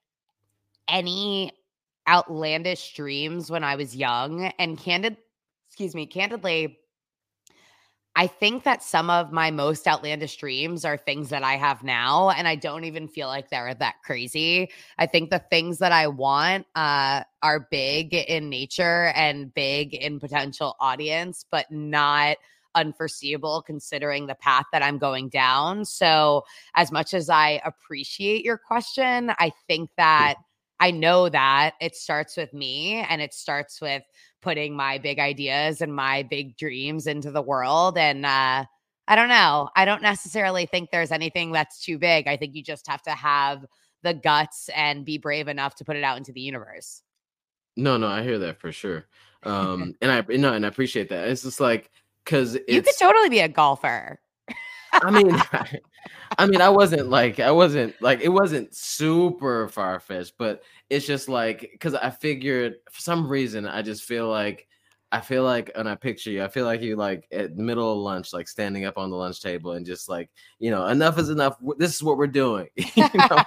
any 0.88 1.52
outlandish 2.08 2.94
dreams 2.94 3.52
when 3.52 3.66
i 3.66 3.76
was 3.76 3.94
young 3.94 4.46
and 4.58 4.78
candid 4.78 5.18
excuse 5.68 5.94
me 5.94 6.06
candidly 6.06 6.80
I 8.16 8.28
think 8.28 8.64
that 8.64 8.84
some 8.84 9.10
of 9.10 9.32
my 9.32 9.52
most 9.52 9.88
outlandish 9.88 10.36
dreams 10.36 10.84
are 10.84 10.98
things 10.98 11.30
that 11.30 11.44
I 11.44 11.54
have 11.54 11.82
now, 11.82 12.30
and 12.32 12.46
I 12.46 12.56
don't 12.56 12.84
even 12.84 13.08
feel 13.08 13.28
like 13.28 13.50
they're 13.50 13.74
that 13.74 13.96
crazy. 14.04 14.70
I 14.98 15.06
think 15.06 15.30
the 15.30 15.40
things 15.40 15.78
that 15.78 15.94
I 15.94 16.08
want 16.08 16.68
uh, 16.76 17.24
are 17.42 17.68
big 17.72 18.14
in 18.14 18.50
nature 18.50 19.14
and 19.16 19.54
big 19.54 19.94
in 19.94 20.20
potential 20.20 20.76
audience, 20.82 21.46
but 21.50 21.72
not 21.72 22.36
unforeseeable 22.76 23.62
considering 23.62 24.28
the 24.28 24.36
path 24.36 24.66
that 24.74 24.84
I'm 24.84 24.98
going 24.98 25.30
down. 25.30 25.86
So, 25.86 26.44
as 26.76 26.92
much 26.92 27.14
as 27.14 27.30
I 27.30 27.62
appreciate 27.64 28.44
your 28.44 28.58
question, 28.58 29.32
I 29.40 29.54
think 29.68 29.90
that 29.96 30.36
I 30.82 30.92
know 30.92 31.30
that 31.30 31.76
it 31.80 31.96
starts 31.96 32.36
with 32.36 32.54
me 32.54 33.06
and 33.08 33.22
it 33.22 33.36
starts 33.36 33.80
with 33.80 34.02
putting 34.42 34.76
my 34.76 34.98
big 34.98 35.20
ideas 35.20 35.82
and 35.82 35.96
my 35.96 36.24
big 36.24 36.58
dreams 36.58 37.08
into 37.08 37.32
the 37.32 37.42
world. 37.42 37.98
And 37.98 38.26
uh, 38.26 38.66
I 39.08 39.16
don't 39.16 39.30
know. 39.30 39.70
I 39.76 39.86
don't 39.86 40.02
necessarily 40.02 40.66
think 40.66 40.90
there's 40.92 41.12
anything 41.12 41.52
that's 41.52 41.84
too 41.84 41.98
big. 41.98 42.28
I 42.28 42.38
think 42.38 42.56
you 42.56 42.64
just 42.64 42.88
have 42.88 43.02
to 43.04 43.12
have 43.12 43.66
the 44.04 44.14
guts 44.14 44.70
and 44.76 45.06
be 45.06 45.18
brave 45.18 45.48
enough 45.48 45.76
to 45.76 45.86
put 45.86 45.96
it 45.96 46.04
out 46.04 46.18
into 46.18 46.32
the 46.32 46.42
universe. 46.42 47.04
No, 47.78 47.98
no, 47.98 48.08
I 48.08 48.24
hear 48.24 48.40
that 48.40 48.60
for 48.60 48.72
sure. 48.72 49.06
Um, 49.44 49.96
and 50.02 50.12
I 50.12 50.24
no, 50.38 50.54
and 50.54 50.66
I 50.66 50.70
appreciate 50.70 51.10
that. 51.10 51.28
It's 51.28 51.44
just 51.44 51.60
like 51.60 51.90
because 52.24 52.58
you 52.68 52.82
could 52.82 52.96
totally 53.00 53.30
be 53.30 53.40
a 53.40 53.48
golfer. 53.48 54.20
I 54.94 55.12
mean, 55.12 55.30
I 56.38 56.46
mean, 56.46 56.62
I 56.62 56.70
wasn't 56.70 57.10
like 57.10 57.40
I 57.40 57.52
wasn't 57.52 58.00
like 58.02 58.22
it 58.22 58.30
wasn't 58.30 58.74
super 58.76 59.68
far 59.70 60.00
fetched, 60.00 60.34
but 60.38 60.64
it's 60.90 61.06
just 61.06 61.30
like 61.30 61.70
because 61.72 61.94
I 61.94 62.10
figured 62.10 62.76
for 62.92 63.02
some 63.02 63.28
reason 63.28 63.68
I 63.68 63.82
just 63.82 64.04
feel 64.04 64.30
like 64.30 64.68
I 65.14 65.20
feel 65.20 65.44
like 65.44 65.72
and 65.76 65.90
I 65.90 65.96
picture 65.96 66.32
you, 66.32 66.44
I 66.44 66.48
feel 66.48 66.66
like 66.66 66.82
you 66.82 66.96
like 66.96 67.28
at 67.34 67.56
the 67.58 67.64
middle 67.64 67.92
of 67.92 67.98
lunch, 67.98 68.32
like 68.32 68.48
standing 68.48 68.86
up 68.86 68.98
on 68.98 69.10
the 69.10 69.18
lunch 69.18 69.42
table 69.42 69.74
and 69.74 69.86
just 69.86 70.08
like, 70.08 70.30
you 70.60 70.72
know, 70.72 70.88
enough 70.88 71.20
is 71.20 71.30
enough. 71.30 71.58
This 71.78 71.94
is 71.96 72.02
what 72.02 72.18
we're 72.18 72.28
doing. 72.28 72.70
I 72.98 73.44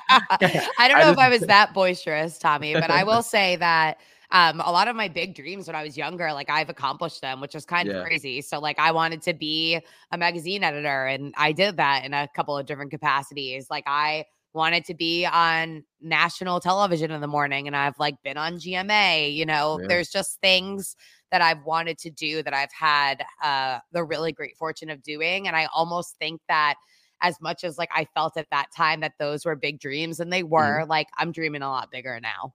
don't 0.88 0.98
know 0.98 1.08
I 1.08 1.12
if 1.12 1.18
I 1.18 1.28
was 1.30 1.40
that 1.42 1.72
boisterous, 1.72 2.38
Tommy, 2.38 2.74
but 2.74 2.90
I 2.90 3.04
will 3.04 3.22
say 3.22 3.56
that 3.56 3.98
um, 4.34 4.60
a 4.60 4.72
lot 4.72 4.88
of 4.88 4.96
my 4.96 5.06
big 5.06 5.32
dreams 5.36 5.68
when 5.68 5.76
I 5.76 5.84
was 5.84 5.96
younger, 5.96 6.32
like 6.32 6.50
I've 6.50 6.68
accomplished 6.68 7.20
them, 7.20 7.40
which 7.40 7.54
is 7.54 7.64
kind 7.64 7.88
yeah. 7.88 7.98
of 7.98 8.04
crazy. 8.04 8.40
So, 8.40 8.58
like, 8.58 8.80
I 8.80 8.90
wanted 8.90 9.22
to 9.22 9.32
be 9.32 9.78
a 10.10 10.18
magazine 10.18 10.64
editor, 10.64 11.06
and 11.06 11.32
I 11.36 11.52
did 11.52 11.76
that 11.76 12.04
in 12.04 12.12
a 12.12 12.28
couple 12.34 12.58
of 12.58 12.66
different 12.66 12.90
capacities. 12.90 13.68
Like, 13.70 13.84
I 13.86 14.24
wanted 14.52 14.84
to 14.86 14.94
be 14.94 15.24
on 15.24 15.84
national 16.00 16.58
television 16.58 17.12
in 17.12 17.20
the 17.20 17.28
morning, 17.28 17.68
and 17.68 17.76
I've 17.76 17.96
like 18.00 18.16
been 18.24 18.36
on 18.36 18.54
GMA. 18.56 19.32
You 19.32 19.46
know, 19.46 19.78
yeah. 19.80 19.86
there's 19.86 20.10
just 20.10 20.40
things 20.40 20.96
that 21.30 21.40
I've 21.40 21.64
wanted 21.64 21.98
to 21.98 22.10
do 22.10 22.42
that 22.42 22.52
I've 22.52 22.72
had 22.72 23.24
uh, 23.40 23.78
the 23.92 24.02
really 24.02 24.32
great 24.32 24.56
fortune 24.56 24.90
of 24.90 25.00
doing, 25.04 25.46
and 25.46 25.56
I 25.56 25.68
almost 25.72 26.16
think 26.18 26.40
that 26.48 26.74
as 27.22 27.40
much 27.40 27.62
as 27.62 27.78
like 27.78 27.90
I 27.94 28.04
felt 28.14 28.36
at 28.36 28.50
that 28.50 28.66
time 28.76 28.98
that 29.00 29.12
those 29.20 29.44
were 29.44 29.54
big 29.54 29.78
dreams 29.78 30.18
and 30.18 30.32
they 30.32 30.42
Mm-hmm. 30.42 30.52
were, 30.52 30.86
like 30.88 31.06
I'm 31.18 31.30
dreaming 31.30 31.62
a 31.62 31.68
lot 31.70 31.92
bigger 31.92 32.18
now. 32.20 32.52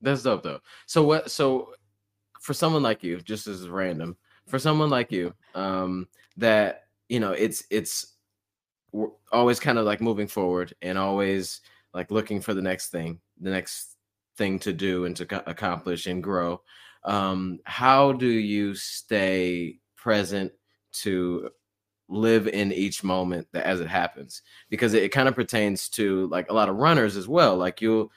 That's 0.00 0.22
dope 0.22 0.42
though. 0.42 0.60
So 0.86 1.02
what? 1.02 1.30
So 1.30 1.74
for 2.40 2.54
someone 2.54 2.82
like 2.82 3.02
you, 3.02 3.20
just 3.20 3.46
as 3.46 3.68
random, 3.68 4.16
for 4.46 4.58
someone 4.58 4.90
like 4.90 5.10
you, 5.10 5.34
um, 5.54 6.08
that 6.36 6.84
you 7.08 7.20
know, 7.20 7.32
it's 7.32 7.64
it's 7.70 8.14
always 9.32 9.60
kind 9.60 9.78
of 9.78 9.84
like 9.84 10.00
moving 10.00 10.26
forward 10.26 10.74
and 10.82 10.98
always 10.98 11.60
like 11.92 12.10
looking 12.10 12.40
for 12.40 12.54
the 12.54 12.62
next 12.62 12.88
thing, 12.90 13.20
the 13.40 13.50
next 13.50 13.96
thing 14.36 14.58
to 14.60 14.72
do 14.72 15.04
and 15.04 15.16
to 15.16 15.26
co- 15.26 15.42
accomplish 15.46 16.06
and 16.06 16.22
grow. 16.22 16.60
Um, 17.04 17.58
how 17.64 18.12
do 18.12 18.26
you 18.26 18.74
stay 18.74 19.78
present 19.96 20.52
to 20.92 21.50
live 22.08 22.48
in 22.48 22.72
each 22.72 23.02
moment 23.02 23.46
that 23.52 23.66
as 23.66 23.80
it 23.80 23.88
happens? 23.88 24.42
Because 24.70 24.94
it, 24.94 25.12
kind 25.12 25.28
of 25.28 25.34
pertains 25.34 25.88
to 25.90 26.26
like 26.28 26.50
a 26.50 26.54
lot 26.54 26.68
of 26.68 26.76
runners 26.76 27.16
as 27.16 27.28
well. 27.28 27.56
Like 27.56 27.80
you'll, 27.80 28.02
you, 28.02 28.10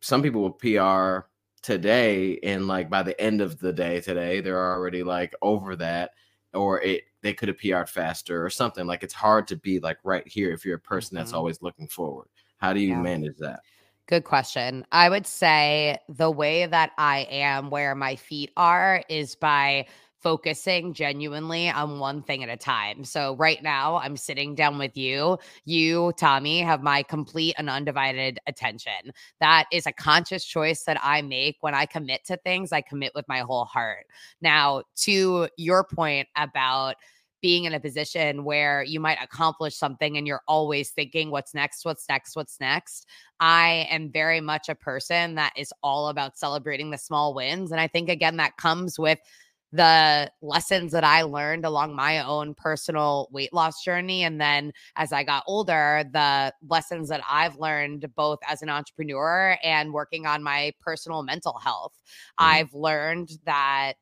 some 0.00 0.22
people 0.22 0.42
will 0.42 0.50
PR 0.52 1.28
today 1.62 2.38
and 2.42 2.68
like 2.68 2.88
by 2.88 3.02
the 3.02 3.20
end 3.20 3.40
of 3.40 3.58
the 3.58 3.72
day 3.72 4.00
today, 4.00 4.40
they're 4.40 4.72
already 4.72 5.02
like 5.02 5.34
over 5.42 5.76
that 5.76 6.12
or 6.54 6.80
it 6.82 7.04
they 7.22 7.34
could 7.34 7.48
have 7.48 7.58
PR'd 7.58 7.88
faster 7.88 8.44
or 8.44 8.50
something. 8.50 8.86
Like 8.86 9.02
it's 9.02 9.14
hard 9.14 9.48
to 9.48 9.56
be 9.56 9.80
like 9.80 9.98
right 10.04 10.26
here 10.26 10.52
if 10.52 10.64
you're 10.64 10.76
a 10.76 10.80
person 10.80 11.16
that's 11.16 11.32
Mhm. 11.32 11.36
always 11.36 11.60
looking 11.62 11.88
forward. 11.88 12.28
How 12.58 12.72
do 12.72 12.80
you 12.80 12.90
Yeah. 12.90 13.02
manage 13.02 13.36
that? 13.38 13.60
Good 14.06 14.22
question. 14.22 14.86
I 14.92 15.10
would 15.10 15.26
say 15.26 15.98
the 16.08 16.30
way 16.30 16.66
that 16.66 16.92
I 16.96 17.26
am 17.28 17.70
where 17.70 17.96
my 17.96 18.14
feet 18.14 18.52
are 18.56 19.02
is 19.08 19.34
by 19.34 19.86
focusing 20.22 20.92
genuinely 20.92 21.70
on 21.70 21.98
one 21.98 22.22
thing 22.22 22.42
at 22.42 22.48
a 22.48 22.56
time. 22.56 23.04
So 23.04 23.36
right 23.36 23.62
now 23.62 23.96
I'm 23.96 24.16
sitting 24.16 24.54
down 24.54 24.78
with 24.78 24.96
you. 24.96 25.38
You, 25.64 26.12
Tommy, 26.16 26.60
have 26.60 26.82
my 26.82 27.02
complete 27.02 27.54
and 27.58 27.70
undivided 27.70 28.38
attention. 28.46 29.12
That 29.40 29.66
is 29.72 29.86
a 29.86 29.92
conscious 29.92 30.44
choice 30.44 30.84
that 30.84 30.98
I 31.02 31.22
make 31.22 31.56
when 31.60 31.74
I 31.74 31.86
commit 31.86 32.24
to 32.26 32.36
things, 32.38 32.72
I 32.72 32.80
commit 32.80 33.12
with 33.14 33.28
my 33.28 33.40
whole 33.40 33.66
heart. 33.66 34.06
Now, 34.40 34.82
to 35.02 35.48
your 35.56 35.84
point 35.84 36.28
about 36.36 36.96
being 37.42 37.64
in 37.64 37.74
a 37.74 37.80
position 37.80 38.44
where 38.44 38.82
you 38.82 38.98
might 38.98 39.18
accomplish 39.22 39.76
something 39.76 40.16
and 40.16 40.26
you're 40.26 40.42
always 40.48 40.90
thinking 40.90 41.30
what's 41.30 41.54
next, 41.54 41.84
what's 41.84 42.08
next, 42.08 42.34
what's 42.34 42.58
next. 42.58 43.06
I 43.38 43.86
am 43.90 44.10
very 44.10 44.40
much 44.40 44.68
a 44.68 44.74
person 44.74 45.34
that 45.34 45.52
is 45.56 45.72
all 45.82 46.08
about 46.08 46.38
celebrating 46.38 46.90
the 46.90 46.98
small 46.98 47.34
wins. 47.34 47.70
And 47.70 47.80
I 47.80 47.86
think, 47.86 48.08
again, 48.08 48.38
that 48.38 48.56
comes 48.56 48.98
with 48.98 49.18
the 49.76 50.30
lessons 50.42 50.92
that 50.92 51.04
I 51.04 51.22
learned 51.22 51.64
along 51.64 51.94
my 51.94 52.24
own 52.24 52.54
personal 52.54 53.28
weight 53.30 53.52
loss 53.52 53.82
journey. 53.82 54.24
And 54.24 54.40
then 54.40 54.72
as 54.96 55.12
I 55.12 55.22
got 55.22 55.44
older, 55.46 56.04
the 56.12 56.52
lessons 56.68 57.08
that 57.10 57.22
I've 57.28 57.56
learned 57.56 58.06
both 58.16 58.38
as 58.48 58.62
an 58.62 58.68
entrepreneur 58.68 59.56
and 59.62 59.92
working 59.92 60.26
on 60.26 60.42
my 60.42 60.72
personal 60.80 61.22
mental 61.22 61.58
health. 61.58 61.92
Mm-hmm. 61.94 62.44
I've 62.44 62.74
learned 62.74 63.30
that 63.44 63.94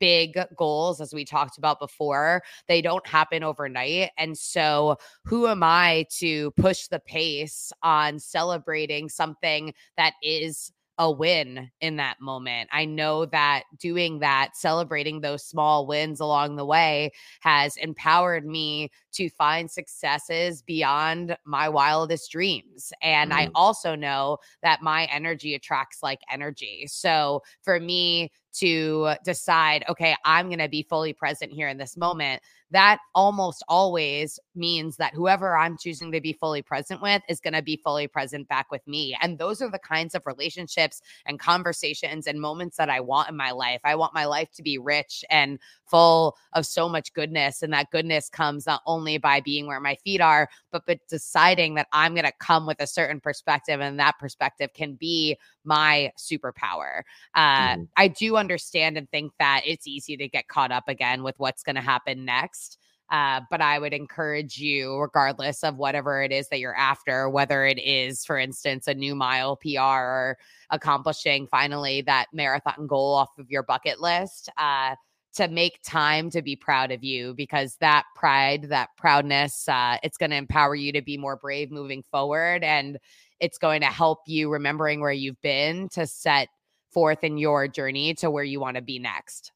big 0.00 0.38
goals 0.56 1.00
as 1.00 1.12
we 1.12 1.24
talked 1.24 1.58
about 1.58 1.78
before 1.78 2.42
they 2.68 2.80
don't 2.80 3.06
happen 3.06 3.42
overnight 3.42 4.10
and 4.16 4.36
so 4.36 4.96
who 5.24 5.46
am 5.46 5.62
i 5.62 6.06
to 6.10 6.50
push 6.52 6.86
the 6.86 7.00
pace 7.00 7.70
on 7.82 8.18
celebrating 8.18 9.10
something 9.10 9.74
that 9.98 10.14
is 10.22 10.72
a 10.98 11.10
win 11.10 11.70
in 11.80 11.96
that 11.96 12.20
moment. 12.20 12.68
I 12.72 12.84
know 12.84 13.26
that 13.26 13.64
doing 13.78 14.20
that, 14.20 14.50
celebrating 14.54 15.20
those 15.20 15.44
small 15.44 15.86
wins 15.86 16.20
along 16.20 16.56
the 16.56 16.64
way, 16.64 17.10
has 17.40 17.76
empowered 17.76 18.46
me 18.46 18.90
to 19.14 19.28
find 19.30 19.70
successes 19.70 20.62
beyond 20.62 21.36
my 21.44 21.68
wildest 21.68 22.30
dreams. 22.30 22.92
And 23.02 23.32
I 23.32 23.48
Mhm. 23.48 23.54
also 23.54 23.94
know 23.94 24.38
that 24.62 24.82
my 24.82 25.06
energy 25.06 25.54
attracts 25.54 26.02
like 26.02 26.20
energy. 26.30 26.86
So 26.86 27.42
for 27.62 27.80
me, 27.80 28.30
to 28.54 29.14
decide, 29.24 29.84
okay, 29.88 30.14
I'm 30.24 30.48
going 30.48 30.58
to 30.58 30.68
be 30.68 30.82
fully 30.82 31.12
present 31.12 31.52
here 31.52 31.68
in 31.68 31.78
this 31.78 31.96
moment, 31.96 32.42
that 32.70 32.98
almost 33.14 33.62
always 33.68 34.40
means 34.56 34.96
that 34.96 35.14
whoever 35.14 35.56
I'm 35.56 35.76
choosing 35.78 36.10
to 36.10 36.20
be 36.20 36.32
fully 36.32 36.62
present 36.62 37.00
with 37.00 37.22
is 37.28 37.40
going 37.40 37.52
to 37.54 37.62
be 37.62 37.76
fully 37.76 38.08
present 38.08 38.48
back 38.48 38.70
with 38.70 38.84
me. 38.88 39.16
And 39.22 39.38
those 39.38 39.62
are 39.62 39.70
the 39.70 39.78
kinds 39.78 40.14
of 40.14 40.26
relationships 40.26 41.00
and 41.26 41.38
conversations 41.38 42.26
and 42.26 42.40
moments 42.40 42.76
that 42.78 42.90
I 42.90 42.98
want 43.00 43.28
in 43.28 43.36
my 43.36 43.52
life. 43.52 43.80
I 43.84 43.94
want 43.94 44.14
my 44.14 44.24
life 44.24 44.50
to 44.54 44.62
be 44.62 44.78
rich 44.78 45.24
and 45.30 45.60
full 45.86 46.36
of 46.54 46.66
so 46.66 46.88
much 46.88 47.12
goodness. 47.12 47.62
And 47.62 47.72
that 47.72 47.90
goodness 47.92 48.28
comes 48.28 48.66
not 48.66 48.82
only 48.86 49.18
by 49.18 49.40
being 49.40 49.66
where 49.66 49.80
my 49.80 49.94
feet 49.96 50.20
are, 50.20 50.48
but 50.74 50.84
but 50.86 50.98
deciding 51.08 51.76
that 51.76 51.86
I'm 51.92 52.14
going 52.14 52.26
to 52.26 52.32
come 52.40 52.66
with 52.66 52.80
a 52.80 52.86
certain 52.86 53.20
perspective 53.20 53.80
and 53.80 53.98
that 54.00 54.18
perspective 54.18 54.70
can 54.74 54.94
be 54.96 55.38
my 55.64 56.10
superpower. 56.18 57.02
Uh, 57.34 57.76
Mhm. 57.76 57.88
I 57.96 58.08
do 58.08 58.36
understand 58.36 58.98
and 58.98 59.08
think 59.10 59.32
that 59.38 59.62
it's 59.64 59.86
easy 59.86 60.16
to 60.16 60.28
get 60.28 60.48
caught 60.48 60.72
up 60.72 60.88
again 60.88 61.22
with 61.22 61.38
what's 61.38 61.62
going 61.62 61.76
to 61.76 61.80
happen 61.82 62.24
next. 62.24 62.78
Uh, 63.10 63.42
but 63.50 63.60
I 63.60 63.78
would 63.78 63.92
encourage 63.92 64.58
you, 64.58 64.96
regardless 64.98 65.62
of 65.62 65.76
whatever 65.76 66.22
it 66.22 66.32
is 66.32 66.48
that 66.48 66.58
you're 66.58 66.74
after, 66.74 67.28
whether 67.28 67.64
it 67.64 67.78
is, 67.78 68.24
for 68.24 68.36
instance, 68.38 68.88
a 68.88 68.94
new 68.94 69.14
mile 69.14 69.56
PR 69.56 69.78
or 69.78 70.38
accomplishing 70.70 71.46
finally 71.46 72.00
that 72.02 72.26
marathon 72.32 72.86
goal 72.88 73.14
off 73.14 73.38
of 73.38 73.50
your 73.50 73.62
bucket 73.62 74.00
list, 74.00 74.48
uh, 74.56 74.96
to 75.34 75.48
make 75.48 75.80
time 75.82 76.30
to 76.30 76.42
be 76.42 76.56
proud 76.56 76.92
of 76.92 77.02
you 77.02 77.34
because 77.34 77.76
that 77.76 78.04
pride, 78.14 78.68
that 78.70 78.90
proudness, 78.96 79.68
uh, 79.68 79.98
it's 80.02 80.16
going 80.16 80.30
to 80.30 80.36
empower 80.36 80.74
you 80.74 80.92
to 80.92 81.02
be 81.02 81.16
more 81.16 81.36
brave 81.36 81.70
moving 81.70 82.02
forward. 82.02 82.62
And 82.62 82.98
it's 83.40 83.58
going 83.58 83.80
to 83.80 83.88
help 83.88 84.20
you 84.26 84.50
remembering 84.50 85.00
where 85.00 85.12
you've 85.12 85.40
been 85.42 85.88
to 85.90 86.06
set 86.06 86.48
forth 86.90 87.24
in 87.24 87.36
your 87.36 87.68
journey 87.68 88.14
to 88.14 88.30
where 88.30 88.44
you 88.44 88.60
want 88.60 88.76
to 88.76 88.82
be 88.82 88.98
next. 88.98 89.52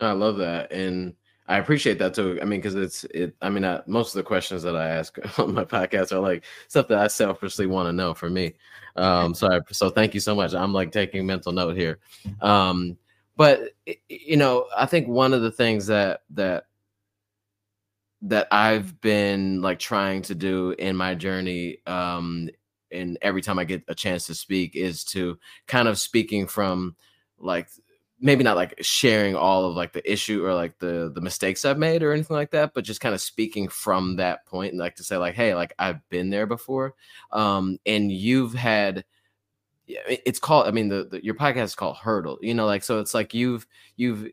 I 0.00 0.12
love 0.12 0.38
that, 0.38 0.72
and 0.72 1.14
I 1.46 1.58
appreciate 1.58 1.98
that 1.98 2.14
too. 2.14 2.38
I 2.40 2.44
mean, 2.44 2.60
because 2.60 2.74
it's 2.74 3.04
it. 3.04 3.34
I 3.42 3.50
mean, 3.50 3.64
I, 3.64 3.80
most 3.86 4.14
of 4.14 4.18
the 4.18 4.22
questions 4.22 4.62
that 4.62 4.76
I 4.76 4.88
ask 4.88 5.18
on 5.38 5.54
my 5.54 5.64
podcast 5.64 6.12
are 6.12 6.20
like 6.20 6.44
stuff 6.68 6.88
that 6.88 6.98
I 6.98 7.06
selfishly 7.06 7.66
want 7.66 7.88
to 7.88 7.92
know 7.92 8.14
for 8.14 8.28
me. 8.28 8.54
Um, 8.96 9.34
so 9.34 9.46
I, 9.46 9.60
so 9.70 9.88
thank 9.88 10.14
you 10.14 10.20
so 10.20 10.34
much. 10.34 10.52
I'm 10.52 10.72
like 10.72 10.90
taking 10.90 11.24
mental 11.24 11.52
note 11.52 11.76
here. 11.76 12.00
Um, 12.42 12.98
but 13.40 13.70
you 14.10 14.36
know, 14.36 14.66
I 14.76 14.84
think 14.84 15.08
one 15.08 15.32
of 15.32 15.40
the 15.40 15.50
things 15.50 15.86
that 15.86 16.24
that 16.28 16.64
that 18.20 18.48
I've 18.52 19.00
been 19.00 19.62
like 19.62 19.78
trying 19.78 20.20
to 20.24 20.34
do 20.34 20.72
in 20.72 20.94
my 20.94 21.14
journey, 21.14 21.78
um, 21.86 22.50
and 22.92 23.16
every 23.22 23.40
time 23.40 23.58
I 23.58 23.64
get 23.64 23.82
a 23.88 23.94
chance 23.94 24.26
to 24.26 24.34
speak, 24.34 24.76
is 24.76 25.04
to 25.04 25.38
kind 25.66 25.88
of 25.88 25.98
speaking 25.98 26.46
from 26.46 26.96
like 27.38 27.70
maybe 28.20 28.44
not 28.44 28.56
like 28.56 28.74
sharing 28.82 29.34
all 29.34 29.64
of 29.64 29.74
like 29.74 29.94
the 29.94 30.12
issue 30.12 30.44
or 30.44 30.52
like 30.52 30.78
the 30.78 31.10
the 31.14 31.22
mistakes 31.22 31.64
I've 31.64 31.78
made 31.78 32.02
or 32.02 32.12
anything 32.12 32.36
like 32.36 32.50
that, 32.50 32.74
but 32.74 32.84
just 32.84 33.00
kind 33.00 33.14
of 33.14 33.22
speaking 33.22 33.68
from 33.68 34.16
that 34.16 34.44
point 34.44 34.72
and 34.72 34.78
like 34.78 34.96
to 34.96 35.02
say 35.02 35.16
like, 35.16 35.34
hey, 35.34 35.54
like 35.54 35.72
I've 35.78 36.06
been 36.10 36.28
there 36.28 36.44
before, 36.46 36.92
um, 37.32 37.78
and 37.86 38.12
you've 38.12 38.52
had. 38.52 39.02
Yeah, 39.90 40.16
It's 40.26 40.38
called. 40.38 40.66
I 40.66 40.70
mean, 40.70 40.88
the, 40.88 41.04
the 41.10 41.24
your 41.24 41.34
podcast 41.34 41.64
is 41.64 41.74
called 41.74 41.96
Hurdle. 41.96 42.38
You 42.42 42.54
know, 42.54 42.66
like 42.66 42.82
so. 42.82 43.00
It's 43.00 43.14
like 43.14 43.34
you've 43.34 43.66
you've 43.96 44.28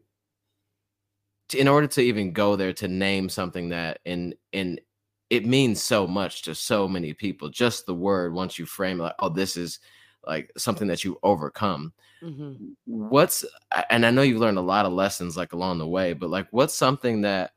in 1.56 1.67
order 1.67 1.88
to 1.88 2.02
even 2.02 2.34
go 2.34 2.56
there 2.56 2.74
to 2.74 2.88
name 2.88 3.30
something 3.30 3.70
that 3.70 4.00
and 4.06 4.36
and 4.54 4.82
it 5.30 5.46
means 5.46 5.82
so 5.82 6.08
much 6.08 6.43
to 6.43 6.56
so 6.56 6.88
many 6.88 7.13
people. 7.13 7.50
Just 7.50 7.86
the 7.86 7.96
word 7.96 8.34
once 8.34 8.58
you 8.60 8.65
frame 8.65 9.00
it, 9.00 9.04
like, 9.04 9.15
oh, 9.20 9.30
this 9.30 9.58
is 9.58 9.80
like 10.26 10.52
something 10.58 10.88
that 10.88 11.04
you 11.04 11.17
overcome 11.24 11.93
Mhm. 12.24 12.74
what's 12.86 13.46
and 13.91 14.06
i 14.06 14.10
know 14.12 14.24
you've 14.24 14.41
learned 14.41 14.58
a 14.58 14.62
lot 14.62 14.86
of 14.88 14.91
lessons 14.91 15.38
like 15.38 15.54
along 15.54 15.78
the 15.78 15.88
way 15.88 16.13
but 16.13 16.30
like 16.32 16.48
what's 16.52 16.74
something 16.74 17.22
that 17.22 17.52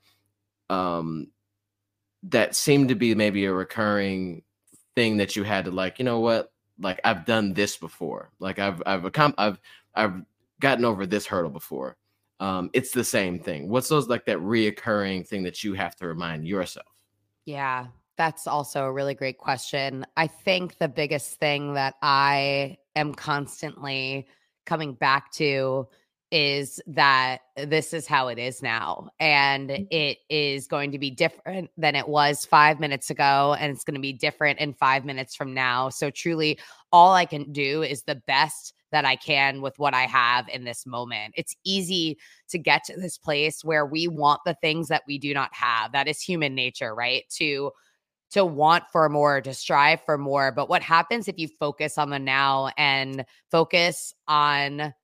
um 0.69 1.29
that 2.25 2.55
seemed 2.55 2.91
to 2.91 2.95
be 2.95 3.15
maybe 3.15 3.47
a 3.47 3.53
recurring 3.53 4.43
thing 4.95 5.17
that 5.17 5.35
you 5.35 5.43
had 5.45 5.65
to 5.65 5.71
like 5.71 5.99
you 5.99 6.05
know 6.05 6.21
what 6.21 6.50
like 6.81 7.01
i've 7.05 7.25
done 7.25 7.53
this 7.53 7.77
before. 7.77 8.31
Like 8.39 8.59
i've 8.59 8.83
i've 8.87 9.11
i've 9.39 9.61
i've 9.95 10.23
gotten 10.61 10.85
over 10.85 11.07
this 11.07 11.27
hurdle 11.27 11.51
before. 11.51 11.97
Um 12.41 12.71
it's 12.73 12.93
the 12.93 13.05
same 13.05 13.39
thing. 13.39 13.69
What's 13.69 13.89
those 13.89 14.09
like 14.09 14.25
that 14.27 14.39
reoccurring 14.39 15.27
thing 15.27 15.43
that 15.45 15.63
you 15.63 15.75
have 15.75 15.97
to 15.97 16.07
remind 16.07 16.47
yourself? 16.47 16.87
Yeah, 17.45 17.87
that's 18.17 18.47
also 18.47 18.85
a 18.85 18.93
really 18.93 19.15
great 19.15 19.39
question. 19.39 20.05
I 20.17 20.27
think 20.27 20.79
the 20.79 20.89
biggest 20.89 21.39
thing 21.39 21.75
that 21.75 21.95
I 22.03 22.77
am 22.95 23.15
constantly 23.15 24.29
coming 24.67 24.95
back 24.95 25.33
to 25.33 25.89
is 26.31 26.81
that 26.87 27.39
this 27.57 27.93
is 27.93 28.07
how 28.07 28.29
it 28.29 28.39
is 28.39 28.63
now. 28.63 29.11
And 29.19 29.71
mm. 29.71 29.87
it 29.91 30.19
is 30.29 30.67
going 30.67 30.93
to 30.93 30.99
be 30.99 31.11
different 31.11 31.71
than 31.77 31.97
it 31.97 32.09
was 32.09 32.45
five 32.45 32.79
minutes 32.81 33.11
ago. 33.11 33.57
And 33.59 33.73
it's 33.73 33.85
going 33.85 33.95
to 33.95 34.01
be 34.01 34.13
different 34.13 34.61
in 34.61 34.75
five 34.75 35.05
minutes 35.05 35.35
from 35.35 35.55
now. 35.55 35.89
So, 35.89 36.11
truly, 36.11 36.59
all 36.93 37.13
I 37.13 37.25
can 37.25 37.53
do 37.53 37.83
is 37.83 38.03
the 38.03 38.23
best 38.27 38.75
that 38.93 39.05
I 39.05 39.17
can 39.17 39.63
with 39.63 39.79
what 39.79 39.95
I 39.95 40.03
have 40.03 40.49
in 40.49 40.65
this 40.65 40.85
moment. 40.85 41.35
It's 41.37 41.55
easy 41.65 42.19
to 42.49 42.59
get 42.59 42.85
to 42.85 42.97
this 42.97 43.19
place 43.19 43.65
where 43.65 43.87
we 43.87 44.09
want 44.09 44.41
the 44.45 44.57
things 44.61 44.89
that 44.89 45.03
we 45.07 45.19
do 45.19 45.33
not 45.33 45.55
have. 45.55 45.93
That 45.93 46.09
is 46.09 46.21
human 46.21 46.55
nature, 46.55 46.95
right? 46.95 47.25
To 47.39 47.71
to 48.33 48.45
want 48.45 48.85
for 48.93 49.09
more, 49.09 49.41
to 49.41 49.53
strive 49.53 50.01
for 50.05 50.17
more. 50.17 50.53
But 50.53 50.69
what 50.69 50.83
happens 50.83 51.27
if 51.27 51.37
you 51.37 51.49
focus 51.59 51.99
on 51.99 52.11
the 52.11 52.19
now 52.19 52.71
and 52.79 53.25
focus 53.51 54.15
on 54.29 54.95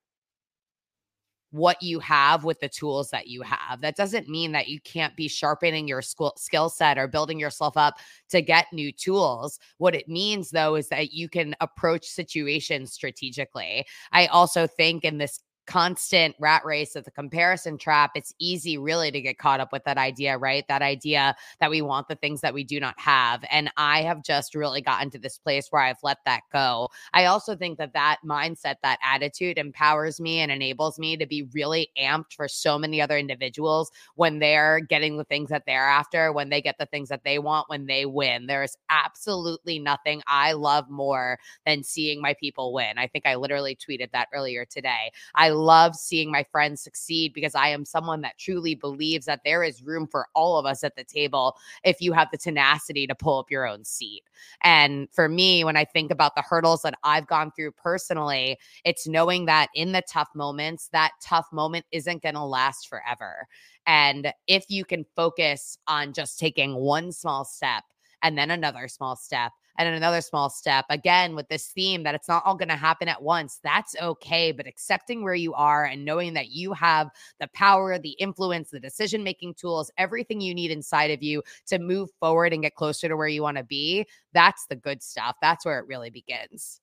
what 1.56 1.82
you 1.82 1.98
have 2.00 2.44
with 2.44 2.60
the 2.60 2.68
tools 2.68 3.10
that 3.10 3.26
you 3.26 3.42
have. 3.42 3.80
That 3.80 3.96
doesn't 3.96 4.28
mean 4.28 4.52
that 4.52 4.68
you 4.68 4.80
can't 4.80 5.16
be 5.16 5.28
sharpening 5.28 5.88
your 5.88 6.02
skill 6.02 6.68
set 6.68 6.98
or 6.98 7.08
building 7.08 7.40
yourself 7.40 7.76
up 7.76 7.98
to 8.28 8.42
get 8.42 8.72
new 8.72 8.92
tools. 8.92 9.58
What 9.78 9.94
it 9.94 10.08
means, 10.08 10.50
though, 10.50 10.74
is 10.74 10.88
that 10.88 11.12
you 11.12 11.28
can 11.28 11.56
approach 11.60 12.06
situations 12.06 12.92
strategically. 12.92 13.86
I 14.12 14.26
also 14.26 14.66
think 14.66 15.04
in 15.04 15.18
this 15.18 15.40
constant 15.66 16.34
rat 16.38 16.64
race 16.64 16.96
of 16.96 17.04
the 17.04 17.10
comparison 17.10 17.78
trap, 17.78 18.12
it's 18.14 18.34
easy 18.38 18.78
really 18.78 19.10
to 19.10 19.20
get 19.20 19.38
caught 19.38 19.60
up 19.60 19.72
with 19.72 19.84
that 19.84 19.98
idea, 19.98 20.38
right? 20.38 20.64
That 20.68 20.82
idea 20.82 21.34
that 21.60 21.70
we 21.70 21.82
want 21.82 22.08
the 22.08 22.14
things 22.14 22.40
that 22.40 22.54
we 22.54 22.64
do 22.64 22.80
not 22.80 22.98
have. 22.98 23.44
And 23.50 23.70
I 23.76 24.02
have 24.02 24.22
just 24.22 24.54
really 24.54 24.80
gotten 24.80 25.10
to 25.10 25.18
this 25.18 25.38
place 25.38 25.68
where 25.70 25.82
I've 25.82 26.02
let 26.02 26.18
that 26.24 26.42
go. 26.52 26.88
I 27.12 27.26
also 27.26 27.56
think 27.56 27.78
that 27.78 27.92
that 27.94 28.18
mindset, 28.24 28.76
that 28.82 28.98
attitude 29.02 29.58
empowers 29.58 30.20
me 30.20 30.40
and 30.40 30.52
enables 30.52 30.98
me 30.98 31.16
to 31.16 31.26
be 31.26 31.48
really 31.52 31.90
amped 31.98 32.32
for 32.34 32.48
so 32.48 32.78
many 32.78 33.00
other 33.00 33.18
individuals 33.18 33.90
when 34.14 34.38
they're 34.38 34.80
getting 34.80 35.16
the 35.16 35.24
things 35.24 35.50
that 35.50 35.64
they're 35.66 35.88
after, 35.88 36.32
when 36.32 36.48
they 36.48 36.62
get 36.62 36.78
the 36.78 36.86
things 36.86 37.08
that 37.08 37.24
they 37.24 37.38
want, 37.38 37.68
when 37.68 37.86
they 37.86 38.06
win. 38.06 38.46
There 38.46 38.62
is 38.62 38.76
absolutely 38.90 39.78
nothing 39.78 40.22
I 40.26 40.52
love 40.52 40.88
more 40.88 41.38
than 41.64 41.82
seeing 41.82 42.20
my 42.20 42.34
people 42.38 42.72
win. 42.72 42.98
I 42.98 43.06
think 43.06 43.26
I 43.26 43.34
literally 43.34 43.76
tweeted 43.76 44.12
that 44.12 44.28
earlier 44.32 44.64
today. 44.64 45.10
I 45.34 45.50
love 45.56 45.94
seeing 45.96 46.30
my 46.30 46.44
friends 46.44 46.80
succeed 46.80 47.32
because 47.32 47.54
I 47.54 47.68
am 47.68 47.84
someone 47.84 48.20
that 48.22 48.38
truly 48.38 48.74
believes 48.74 49.26
that 49.26 49.40
there 49.44 49.62
is 49.62 49.82
room 49.82 50.06
for 50.06 50.28
all 50.34 50.58
of 50.58 50.66
us 50.66 50.84
at 50.84 50.96
the 50.96 51.04
table 51.04 51.56
if 51.84 52.00
you 52.00 52.12
have 52.12 52.30
the 52.30 52.38
tenacity 52.38 53.06
to 53.06 53.14
pull 53.14 53.38
up 53.38 53.50
your 53.50 53.66
own 53.66 53.84
seat. 53.84 54.22
And 54.62 55.08
for 55.12 55.28
me, 55.28 55.64
when 55.64 55.76
I 55.76 55.84
think 55.84 56.10
about 56.10 56.34
the 56.34 56.42
hurdles 56.42 56.82
that 56.82 56.98
I've 57.02 57.26
gone 57.26 57.50
through 57.52 57.72
personally, 57.72 58.58
it's 58.84 59.06
knowing 59.06 59.46
that 59.46 59.68
in 59.74 59.92
the 59.92 60.02
tough 60.08 60.28
moments, 60.34 60.88
that 60.92 61.12
tough 61.22 61.46
moment 61.52 61.86
isn't 61.92 62.22
going 62.22 62.34
to 62.34 62.44
last 62.44 62.88
forever. 62.88 63.46
And 63.86 64.32
if 64.46 64.64
you 64.68 64.84
can 64.84 65.04
focus 65.14 65.78
on 65.86 66.12
just 66.12 66.38
taking 66.38 66.74
one 66.74 67.12
small 67.12 67.44
step 67.44 67.84
and 68.22 68.36
then 68.36 68.50
another 68.50 68.88
small 68.88 69.16
step 69.16 69.52
and 69.78 69.94
another 69.94 70.20
small 70.20 70.50
step. 70.50 70.84
Again, 70.90 71.34
with 71.34 71.48
this 71.48 71.68
theme 71.68 72.02
that 72.02 72.14
it's 72.14 72.28
not 72.28 72.42
all 72.44 72.54
going 72.54 72.68
to 72.68 72.76
happen 72.76 73.08
at 73.08 73.22
once, 73.22 73.60
that's 73.62 73.96
okay. 74.00 74.52
But 74.52 74.66
accepting 74.66 75.22
where 75.22 75.34
you 75.34 75.54
are 75.54 75.84
and 75.84 76.04
knowing 76.04 76.34
that 76.34 76.50
you 76.50 76.72
have 76.72 77.10
the 77.40 77.48
power, 77.48 77.98
the 77.98 78.10
influence, 78.10 78.70
the 78.70 78.80
decision 78.80 79.22
making 79.22 79.54
tools, 79.54 79.90
everything 79.98 80.40
you 80.40 80.54
need 80.54 80.70
inside 80.70 81.10
of 81.10 81.22
you 81.22 81.42
to 81.66 81.78
move 81.78 82.10
forward 82.20 82.52
and 82.52 82.62
get 82.62 82.74
closer 82.74 83.08
to 83.08 83.16
where 83.16 83.28
you 83.28 83.42
want 83.42 83.56
to 83.56 83.64
be, 83.64 84.06
that's 84.32 84.66
the 84.66 84.76
good 84.76 85.02
stuff. 85.02 85.36
That's 85.40 85.64
where 85.64 85.78
it 85.78 85.86
really 85.86 86.10
begins. 86.10 86.80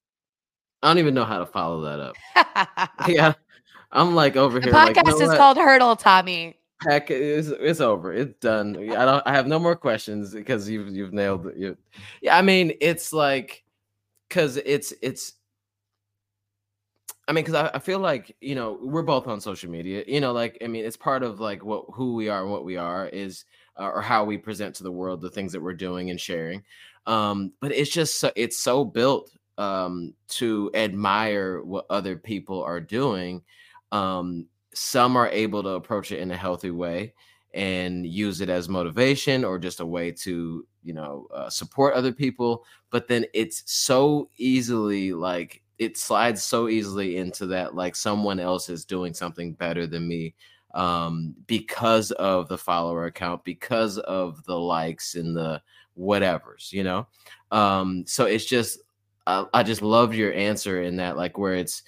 I 0.82 0.88
don't 0.89 0.97
even 0.99 1.13
know 1.13 1.25
how 1.25 1.39
to 1.39 1.45
follow 1.45 1.82
that 1.82 1.99
up. 1.99 2.89
yeah. 3.08 3.34
I'm 3.91 4.15
like 4.15 4.36
over 4.36 4.60
the 4.60 4.65
here. 4.65 4.73
Podcast 4.73 4.95
like, 4.95 5.06
you 5.06 5.12
know 5.12 5.21
is 5.21 5.27
what? 5.29 5.38
called 5.38 5.58
Hurdle, 5.58 5.95
Tommy. 5.95 6.58
Heck, 6.86 7.12
it's, 7.12 7.48
it's 7.48 7.82
over. 7.82 8.13
It's 8.13 8.38
done. 8.39 8.76
I 8.91 9.06
don't. 9.06 9.24
I 9.26 9.34
have 9.34 9.48
no 9.48 9.60
more 9.60 9.76
questions 9.76 10.34
because 10.34 10.69
you've 10.69 10.89
you've 10.89 11.13
nailed 11.13 11.48
it. 11.48 11.58
You, 11.58 11.78
yeah, 12.22 12.38
I 12.38 12.41
mean, 12.41 12.74
it's 12.82 13.13
like 13.13 13.63
because 14.28 14.58
it's 14.58 14.93
it's. 15.02 15.34
I 17.28 17.32
mean, 17.32 17.46
because 17.46 17.56
I, 17.56 17.76
I 17.76 17.80
feel 17.80 18.00
like 18.00 18.36
you 18.41 18.56
know 18.56 18.80
we're 18.82 19.04
both 19.04 19.28
on 19.28 19.39
social 19.39 19.69
media. 19.69 20.04
You 20.08 20.19
know, 20.19 20.34
like 20.34 20.58
I 20.63 20.67
mean, 20.67 20.86
it's 20.86 20.98
part 20.98 21.24
of 21.24 21.39
like 21.39 21.63
what 21.63 21.86
who 21.93 22.15
we 22.15 22.30
are 22.30 22.41
and 22.41 22.52
what 22.52 22.65
we 22.65 22.78
are 22.78 23.08
is, 23.08 23.46
uh, 23.80 23.89
or 23.89 24.02
how 24.02 24.26
we 24.26 24.38
present 24.38 24.76
to 24.76 24.84
the 24.84 24.91
world 24.91 25.22
the 25.22 25.30
things 25.30 25.54
that 25.54 25.62
we're 25.62 25.74
doing 25.74 26.10
and 26.10 26.19
sharing. 26.19 26.63
Um, 27.06 27.54
but 27.60 27.72
it's 27.72 27.91
just 27.91 28.19
so 28.19 28.32
it's 28.36 28.58
so 28.58 28.84
built 28.84 29.32
um 29.60 30.15
to 30.28 30.72
admire 30.74 31.62
what 31.62 31.86
other 31.91 32.15
people 32.17 32.63
are 32.63 32.80
doing 32.82 33.43
um 33.91 34.48
some 34.76 35.16
are 35.16 35.30
able 35.30 35.64
to 35.64 35.70
approach 35.70 36.12
it 36.12 36.20
in 36.20 36.32
a 36.32 36.38
healthy 36.38 36.72
way 36.72 37.14
and 37.54 38.06
use 38.06 38.42
it 38.42 38.50
as 38.50 38.68
motivation 38.68 39.46
or 39.46 39.60
just 39.60 39.80
a 39.80 39.86
way 39.86 40.12
to 40.12 40.66
you 40.84 40.94
know 40.94 41.28
uh, 41.34 41.50
support 41.50 41.94
other 41.94 42.12
people 42.12 42.66
but 42.90 43.08
then 43.08 43.26
it's 43.34 43.64
so 43.72 44.30
easily 44.38 45.14
like 45.14 45.62
it 45.78 45.98
slides 45.98 46.42
so 46.44 46.68
easily 46.68 47.18
into 47.18 47.46
that 47.46 47.76
like 47.76 47.96
someone 47.96 48.40
else 48.40 48.70
is 48.70 48.86
doing 48.86 49.14
something 49.14 49.54
better 49.54 49.86
than 49.86 50.08
me 50.08 50.34
um 50.74 51.36
because 51.46 52.12
of 52.14 52.48
the 52.48 52.58
follower 52.58 53.06
account 53.06 53.44
because 53.44 54.00
of 54.00 54.44
the 54.46 54.58
likes 54.58 55.16
and 55.16 55.36
the 55.36 55.62
whatevers 55.98 56.72
you 56.72 56.84
know? 56.84 57.06
Um 57.52 58.04
so 58.08 58.26
it's 58.26 58.46
just 58.46 58.80
I, 59.28 59.46
I 59.54 59.64
just 59.64 59.82
loved 59.82 60.16
your 60.16 60.34
answer 60.34 60.82
in 60.82 60.98
that 60.98 61.16
like 61.18 61.38
where 61.38 61.54
it's 61.54 61.84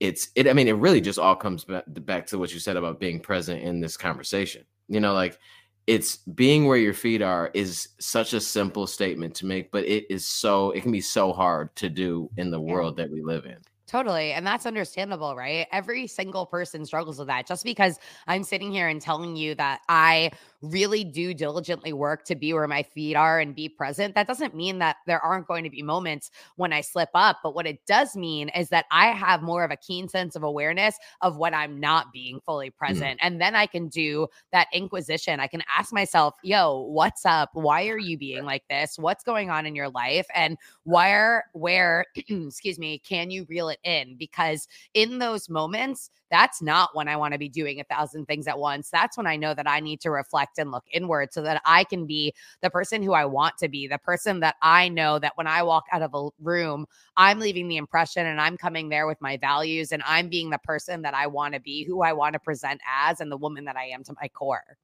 it's 0.00 0.28
it 0.34 0.48
i 0.48 0.52
mean 0.52 0.68
it 0.68 0.72
really 0.72 1.00
just 1.00 1.18
all 1.18 1.36
comes 1.36 1.64
back, 1.64 1.84
back 1.86 2.26
to 2.26 2.38
what 2.38 2.52
you 2.52 2.60
said 2.60 2.76
about 2.76 3.00
being 3.00 3.20
present 3.20 3.62
in 3.62 3.80
this 3.80 3.96
conversation 3.96 4.64
you 4.88 5.00
know 5.00 5.12
like 5.12 5.38
it's 5.86 6.16
being 6.16 6.66
where 6.66 6.78
your 6.78 6.94
feet 6.94 7.20
are 7.20 7.50
is 7.52 7.88
such 7.98 8.32
a 8.32 8.40
simple 8.40 8.86
statement 8.86 9.34
to 9.34 9.46
make 9.46 9.70
but 9.70 9.84
it 9.84 10.06
is 10.10 10.26
so 10.26 10.70
it 10.70 10.82
can 10.82 10.92
be 10.92 11.00
so 11.00 11.32
hard 11.32 11.74
to 11.76 11.88
do 11.88 12.28
in 12.36 12.50
the 12.50 12.60
world 12.60 12.96
that 12.96 13.10
we 13.10 13.22
live 13.22 13.44
in 13.44 13.58
Totally. 13.94 14.32
And 14.32 14.44
that's 14.44 14.66
understandable, 14.66 15.36
right? 15.36 15.68
Every 15.70 16.08
single 16.08 16.46
person 16.46 16.84
struggles 16.84 17.16
with 17.20 17.28
that. 17.28 17.46
Just 17.46 17.62
because 17.62 18.00
I'm 18.26 18.42
sitting 18.42 18.72
here 18.72 18.88
and 18.88 19.00
telling 19.00 19.36
you 19.36 19.54
that 19.54 19.82
I 19.88 20.32
really 20.62 21.04
do 21.04 21.32
diligently 21.32 21.92
work 21.92 22.24
to 22.24 22.34
be 22.34 22.52
where 22.54 22.66
my 22.66 22.82
feet 22.82 23.14
are 23.14 23.38
and 23.38 23.54
be 23.54 23.68
present, 23.68 24.16
that 24.16 24.26
doesn't 24.26 24.52
mean 24.52 24.80
that 24.80 24.96
there 25.06 25.20
aren't 25.20 25.46
going 25.46 25.62
to 25.62 25.70
be 25.70 25.80
moments 25.80 26.32
when 26.56 26.72
I 26.72 26.80
slip 26.80 27.10
up. 27.14 27.38
But 27.44 27.54
what 27.54 27.68
it 27.68 27.86
does 27.86 28.16
mean 28.16 28.48
is 28.48 28.68
that 28.70 28.86
I 28.90 29.08
have 29.12 29.42
more 29.42 29.62
of 29.62 29.70
a 29.70 29.76
keen 29.76 30.08
sense 30.08 30.34
of 30.34 30.42
awareness 30.42 30.96
of 31.20 31.36
when 31.36 31.54
I'm 31.54 31.78
not 31.78 32.12
being 32.12 32.40
fully 32.40 32.70
Mm. 32.70 32.76
present. 32.76 33.20
And 33.22 33.40
then 33.40 33.54
I 33.54 33.66
can 33.66 33.86
do 33.86 34.26
that 34.50 34.66
inquisition. 34.72 35.38
I 35.38 35.46
can 35.46 35.62
ask 35.78 35.92
myself, 35.92 36.34
yo, 36.42 36.80
what's 36.80 37.24
up? 37.24 37.50
Why 37.52 37.86
are 37.90 37.98
you 37.98 38.18
being 38.18 38.44
like 38.44 38.64
this? 38.68 38.98
What's 38.98 39.22
going 39.22 39.50
on 39.50 39.66
in 39.66 39.76
your 39.76 39.88
life? 39.90 40.26
And 40.34 40.58
where, 40.82 41.44
where, 41.52 42.06
excuse 42.16 42.78
me, 42.78 42.98
can 42.98 43.30
you 43.30 43.44
reel 43.48 43.68
it 43.68 43.78
in? 43.84 44.16
Because 44.16 44.66
in 44.94 45.18
those 45.18 45.48
moments, 45.48 46.10
that's 46.30 46.60
not 46.62 46.90
when 46.94 47.06
I 47.08 47.16
want 47.16 47.32
to 47.32 47.38
be 47.38 47.48
doing 47.48 47.80
a 47.80 47.84
thousand 47.84 48.26
things 48.26 48.48
at 48.48 48.58
once. 48.58 48.90
That's 48.90 49.16
when 49.16 49.26
I 49.26 49.36
know 49.36 49.54
that 49.54 49.68
I 49.68 49.80
need 49.80 50.00
to 50.00 50.10
reflect 50.10 50.58
and 50.58 50.70
look 50.70 50.84
inward 50.92 51.32
so 51.32 51.42
that 51.42 51.62
I 51.64 51.84
can 51.84 52.06
be 52.06 52.34
the 52.60 52.70
person 52.70 53.02
who 53.02 53.12
I 53.12 53.24
want 53.24 53.56
to 53.58 53.68
be, 53.68 53.86
the 53.86 53.98
person 53.98 54.40
that 54.40 54.56
I 54.62 54.88
know 54.88 55.18
that 55.20 55.36
when 55.36 55.46
I 55.46 55.62
walk 55.62 55.84
out 55.92 56.02
of 56.02 56.14
a 56.14 56.28
room, 56.42 56.86
I'm 57.16 57.38
leaving 57.38 57.68
the 57.68 57.76
impression 57.76 58.26
and 58.26 58.40
I'm 58.40 58.56
coming 58.56 58.88
there 58.88 59.06
with 59.06 59.20
my 59.20 59.36
values 59.36 59.92
and 59.92 60.02
I'm 60.06 60.28
being 60.28 60.50
the 60.50 60.58
person 60.58 61.02
that 61.02 61.14
I 61.14 61.26
want 61.28 61.54
to 61.54 61.60
be, 61.60 61.84
who 61.84 62.02
I 62.02 62.12
want 62.12 62.32
to 62.32 62.40
present 62.40 62.80
as, 62.90 63.20
and 63.20 63.30
the 63.30 63.36
woman 63.36 63.64
that 63.66 63.76
I 63.76 63.86
am 63.86 64.02
to 64.04 64.14
my 64.20 64.28
core. 64.28 64.76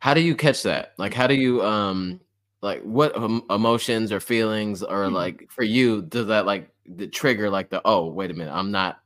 how 0.00 0.14
do 0.14 0.20
you 0.20 0.34
catch 0.34 0.62
that 0.62 0.92
like 0.98 1.14
how 1.14 1.26
do 1.26 1.34
you 1.34 1.62
um 1.62 2.20
like 2.62 2.82
what 2.82 3.14
emotions 3.50 4.12
or 4.12 4.20
feelings 4.20 4.82
or 4.82 5.04
Mhm. 5.06 5.12
like 5.12 5.50
for 5.50 5.62
you 5.62 6.02
does 6.02 6.26
that 6.26 6.46
like 6.46 6.70
the 6.96 7.06
trigger 7.06 7.50
like 7.50 7.70
the 7.70 7.80
oh 7.84 8.06
wait 8.06 8.30
a 8.30 8.34
minute 8.34 8.52
i'm 8.52 8.70
not 8.70 9.00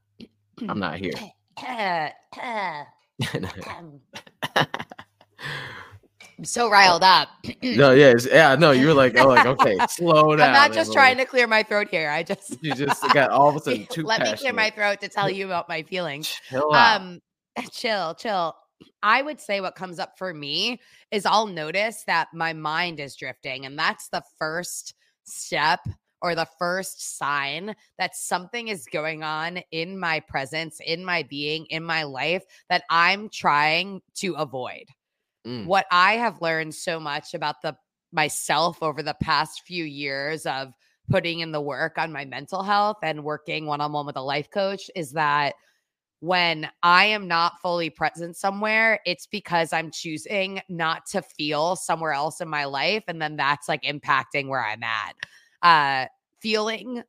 i'm 0.68 0.78
not 0.78 0.96
here 0.96 1.12
I'm 6.36 6.44
so 6.44 6.68
riled 6.68 7.04
up. 7.04 7.28
no 7.62 7.92
yes 7.92 8.26
yeah 8.26 8.56
no 8.56 8.72
you 8.72 8.88
were 8.88 8.94
like 8.94 9.16
oh 9.18 9.28
like 9.28 9.46
okay 9.60 9.78
slow 9.88 10.34
down 10.34 10.48
I'm 10.48 10.52
not 10.52 10.72
just 10.72 10.92
trying 10.92 11.16
to 11.18 11.24
clear 11.24 11.46
my 11.46 11.62
throat 11.62 11.88
here. 11.90 12.10
I 12.10 12.22
just 12.24 12.62
you 12.62 12.74
just 12.74 13.02
got 13.12 13.30
all 13.30 13.48
of 13.48 13.56
a 13.56 13.60
sudden 13.60 13.86
too 13.86 14.02
let 14.02 14.22
me 14.22 14.34
clear 14.36 14.52
my 14.52 14.70
throat 14.70 15.00
to 15.02 15.08
tell 15.08 15.30
you 15.30 15.46
about 15.46 15.68
my 15.68 15.82
feelings. 15.82 16.34
chill 16.48 16.74
out 16.74 17.00
Um, 17.00 17.20
chill, 17.70 18.14
chill. 18.14 18.56
I 19.02 19.22
would 19.22 19.40
say 19.40 19.60
what 19.60 19.76
comes 19.76 19.98
up 19.98 20.18
for 20.18 20.34
me 20.34 20.80
is 21.12 21.24
I'll 21.24 21.46
notice 21.46 22.02
that 22.06 22.28
my 22.34 22.52
mind 22.52 22.98
is 22.98 23.14
drifting, 23.14 23.64
and 23.64 23.78
that's 23.78 24.08
the 24.08 24.22
first 24.38 24.94
step 25.24 25.80
or 26.24 26.34
the 26.34 26.48
first 26.58 27.18
sign 27.18 27.76
that 27.98 28.16
something 28.16 28.68
is 28.68 28.86
going 28.90 29.22
on 29.22 29.58
in 29.72 30.00
my 30.00 30.20
presence, 30.20 30.80
in 30.84 31.04
my 31.04 31.22
being, 31.24 31.66
in 31.66 31.84
my 31.84 32.02
life 32.04 32.42
that 32.70 32.82
I'm 32.88 33.28
trying 33.28 34.00
to 34.14 34.32
avoid. 34.32 34.86
Mm. 35.46 35.66
What 35.66 35.84
I 35.92 36.14
have 36.14 36.40
learned 36.40 36.74
so 36.74 36.98
much 36.98 37.34
about 37.34 37.60
the 37.60 37.76
myself 38.10 38.82
over 38.82 39.02
the 39.02 39.16
past 39.20 39.64
few 39.66 39.84
years 39.84 40.46
of 40.46 40.72
putting 41.10 41.40
in 41.40 41.52
the 41.52 41.60
work 41.60 41.98
on 41.98 42.10
my 42.10 42.24
mental 42.24 42.62
health 42.62 42.96
and 43.02 43.22
working 43.22 43.66
one 43.66 43.82
on 43.82 43.92
one 43.92 44.06
with 44.06 44.16
a 44.16 44.22
life 44.22 44.48
coach 44.50 44.90
is 44.96 45.12
that 45.12 45.54
when 46.20 46.70
I 46.82 47.04
am 47.06 47.28
not 47.28 47.60
fully 47.60 47.90
present 47.90 48.34
somewhere, 48.34 48.98
it's 49.04 49.26
because 49.26 49.74
I'm 49.74 49.90
choosing 49.90 50.62
not 50.70 51.04
to 51.10 51.20
feel 51.20 51.76
somewhere 51.76 52.12
else 52.12 52.40
in 52.40 52.48
my 52.48 52.64
life. 52.64 53.04
And 53.08 53.20
then 53.20 53.36
that's 53.36 53.68
like 53.68 53.82
impacting 53.82 54.48
where 54.48 54.64
I'm 54.64 54.82
at. 54.82 55.14
Uh, 55.60 56.06
feeling 56.44 57.02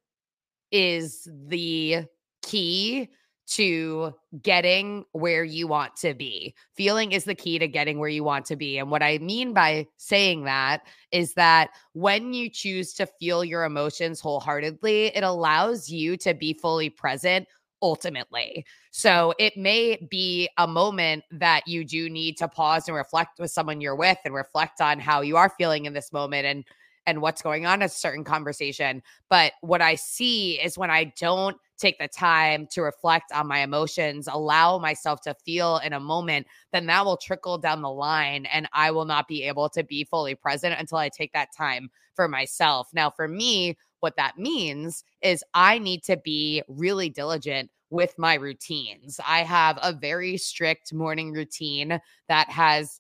is 0.72 1.28
the 1.48 2.06
key 2.42 3.10
to 3.48 4.14
getting 4.42 5.04
where 5.12 5.44
you 5.44 5.68
want 5.68 5.94
to 5.98 6.14
be. 6.14 6.56
Feeling 6.78 7.12
is 7.12 7.26
the 7.26 7.36
key 7.36 7.60
to 7.60 7.68
getting 7.68 8.00
where 8.00 8.08
you 8.08 8.24
want 8.24 8.46
to 8.46 8.56
be. 8.56 8.78
And 8.78 8.90
what 8.90 9.04
I 9.04 9.18
mean 9.18 9.54
by 9.54 9.88
saying 9.98 10.46
that 10.46 10.84
is 11.12 11.34
that 11.34 11.72
when 11.92 12.34
you 12.34 12.50
choose 12.50 12.94
to 12.94 13.06
feel 13.06 13.44
your 13.44 13.66
emotions 13.66 14.22
wholeheartedly, 14.22 15.08
it 15.08 15.26
allows 15.26 15.90
you 15.90 16.16
to 16.16 16.34
be 16.34 16.54
fully 16.54 16.90
present 16.90 17.46
ultimately. 17.82 18.66
So 18.92 19.34
it 19.38 19.58
may 19.58 20.08
be 20.10 20.48
a 20.58 20.66
moment 20.66 21.26
that 21.32 21.68
you 21.68 21.84
do 21.84 22.10
need 22.10 22.38
to 22.38 22.48
pause 22.48 22.88
and 22.88 22.96
reflect 22.96 23.38
with 23.38 23.52
someone 23.52 23.82
you're 23.82 23.98
with 23.98 24.18
and 24.24 24.34
reflect 24.34 24.80
on 24.80 24.98
how 24.98 25.20
you 25.20 25.36
are 25.36 25.50
feeling 25.58 25.84
in 25.84 25.92
this 25.92 26.14
moment 26.14 26.46
and 26.46 26.64
and 27.06 27.22
what's 27.22 27.42
going 27.42 27.66
on 27.66 27.82
in 27.82 27.86
a 27.86 27.90
certain 27.90 28.24
conversation. 28.24 29.02
But 29.30 29.54
what 29.62 29.82
I 29.82 29.96
see 29.96 30.60
is 30.60 30.78
when 30.78 30.92
I 30.92 31.14
don't 31.20 31.58
take 31.78 32.00
the 32.00 32.08
time 32.08 32.68
to 32.72 32.82
reflect 32.82 33.32
on 33.34 33.48
my 33.48 33.60
emotions, 33.60 34.28
allow 34.32 34.78
myself 34.78 35.22
to 35.22 35.36
feel 35.46 35.78
in 35.78 35.94
a 35.94 36.00
moment, 36.00 36.48
then 36.72 36.86
that 36.88 37.06
will 37.06 37.18
trickle 37.18 37.58
down 37.58 37.82
the 37.82 37.90
line 37.90 38.46
and 38.46 38.68
I 38.74 38.92
will 38.92 39.06
not 39.06 39.28
be 39.28 39.44
able 39.44 39.70
to 39.70 39.84
be 39.84 40.06
fully 40.06 40.36
present 40.36 40.80
until 40.80 40.98
I 40.98 41.10
take 41.10 41.34
that 41.34 41.50
time 41.56 41.90
for 42.16 42.28
myself. 42.28 42.90
Now, 42.94 43.10
for 43.10 43.28
me, 43.28 43.78
what 44.00 44.16
that 44.18 44.38
means 44.38 45.04
is 45.22 45.44
I 45.54 45.80
need 45.80 46.04
to 46.04 46.18
be 46.18 46.64
really 46.68 47.10
diligent 47.10 47.70
with 47.90 48.18
my 48.18 48.36
routines. 48.36 49.20
I 49.26 49.44
have 49.44 49.78
a 49.82 49.94
very 49.94 50.38
strict 50.38 50.94
morning 50.94 51.32
routine 51.32 52.00
that 52.28 52.50
has 52.50 53.00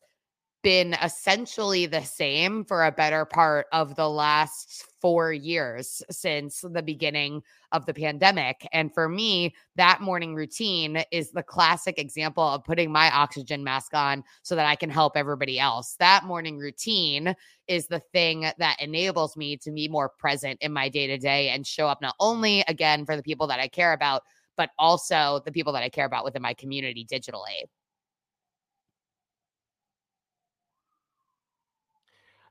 been 0.65 0.95
essentially 1.03 1.85
the 1.85 2.01
same 2.01 2.65
for 2.65 2.85
a 2.85 2.91
better 2.91 3.23
part 3.23 3.67
of 3.71 3.95
the 3.95 4.09
last 4.09 4.83
four 4.99 5.31
years 5.31 6.01
since 6.09 6.61
the 6.61 6.81
beginning 6.81 7.39
of 7.71 7.85
the 7.85 7.93
pandemic. 7.93 8.67
And 8.73 8.91
for 8.91 9.07
me, 9.07 9.53
that 9.75 10.01
morning 10.01 10.33
routine 10.33 11.03
is 11.11 11.29
the 11.29 11.43
classic 11.43 11.99
example 11.99 12.43
of 12.43 12.63
putting 12.63 12.91
my 12.91 13.11
oxygen 13.11 13.63
mask 13.63 13.93
on 13.93 14.23
so 14.41 14.55
that 14.55 14.65
I 14.65 14.75
can 14.75 14.89
help 14.89 15.15
everybody 15.15 15.59
else. 15.59 15.97
That 15.99 16.23
morning 16.23 16.57
routine 16.57 17.35
is 17.67 17.85
the 17.85 17.99
thing 17.99 18.47
that 18.57 18.81
enables 18.81 19.37
me 19.37 19.57
to 19.57 19.71
be 19.71 19.87
more 19.87 20.09
present 20.17 20.57
in 20.61 20.73
my 20.73 20.89
day 20.89 21.05
to 21.05 21.19
day 21.19 21.49
and 21.49 21.67
show 21.67 21.87
up 21.87 22.01
not 22.01 22.15
only 22.19 22.61
again 22.67 23.05
for 23.05 23.15
the 23.15 23.21
people 23.21 23.45
that 23.45 23.59
I 23.59 23.67
care 23.67 23.93
about, 23.93 24.23
but 24.57 24.71
also 24.79 25.43
the 25.45 25.51
people 25.51 25.73
that 25.73 25.83
I 25.83 25.89
care 25.89 26.07
about 26.07 26.25
within 26.25 26.41
my 26.41 26.55
community 26.55 27.05
digitally. 27.05 27.65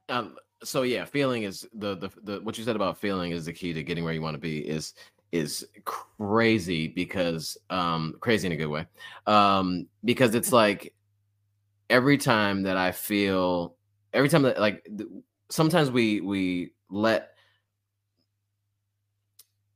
Um, 0.08 0.36
so 0.62 0.82
yeah, 0.82 1.04
feeling 1.04 1.42
is 1.44 1.66
the, 1.74 1.96
the 1.96 2.10
the 2.22 2.40
what 2.40 2.56
you 2.58 2.64
said 2.64 2.76
about 2.76 2.98
feeling 2.98 3.32
is 3.32 3.46
the 3.46 3.52
key 3.52 3.72
to 3.72 3.82
getting 3.82 4.04
where 4.04 4.12
you 4.12 4.22
want 4.22 4.34
to 4.34 4.40
be 4.40 4.58
is 4.58 4.94
is 5.32 5.66
crazy 5.84 6.88
because 6.88 7.58
um 7.70 8.14
crazy 8.20 8.46
in 8.46 8.52
a 8.52 8.56
good 8.56 8.68
way. 8.68 8.86
Um 9.26 9.86
because 10.04 10.34
it's 10.34 10.52
like 10.62 10.94
every 11.90 12.18
time 12.18 12.62
that 12.62 12.76
I 12.76 12.92
feel 12.92 13.76
every 14.12 14.28
time 14.28 14.42
that 14.42 14.60
like 14.60 14.86
sometimes 15.50 15.90
we 15.90 16.20
we 16.20 16.72
let 16.90 17.30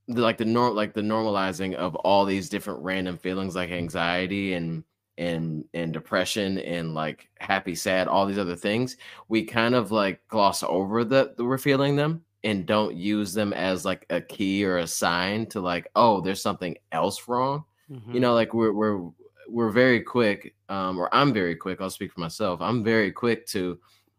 the, 0.09 0.23
like 0.23 0.39
the 0.39 0.45
norm 0.45 0.75
like 0.75 0.95
the 0.95 1.03
normalizing 1.03 1.75
of 1.75 1.95
all 1.97 2.25
these 2.25 2.49
different 2.49 2.83
random 2.83 3.19
feelings 3.19 3.55
like 3.55 3.71
anxiety 3.71 4.55
and 4.55 4.85
and 5.19 5.65
and 5.75 5.93
depression 5.93 6.59
and 6.59 6.95
like 6.95 7.29
happy 7.41 7.75
sad 7.75 8.09
all 8.09 8.25
these 8.25 8.39
other 8.39 8.57
things 8.57 8.97
we 9.29 9.45
kind 9.45 9.75
of 9.75 9.91
like 9.91 10.21
gloss 10.29 10.63
over 10.63 11.05
that 11.05 11.37
we're 11.39 11.59
feeling 11.59 11.97
them 11.97 12.23
and 12.45 12.67
don't 12.67 12.95
use 12.95 13.35
them 13.35 13.53
as 13.53 13.85
like 13.85 14.07
a 14.11 14.21
key 14.21 14.65
or 14.65 14.79
a 14.79 14.87
sign 14.87 15.45
to 15.45 15.61
like 15.61 15.91
oh 15.97 16.21
there's 16.21 16.41
something 16.41 16.77
else 16.93 17.29
wrong 17.29 17.65
mm-hmm. 17.91 18.15
you 18.15 18.21
know 18.21 18.33
like 18.33 18.55
we're 18.55 18.73
we're 18.73 19.11
we're 19.49 19.71
very 19.71 20.01
quick 20.01 20.55
um 20.69 20.99
or 20.99 21.13
i'm 21.13 21.33
very 21.33 21.57
quick 21.57 21.81
i'll 21.81 21.91
speak 21.91 22.13
for 22.13 22.21
myself 22.21 22.61
i'm 22.61 22.85
very 22.85 23.11
quick 23.11 23.45
to 23.47 23.79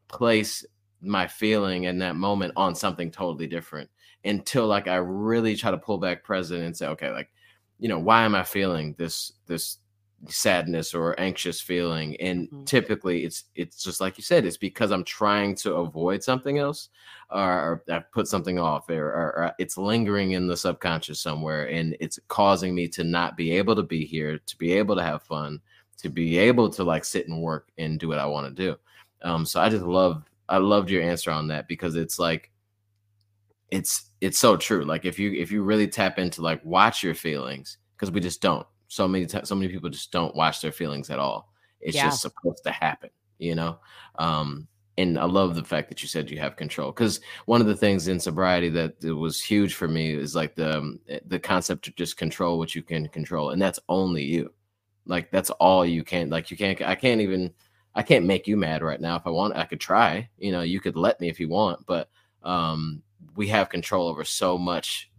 place 0.10 0.66
my 1.02 1.26
feeling 1.26 1.86
in 1.86 1.97
that 1.97 2.18
moment 2.18 2.52
on 2.58 2.76
something 2.76 3.10
totally 3.10 3.47
different 3.47 3.89
until 4.26 4.68
like 4.68 4.89
i 4.89 4.95
really 4.95 5.56
try 5.56 5.72
to 5.72 5.78
pull 5.78 5.97
back 5.97 6.24
present 6.24 6.62
and 6.62 6.76
say 6.76 6.88
okay 6.88 7.10
like 7.12 7.30
you 7.80 7.88
know 7.88 8.00
why 8.00 8.24
am 8.24 8.36
i 8.36 8.43
feeling 8.43 8.93
this 8.97 9.32
this 9.45 9.78
sadness 10.28 10.93
or 10.93 11.17
anxious 11.20 11.61
feeling 11.61 12.15
and 12.17 12.47
mm-hmm. 12.47 12.63
typically 12.65 13.24
it's 13.24 13.45
it's 13.55 13.82
just 13.82 14.01
like 14.01 14.17
you 14.17 14.24
said 14.24 14.45
it's 14.45 14.57
because 14.57 14.91
i'm 14.91 15.03
trying 15.03 15.55
to 15.55 15.76
avoid 15.76 16.22
something 16.22 16.57
else 16.57 16.89
or, 17.32 17.84
i 17.89 17.99
put 17.99 18.28
something 18.28 18.59
off 18.59 18.89
or, 18.89 19.05
or, 19.07 19.36
or, 19.38 19.55
it's 19.59 19.78
lingering 19.78 20.32
in 20.32 20.47
the 20.47 20.57
subconscious 20.57 21.22
somewhere 21.22 21.70
and 21.70 21.95
it's 21.99 22.20
causing 22.28 22.76
me 22.76 22.88
to 22.88 23.03
not 23.03 23.38
be 23.38 23.51
able 23.51 23.76
to 23.76 23.84
be 23.84 24.05
here 24.05 24.38
to 24.45 24.57
be 24.57 24.74
able 24.74 24.95
to 24.95 25.03
have 25.03 25.24
fun 25.24 25.59
to 25.97 26.09
be 26.09 26.38
able 26.38 26.70
to 26.70 26.84
like 26.84 27.05
sit 27.05 27.28
and 27.28 27.41
work 27.41 27.70
and 27.78 27.99
do 27.99 28.09
what 28.09 28.20
i 28.20 28.26
want 28.26 28.45
to 28.45 28.63
do 28.63 28.78
um 29.22 29.45
so 29.45 29.61
i 29.61 29.70
just 29.70 29.86
love 29.86 30.24
i 30.49 30.57
loved 30.57 30.89
your 30.89 31.01
answer 31.01 31.32
on 31.32 31.47
that 31.47 31.67
because 31.67 31.95
it's 31.95 32.20
like 32.20 32.51
it's 33.72 34.09
it's 34.20 34.38
so 34.38 34.57
true 34.57 34.84
like 34.84 35.05
if 35.05 35.17
you 35.17 35.32
if 35.34 35.51
you 35.51 35.63
really 35.63 35.88
tap 35.88 36.20
into 36.20 36.41
like 36.41 36.63
watch 36.65 37.03
your 37.03 37.15
feelings 37.15 37.78
because 37.95 38.11
we 38.11 38.20
just 38.20 38.41
don't 38.41 38.65
so 38.90 39.08
many 39.08 39.26
times 39.26 39.48
so 39.48 39.56
many 39.56 39.72
people 39.72 39.90
just 39.90 40.12
don't 40.12 40.36
watch 40.36 40.62
their 40.62 40.74
feelings 40.74 41.10
at 41.10 41.20
all. 41.20 41.54
It's 41.80 41.96
yeah. 41.96 42.06
just 42.06 42.22
supposed 42.22 42.64
to 42.66 42.72
happen 42.72 43.10
you 43.40 43.56
know? 43.56 43.80
Um 44.20 44.68
and 45.00 45.18
i 45.18 45.24
love 45.24 45.56
the 45.56 45.64
fact 45.64 45.88
that 45.88 46.02
you 46.02 46.10
said 46.10 46.30
you 46.30 46.38
have 46.40 46.58
control 46.58 46.92
because 46.92 47.22
one 47.46 47.62
of 47.62 47.68
the 47.68 47.76
things 47.76 48.10
in 48.10 48.20
sobriety 48.20 48.68
that 48.68 49.02
was 49.16 49.42
huge 49.42 49.74
for 49.74 49.88
me 49.88 50.14
is 50.14 50.36
like 50.36 50.56
the 50.56 50.78
um, 50.78 51.00
the 51.26 51.40
concept 51.40 51.88
of 51.88 51.96
just 51.96 52.18
control 52.18 52.58
what 52.60 52.76
you 52.76 52.84
can 52.84 53.08
control 53.08 53.52
and 53.52 53.62
that's 53.62 53.80
only 53.88 54.24
you. 54.24 54.54
Like 55.06 55.32
that's 55.32 55.50
all 55.52 55.86
you 55.86 56.04
can 56.04 56.30
like 56.30 56.52
you 56.52 56.58
can't 56.58 56.82
i 56.82 56.96
can't 56.96 57.22
even 57.22 57.52
i 57.96 58.04
can't 58.04 58.26
make 58.26 58.46
you 58.46 58.58
mad 58.58 58.84
right 58.84 59.00
now 59.00 59.16
if 59.16 59.26
i 59.26 59.30
want 59.30 59.56
i 59.56 59.64
could 59.64 59.80
try 59.80 60.30
you 60.38 60.52
know 60.52 60.62
you 60.62 60.80
could 60.82 60.98
let 60.98 61.20
me 61.20 61.30
if 61.30 61.40
you 61.40 61.48
want 61.48 61.84
but 61.86 62.10
um 62.44 63.02
we 63.36 63.48
have 63.48 63.70
control 63.70 64.08
over 64.08 64.26
so 64.26 64.58
much 64.58 65.10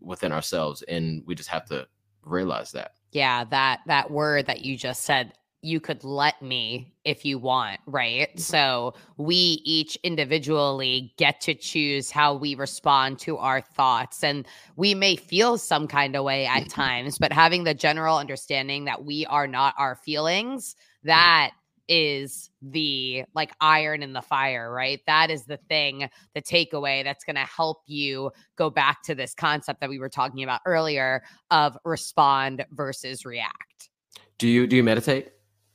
within 0.00 0.32
ourselves 0.32 0.82
and 0.82 1.22
we 1.26 1.34
just 1.34 1.48
have 1.48 1.64
to 1.66 1.86
realize 2.24 2.72
that 2.72 2.94
yeah, 3.12 3.44
that 3.44 3.80
that 3.86 4.10
word 4.10 4.46
that 4.46 4.64
you 4.64 4.76
just 4.76 5.02
said, 5.02 5.32
you 5.64 5.78
could 5.78 6.02
let 6.02 6.42
me 6.42 6.92
if 7.04 7.24
you 7.24 7.38
want, 7.38 7.78
right? 7.86 8.28
Mm-hmm. 8.30 8.40
So 8.40 8.94
we 9.16 9.60
each 9.64 9.96
individually 10.02 11.14
get 11.18 11.40
to 11.42 11.54
choose 11.54 12.10
how 12.10 12.34
we 12.34 12.54
respond 12.56 13.20
to 13.20 13.38
our 13.38 13.60
thoughts. 13.60 14.24
And 14.24 14.46
we 14.76 14.94
may 14.94 15.14
feel 15.14 15.58
some 15.58 15.86
kind 15.86 16.16
of 16.16 16.24
way 16.24 16.46
at 16.46 16.68
times, 16.68 17.16
but 17.18 17.32
having 17.32 17.64
the 17.64 17.74
general 17.74 18.18
understanding 18.18 18.86
that 18.86 19.04
we 19.04 19.24
are 19.26 19.46
not 19.46 19.74
our 19.78 19.94
feelings, 19.94 20.74
that 21.04 21.52
is 21.94 22.48
the 22.62 23.22
like 23.34 23.52
iron 23.60 24.02
in 24.02 24.14
the 24.14 24.22
fire, 24.22 24.72
right? 24.72 25.02
That 25.06 25.30
is 25.30 25.44
the 25.44 25.58
thing, 25.68 26.08
the 26.34 26.40
takeaway 26.40 27.04
that's 27.04 27.22
going 27.22 27.36
to 27.36 27.42
help 27.42 27.82
you 27.84 28.30
go 28.56 28.70
back 28.70 29.02
to 29.02 29.14
this 29.14 29.34
concept 29.34 29.82
that 29.82 29.90
we 29.90 29.98
were 29.98 30.08
talking 30.08 30.42
about 30.42 30.62
earlier 30.64 31.22
of 31.50 31.76
respond 31.84 32.64
versus 32.70 33.26
react. 33.26 33.90
Do 34.38 34.48
you 34.48 34.66
do 34.66 34.74
you 34.74 34.82
meditate? 34.82 35.32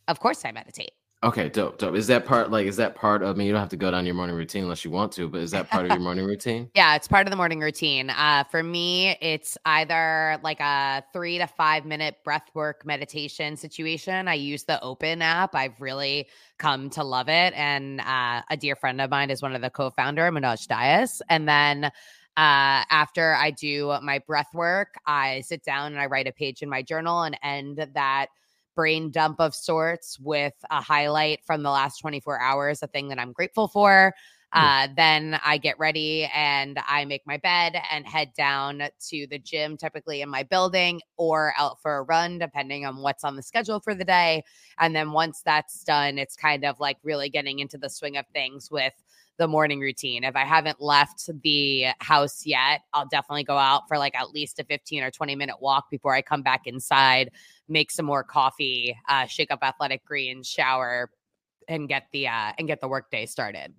Of 0.08 0.20
course 0.20 0.44
I 0.44 0.52
meditate. 0.52 0.90
Okay, 1.28 1.50
dope, 1.50 1.78
dope. 1.78 1.94
Is 1.94 2.08
that 2.08 2.26
part 2.26 2.52
like 2.52 2.68
is 2.68 2.78
that 2.78 2.96
part 2.96 3.22
of 3.22 3.36
I 3.36 3.38
mean 3.38 3.48
you 3.48 3.52
don't 3.52 3.60
have 3.60 3.68
to 3.70 3.76
go 3.76 3.92
down 3.92 4.06
your 4.06 4.16
morning 4.16 4.34
routine 4.34 4.64
unless 4.64 4.86
you 4.86 4.92
want 4.92 5.12
to, 5.14 5.28
but 5.28 5.42
is 5.42 5.52
that 5.52 5.70
part 5.70 5.86
of 5.86 5.92
your 5.92 6.00
morning 6.00 6.26
routine? 6.26 6.70
Yeah, 6.78 6.96
it's 6.96 7.08
part 7.08 7.28
of 7.28 7.32
the 7.32 7.36
morning 7.36 7.60
routine. 7.60 8.10
Uh 8.12 8.46
for 8.46 8.64
me, 8.64 9.18
it's 9.20 9.58
either 9.66 10.40
like 10.42 10.62
a 10.62 11.04
3 11.12 11.40
to 11.40 11.48
5 11.48 11.86
minute 11.86 12.16
breath 12.24 12.50
work 12.54 12.86
meditation 12.86 13.58
situation. 13.58 14.30
I 14.30 14.36
use 14.36 14.64
the 14.64 14.82
Open 14.82 15.22
app. 15.22 15.54
I've 15.54 15.82
really 15.82 16.30
come 16.60 16.90
to 16.92 17.04
love 17.04 17.28
it 17.28 17.54
and 17.56 18.00
uh, 18.00 18.44
a 18.50 18.56
dear 18.56 18.78
friend 18.78 19.02
of 19.02 19.10
mine 19.10 19.30
is 19.30 19.42
one 19.42 19.54
of 19.54 19.62
the 19.62 19.70
co-founder 19.70 20.32
Manoj 20.32 20.66
Dias 20.66 21.22
and 21.30 21.46
then 21.46 21.86
uh, 22.38 22.86
after 22.90 23.34
I 23.34 23.50
do 23.50 23.98
my 24.04 24.20
breath 24.20 24.54
work, 24.54 24.96
I 25.08 25.42
sit 25.42 25.64
down 25.64 25.92
and 25.92 26.00
I 26.00 26.06
write 26.06 26.28
a 26.28 26.32
page 26.32 26.62
in 26.62 26.70
my 26.70 26.84
journal 26.84 27.24
and 27.24 27.36
end 27.42 27.86
that 27.96 28.28
brain 28.78 29.10
dump 29.10 29.40
of 29.40 29.56
sorts 29.56 30.20
with 30.20 30.54
a 30.70 30.80
highlight 30.82 31.40
from 31.44 31.64
the 31.64 31.72
last 31.72 31.98
24 31.98 32.40
hours, 32.40 32.84
a 32.84 32.88
thing 32.88 33.10
that 33.10 33.20
I'm 33.20 33.34
grateful 33.34 33.68
for. 33.68 34.14
Uh, 34.54 34.88
then 34.96 35.38
I 35.44 35.58
get 35.58 35.78
ready 35.78 36.30
and 36.34 36.80
I 36.88 37.04
make 37.04 37.22
my 37.28 37.38
bed 37.38 37.76
and 37.92 38.08
head 38.08 38.32
down 38.38 38.82
to 39.10 39.28
the 39.28 39.40
gym, 39.40 39.76
typically 39.76 40.22
in 40.22 40.30
my 40.30 40.44
building 40.44 41.02
or 41.18 41.54
out 41.58 41.82
for 41.82 41.98
a 41.98 42.04
run, 42.04 42.40
depending 42.40 42.86
on 42.86 42.98
what's 42.98 43.26
on 43.26 43.36
the 43.36 43.44
schedule 43.44 43.82
for 43.82 43.94
the 43.94 44.06
day. 44.06 44.44
And 44.80 44.96
then 44.96 45.12
once 45.12 45.42
that's 45.44 45.84
done, 45.84 46.18
it's 46.18 46.38
kind 46.38 46.64
of 46.64 46.80
like 46.80 46.98
really 47.04 47.30
getting 47.30 47.60
into 47.60 47.78
the 47.78 47.90
swing 47.90 48.16
of 48.16 48.26
things 48.28 48.72
with 48.72 48.94
the 49.38 49.48
morning 49.48 49.80
routine. 49.80 50.24
If 50.24 50.36
I 50.36 50.46
haven't 50.46 50.82
left 50.82 51.30
the 51.44 51.88
house 52.00 52.46
yet, 52.46 52.82
I'll 52.94 53.08
definitely 53.08 53.44
go 53.44 53.58
out 53.58 53.88
for 53.88 53.98
like 53.98 54.16
at 54.16 54.32
least 54.32 54.60
a 54.60 54.64
15 54.64 55.04
or 55.04 55.12
20 55.12 55.36
minute 55.36 55.62
walk 55.62 55.90
before 55.92 56.14
I 56.14 56.22
come 56.22 56.42
back 56.42 56.66
inside 56.66 57.32
make 57.68 57.92
some 57.92 58.06
more 58.06 58.24
coffee, 58.24 58.98
uh, 59.08 59.26
shake 59.26 59.52
up 59.52 59.60
athletic 59.62 60.06
greens, 60.06 60.48
shower, 60.48 61.12
and 61.68 61.88
get 61.88 62.08
the 62.12 62.28
uh, 62.28 62.54
and 62.58 62.68
get 62.68 62.82
the 62.82 62.88
workday 62.88 63.26
started. 63.26 63.74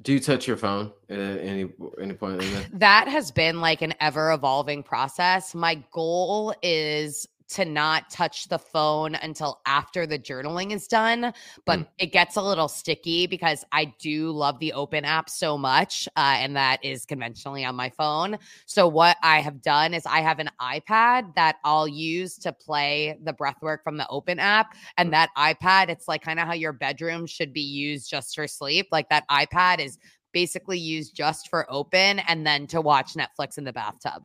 Do 0.00 0.12
you 0.12 0.20
touch 0.20 0.46
your 0.46 0.56
phone 0.56 0.92
at 1.08 1.18
any 1.18 1.68
any 2.00 2.14
point 2.14 2.42
in 2.42 2.54
that? 2.54 2.66
That 2.72 3.08
has 3.08 3.30
been 3.30 3.60
like 3.60 3.82
an 3.82 3.94
ever 4.00 4.32
evolving 4.32 4.82
process. 4.82 5.54
My 5.54 5.82
goal 5.92 6.54
is 6.62 7.26
to 7.48 7.64
not 7.64 8.10
touch 8.10 8.48
the 8.48 8.58
phone 8.58 9.14
until 9.16 9.60
after 9.66 10.06
the 10.06 10.18
journaling 10.18 10.72
is 10.72 10.86
done, 10.86 11.32
but 11.64 11.80
mm. 11.80 11.86
it 11.98 12.12
gets 12.12 12.36
a 12.36 12.42
little 12.42 12.68
sticky 12.68 13.26
because 13.26 13.64
I 13.72 13.94
do 13.98 14.30
love 14.30 14.58
the 14.58 14.72
open 14.72 15.04
app 15.04 15.30
so 15.30 15.56
much. 15.56 16.08
Uh, 16.16 16.36
and 16.38 16.56
that 16.56 16.84
is 16.84 17.06
conventionally 17.06 17.64
on 17.64 17.74
my 17.74 17.90
phone. 17.90 18.38
So, 18.66 18.86
what 18.86 19.16
I 19.22 19.40
have 19.40 19.62
done 19.62 19.94
is 19.94 20.04
I 20.04 20.20
have 20.20 20.38
an 20.38 20.50
iPad 20.60 21.34
that 21.36 21.56
I'll 21.64 21.88
use 21.88 22.36
to 22.38 22.52
play 22.52 23.18
the 23.22 23.32
breath 23.32 23.62
work 23.62 23.82
from 23.82 23.96
the 23.96 24.08
open 24.08 24.38
app. 24.38 24.74
And 24.96 25.12
that 25.12 25.30
iPad, 25.36 25.88
it's 25.88 26.08
like 26.08 26.22
kind 26.22 26.38
of 26.38 26.46
how 26.46 26.54
your 26.54 26.72
bedroom 26.72 27.26
should 27.26 27.52
be 27.52 27.60
used 27.60 28.10
just 28.10 28.34
for 28.34 28.46
sleep. 28.46 28.88
Like 28.92 29.08
that 29.08 29.28
iPad 29.30 29.80
is 29.80 29.98
basically 30.32 30.78
used 30.78 31.14
just 31.14 31.48
for 31.48 31.70
open 31.72 32.18
and 32.20 32.46
then 32.46 32.66
to 32.68 32.80
watch 32.80 33.14
Netflix 33.14 33.58
in 33.58 33.64
the 33.64 33.72
bathtub. 33.72 34.22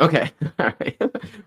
Okay. 0.00 0.30
All 0.58 0.72
right. 0.80 1.02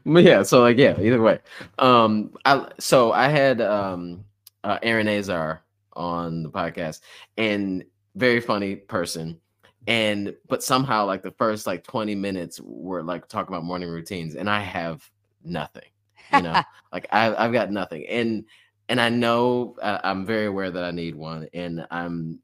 yeah. 0.06 0.44
So 0.44 0.62
like, 0.62 0.78
yeah, 0.78 1.00
either 1.00 1.22
way. 1.22 1.40
Um, 1.80 2.34
I, 2.46 2.68
so 2.80 3.12
I 3.12 3.28
had, 3.28 3.62
um, 3.62 4.24
uh, 4.64 4.78
Erin 4.84 5.08
Azar 5.08 5.62
on 5.94 6.44
the 6.44 6.50
podcast 6.50 7.02
and 7.38 7.84
very 8.16 8.40
funny 8.40 8.76
person. 8.76 9.40
And, 9.88 10.36
but 10.48 10.64
somehow 10.64 11.06
like 11.06 11.24
the 11.24 11.32
first 11.32 11.66
like 11.66 11.84
20 11.84 12.14
minutes 12.16 12.60
were 12.62 13.02
like 13.02 13.28
talking 13.28 13.54
about 13.54 13.64
morning 13.64 13.90
routines 13.90 14.36
and 14.36 14.50
I 14.50 14.62
have 14.62 15.10
nothing, 15.44 15.90
you 16.34 16.42
know, 16.42 16.62
like 16.94 17.08
I, 17.12 17.34
I've 17.36 17.54
got 17.54 17.72
nothing. 17.72 18.06
And, 18.08 18.46
and 18.90 19.02
I 19.02 19.10
know 19.10 19.76
uh, 19.82 20.00
I'm 20.04 20.26
very 20.26 20.46
aware 20.46 20.70
that 20.70 20.84
I 20.84 20.92
need 20.92 21.16
one 21.16 21.48
and 21.54 21.86
I'm, 21.90 22.40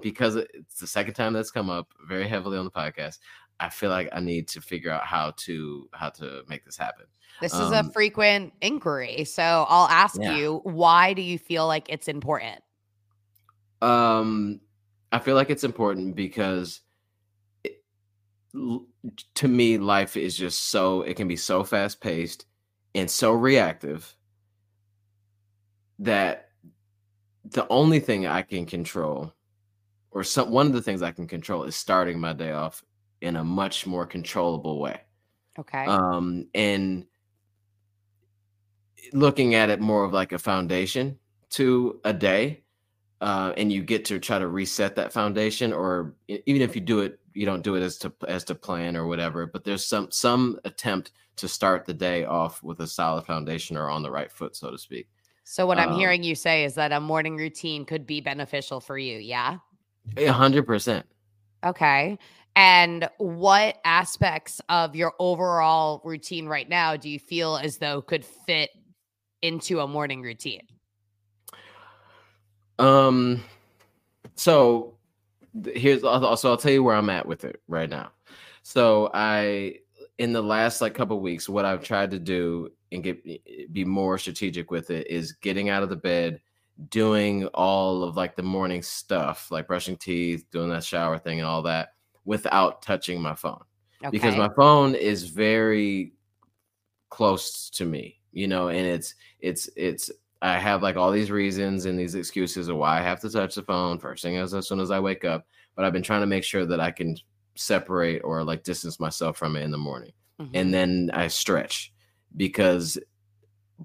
because 0.00 0.36
it's 0.36 0.80
the 0.80 0.86
second 0.86 1.14
time 1.14 1.32
that's 1.32 1.52
come 1.52 1.70
up 1.70 1.88
very 2.08 2.26
heavily 2.26 2.58
on 2.58 2.64
the 2.64 2.70
podcast. 2.70 3.18
I 3.60 3.68
feel 3.68 3.90
like 3.90 4.08
I 4.12 4.20
need 4.20 4.48
to 4.48 4.60
figure 4.60 4.90
out 4.90 5.04
how 5.04 5.32
to 5.38 5.88
how 5.92 6.10
to 6.10 6.42
make 6.48 6.64
this 6.64 6.76
happen. 6.76 7.06
This 7.40 7.54
um, 7.54 7.62
is 7.62 7.72
a 7.72 7.80
um, 7.80 7.90
frequent 7.90 8.52
inquiry. 8.60 9.24
So 9.24 9.42
I'll 9.42 9.88
ask 9.88 10.20
yeah. 10.20 10.36
you, 10.36 10.60
why 10.64 11.14
do 11.14 11.22
you 11.22 11.38
feel 11.38 11.66
like 11.66 11.86
it's 11.88 12.08
important? 12.08 12.62
Um 13.80 14.60
I 15.12 15.18
feel 15.20 15.36
like 15.36 15.50
it's 15.50 15.64
important 15.64 16.16
because 16.16 16.80
it, 17.62 17.82
to 19.34 19.48
me 19.48 19.78
life 19.78 20.16
is 20.16 20.36
just 20.36 20.70
so 20.70 21.02
it 21.02 21.14
can 21.14 21.28
be 21.28 21.36
so 21.36 21.62
fast 21.62 22.00
paced 22.00 22.46
and 22.94 23.10
so 23.10 23.32
reactive 23.32 24.16
that 26.00 26.48
the 27.44 27.66
only 27.68 28.00
thing 28.00 28.26
I 28.26 28.42
can 28.42 28.66
control 28.66 29.32
or 30.10 30.24
some 30.24 30.50
one 30.50 30.66
of 30.66 30.72
the 30.72 30.82
things 30.82 31.02
I 31.02 31.12
can 31.12 31.26
control 31.26 31.64
is 31.64 31.76
starting 31.76 32.18
my 32.18 32.32
day 32.32 32.52
off 32.52 32.82
in 33.24 33.36
a 33.36 33.44
much 33.44 33.86
more 33.86 34.06
controllable 34.06 34.78
way. 34.78 35.00
Okay. 35.58 35.86
Um, 35.86 36.46
and 36.54 37.06
looking 39.12 39.54
at 39.54 39.70
it 39.70 39.80
more 39.80 40.04
of 40.04 40.12
like 40.12 40.32
a 40.32 40.38
foundation 40.38 41.18
to 41.50 42.00
a 42.04 42.12
day, 42.12 42.62
uh, 43.20 43.54
and 43.56 43.72
you 43.72 43.82
get 43.82 44.04
to 44.06 44.18
try 44.18 44.38
to 44.38 44.46
reset 44.46 44.96
that 44.96 45.12
foundation, 45.12 45.72
or 45.72 46.14
even 46.28 46.60
if 46.60 46.74
you 46.74 46.82
do 46.82 47.00
it, 47.00 47.18
you 47.32 47.46
don't 47.46 47.62
do 47.62 47.76
it 47.76 47.82
as 47.82 47.96
to 47.98 48.12
as 48.28 48.44
to 48.44 48.54
plan 48.54 48.96
or 48.96 49.06
whatever. 49.06 49.46
But 49.46 49.64
there's 49.64 49.84
some 49.86 50.10
some 50.10 50.58
attempt 50.64 51.12
to 51.36 51.48
start 51.48 51.86
the 51.86 51.94
day 51.94 52.24
off 52.24 52.62
with 52.62 52.80
a 52.80 52.86
solid 52.86 53.24
foundation 53.24 53.76
or 53.76 53.88
on 53.88 54.02
the 54.02 54.10
right 54.10 54.30
foot, 54.30 54.54
so 54.54 54.70
to 54.70 54.78
speak. 54.78 55.08
So 55.44 55.66
what 55.66 55.78
I'm 55.78 55.92
um, 55.92 55.98
hearing 55.98 56.22
you 56.22 56.34
say 56.34 56.64
is 56.64 56.74
that 56.74 56.92
a 56.92 57.00
morning 57.00 57.36
routine 57.36 57.84
could 57.84 58.06
be 58.06 58.20
beneficial 58.20 58.80
for 58.80 58.98
you. 58.98 59.18
Yeah. 59.18 59.58
A 60.16 60.26
hundred 60.26 60.66
percent. 60.66 61.06
Okay. 61.64 62.18
And 62.56 63.08
what 63.18 63.78
aspects 63.84 64.60
of 64.68 64.94
your 64.94 65.14
overall 65.18 66.00
routine 66.04 66.46
right 66.46 66.68
now 66.68 66.96
do 66.96 67.10
you 67.10 67.18
feel 67.18 67.56
as 67.56 67.78
though 67.78 68.00
could 68.00 68.24
fit 68.24 68.70
into 69.42 69.80
a 69.80 69.88
morning 69.88 70.22
routine? 70.22 70.62
Um, 72.78 73.42
so 74.36 74.96
here's 75.64 76.04
also 76.04 76.50
I'll 76.50 76.56
tell 76.56 76.72
you 76.72 76.82
where 76.82 76.96
I'm 76.96 77.10
at 77.10 77.26
with 77.26 77.44
it 77.44 77.60
right 77.68 77.90
now. 77.90 78.12
So 78.62 79.10
I 79.14 79.78
in 80.18 80.32
the 80.32 80.42
last 80.42 80.80
like 80.80 80.94
couple 80.94 81.18
weeks, 81.20 81.48
what 81.48 81.64
I've 81.64 81.82
tried 81.82 82.12
to 82.12 82.18
do 82.18 82.70
and 82.92 83.02
get 83.02 83.72
be 83.72 83.84
more 83.84 84.16
strategic 84.18 84.70
with 84.70 84.90
it 84.90 85.08
is 85.08 85.32
getting 85.32 85.70
out 85.70 85.82
of 85.82 85.88
the 85.88 85.96
bed, 85.96 86.40
doing 86.88 87.46
all 87.48 88.04
of 88.04 88.16
like 88.16 88.36
the 88.36 88.42
morning 88.42 88.82
stuff, 88.82 89.50
like 89.50 89.66
brushing 89.66 89.96
teeth, 89.96 90.44
doing 90.52 90.70
that 90.70 90.84
shower 90.84 91.18
thing 91.18 91.40
and 91.40 91.48
all 91.48 91.62
that 91.62 91.93
without 92.24 92.82
touching 92.82 93.20
my 93.20 93.34
phone 93.34 93.62
okay. 94.04 94.10
because 94.10 94.36
my 94.36 94.48
phone 94.54 94.94
is 94.94 95.24
very 95.24 96.12
close 97.10 97.70
to 97.70 97.84
me, 97.84 98.20
you 98.32 98.48
know, 98.48 98.68
and 98.68 98.86
it's 98.86 99.14
it's 99.40 99.68
it's 99.76 100.10
I 100.42 100.58
have 100.58 100.82
like 100.82 100.96
all 100.96 101.10
these 101.10 101.30
reasons 101.30 101.86
and 101.86 101.98
these 101.98 102.14
excuses 102.14 102.68
of 102.68 102.76
why 102.76 102.98
I 102.98 103.02
have 103.02 103.20
to 103.20 103.30
touch 103.30 103.54
the 103.54 103.62
phone 103.62 103.98
first 103.98 104.22
thing 104.22 104.36
as, 104.36 104.52
as 104.52 104.68
soon 104.68 104.80
as 104.80 104.90
I 104.90 105.00
wake 105.00 105.24
up. 105.24 105.46
But 105.74 105.84
I've 105.84 105.92
been 105.92 106.02
trying 106.02 106.20
to 106.20 106.26
make 106.26 106.44
sure 106.44 106.66
that 106.66 106.80
I 106.80 106.90
can 106.90 107.16
separate 107.56 108.20
or 108.20 108.44
like 108.44 108.62
distance 108.62 109.00
myself 109.00 109.36
from 109.36 109.56
it 109.56 109.62
in 109.62 109.70
the 109.70 109.78
morning. 109.78 110.12
Mm-hmm. 110.40 110.56
And 110.56 110.74
then 110.74 111.10
I 111.14 111.28
stretch 111.28 111.92
because 112.36 112.98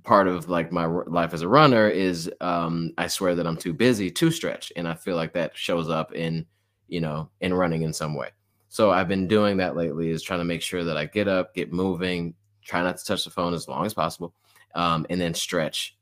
part 0.03 0.27
of 0.27 0.49
like 0.49 0.71
my 0.71 0.85
life 0.85 1.33
as 1.33 1.41
a 1.41 1.47
runner 1.47 1.87
is 1.87 2.29
um 2.41 2.91
I 2.97 3.07
swear 3.07 3.35
that 3.35 3.47
I'm 3.47 3.57
too 3.57 3.73
busy 3.73 4.11
to 4.11 4.29
stretch 4.29 4.71
and 4.75 4.87
I 4.87 4.93
feel 4.93 5.15
like 5.15 5.33
that 5.33 5.57
shows 5.57 5.89
up 5.89 6.13
in 6.13 6.45
you 6.89 7.01
know, 7.01 7.29
in 7.41 7.53
running 7.53 7.83
in 7.83 7.93
some 7.93 8.15
way. 8.15 8.29
So 8.69 8.91
I've 8.91 9.07
been 9.07 9.27
doing 9.27 9.57
that 9.57 9.75
lately 9.75 10.09
is 10.09 10.21
trying 10.21 10.39
to 10.39 10.45
make 10.45 10.61
sure 10.61 10.83
that 10.83 10.97
I 10.97 11.05
get 11.05 11.27
up, 11.27 11.55
get 11.55 11.73
moving, 11.73 12.35
try 12.63 12.83
not 12.83 12.97
to 12.97 13.05
touch 13.05 13.23
the 13.23 13.31
phone 13.31 13.53
as 13.53 13.67
long 13.67 13.85
as 13.85 13.93
possible, 13.93 14.33
um, 14.75 15.05
and 15.09 15.19
then 15.19 15.33
stretch. 15.33 15.97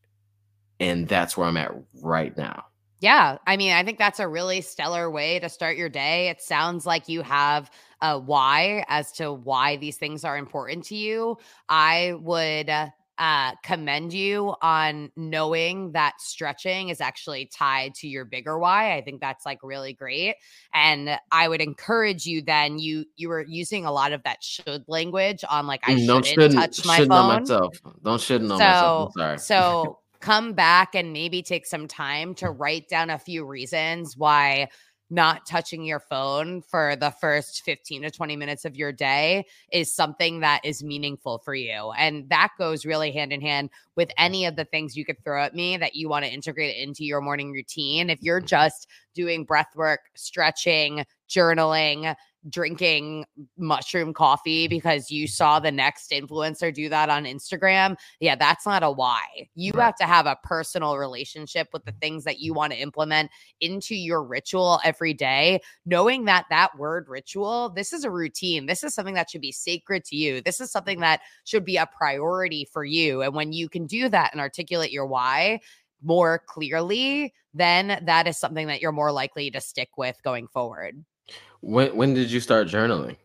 And 0.80 1.08
that's 1.08 1.38
where 1.38 1.48
I'm 1.48 1.58
at 1.58 1.72
right 2.02 2.36
now. 2.38 2.66
Yeah. 3.00 3.38
I 3.46 3.58
mean, 3.58 3.74
I 3.74 3.84
think 3.84 4.00
that's 4.00 4.20
a 4.20 4.28
really 4.28 4.62
stellar 4.62 5.10
way 5.10 5.40
to 5.40 5.50
start 5.50 5.78
your 5.78 5.90
day. 5.90 6.30
It 6.30 6.42
sounds 6.42 6.86
like 6.86 7.08
you 7.08 7.22
have 7.22 7.72
a 8.02 8.18
why 8.18 8.84
as 8.88 9.12
to 9.14 9.32
why 9.32 9.78
these 9.78 9.98
things 9.98 10.24
are 10.24 10.38
important 10.38 10.84
to 10.86 10.96
you. 10.96 11.38
I 11.70 12.16
would 12.20 12.72
uh, 13.18 13.54
commend 13.64 14.14
you 14.14 14.54
on 14.62 15.12
knowing 15.16 15.92
that 15.94 16.22
stretching 16.22 16.90
is 16.90 17.02
actually 17.02 17.46
tied 17.46 17.94
to 17.96 18.08
your 18.08 18.26
bigger 18.26 18.60
why. 18.60 18.96
I 18.96 19.02
think 19.02 19.22
that's 19.22 19.46
like 19.46 19.60
really 19.64 19.94
great. 19.94 20.36
And 20.74 21.20
I 21.32 21.48
would 21.48 21.62
encourage 21.62 22.26
you 22.26 22.42
then 22.42 22.80
you 22.80 23.06
you 23.16 23.30
were 23.30 23.46
using 23.48 23.86
a 23.86 23.92
lot 23.92 24.12
of 24.12 24.24
that 24.24 24.44
should 24.44 24.84
language 24.88 25.44
on 25.50 25.68
like 25.68 25.82
I 25.88 25.96
mm, 25.96 26.06
shouldn't, 26.06 26.26
shouldn't 26.26 26.54
touch 26.54 26.86
my 26.86 26.98
shouldn't 26.98 27.12
phone. 27.12 27.32
On 27.32 27.42
myself. 27.42 27.82
Don't 28.04 28.22
shouldn't 28.22 28.52
on 28.52 28.58
so, 28.58 28.64
myself. 28.64 29.14
I'm 29.18 29.22
sorry. 29.22 29.38
So 29.48 30.00
come 30.20 30.54
back 30.54 30.96
and 30.96 31.14
maybe 31.14 31.42
take 31.42 31.66
some 31.66 31.88
time 31.88 32.34
to 32.36 32.50
write 32.50 32.88
down 32.88 33.10
a 33.10 33.18
few 33.18 33.46
reasons 33.46 34.18
why 34.18 34.68
not 35.10 35.46
touching 35.46 35.86
your 35.86 36.00
phone 36.00 36.62
for 36.62 36.96
the 36.98 37.12
first 37.12 37.64
15 37.64 38.02
to 38.02 38.12
20 38.12 38.36
minutes 38.36 38.66
of 38.66 38.76
your 38.76 38.92
day 38.92 39.46
is 39.72 39.94
something 39.94 40.42
that 40.42 40.60
is 40.66 40.84
meaningful 40.84 41.40
for 41.40 41.56
you. 41.56 41.92
And 41.98 42.28
that 42.30 42.50
goes 42.58 42.86
really 42.86 43.12
hand 43.12 43.32
in 43.32 43.42
hand 43.42 43.70
with 43.96 44.12
any 44.18 44.46
of 44.46 44.56
the 44.56 44.66
things 44.66 44.98
you 44.98 45.06
could 45.06 45.24
throw 45.24 45.44
at 45.44 45.56
me 45.56 45.78
that 45.78 45.96
you 45.96 46.10
want 46.10 46.26
to 46.26 46.32
integrate 46.32 46.78
into 46.78 47.06
your 47.06 47.22
morning 47.22 47.52
routine. 47.52 48.10
If 48.10 48.22
you're 48.22 48.42
just 48.42 48.88
doing 49.14 49.46
breath 49.46 49.76
work, 49.76 50.02
stretching, 50.16 51.06
journaling, 51.30 52.16
drinking 52.50 53.26
mushroom 53.58 54.14
coffee 54.14 54.68
because 54.68 55.12
you 55.12 55.28
saw 55.28 55.60
the 55.60 55.72
next 55.72 56.12
influencer 56.12 56.74
do 56.74 56.90
that 56.90 57.10
on 57.10 57.26
Instagram, 57.26 57.96
yeah, 58.20 58.36
that's 58.36 58.66
not 58.66 58.84
a 58.84 58.92
why. 58.92 59.24
You 59.56 59.72
right. 59.74 59.86
have 59.86 59.96
to 59.98 60.06
have 60.06 60.26
a 60.26 60.38
personal 60.44 60.98
relationship 60.98 61.68
with 61.74 61.86
the 61.86 61.94
things 61.94 62.24
that 62.24 62.40
you 62.40 62.54
want 62.54 62.74
to 62.74 62.80
implement 62.80 63.32
into 63.62 63.96
your 63.96 64.24
ritual 64.24 64.80
every 64.84 65.14
day, 65.14 65.60
knowing 65.86 66.26
that 66.26 66.46
that 66.50 66.78
word 66.78 67.08
ritual, 67.08 67.70
this 67.70 67.94
is 67.94 68.04
a 68.04 68.12
routine. 68.12 68.66
This 68.66 68.84
is 68.84 68.94
something 68.94 69.16
that 69.16 69.30
should 69.30 69.42
be 69.42 69.52
sacred 69.52 70.04
to 70.06 70.16
you. 70.16 70.42
This 70.42 70.62
is 70.62 70.72
something 70.72 71.00
that 71.02 71.22
should 71.44 71.66
be 71.66 71.78
a 71.78 71.88
priority 71.98 72.68
for 72.72 72.84
you. 72.84 73.22
And 73.22 73.34
when 73.34 73.54
you 73.54 73.70
can 73.70 73.86
do 73.86 74.10
that 74.10 74.32
and 74.32 74.42
articulate 74.42 74.92
your 74.92 75.06
why, 75.06 75.60
more 76.04 76.44
clearly, 76.48 77.34
then 77.54 78.00
that 78.06 78.28
is 78.28 78.38
something 78.38 78.68
that 78.68 78.82
you're 78.82 78.92
more 78.92 79.12
likely 79.12 79.50
to 79.52 79.62
stick 79.62 79.90
with 79.98 80.22
going 80.24 80.48
forward. 80.48 81.04
When 81.62 81.96
when 81.96 82.14
did 82.14 82.32
you 82.32 82.40
start 82.40 82.68
journaling? 82.68 83.18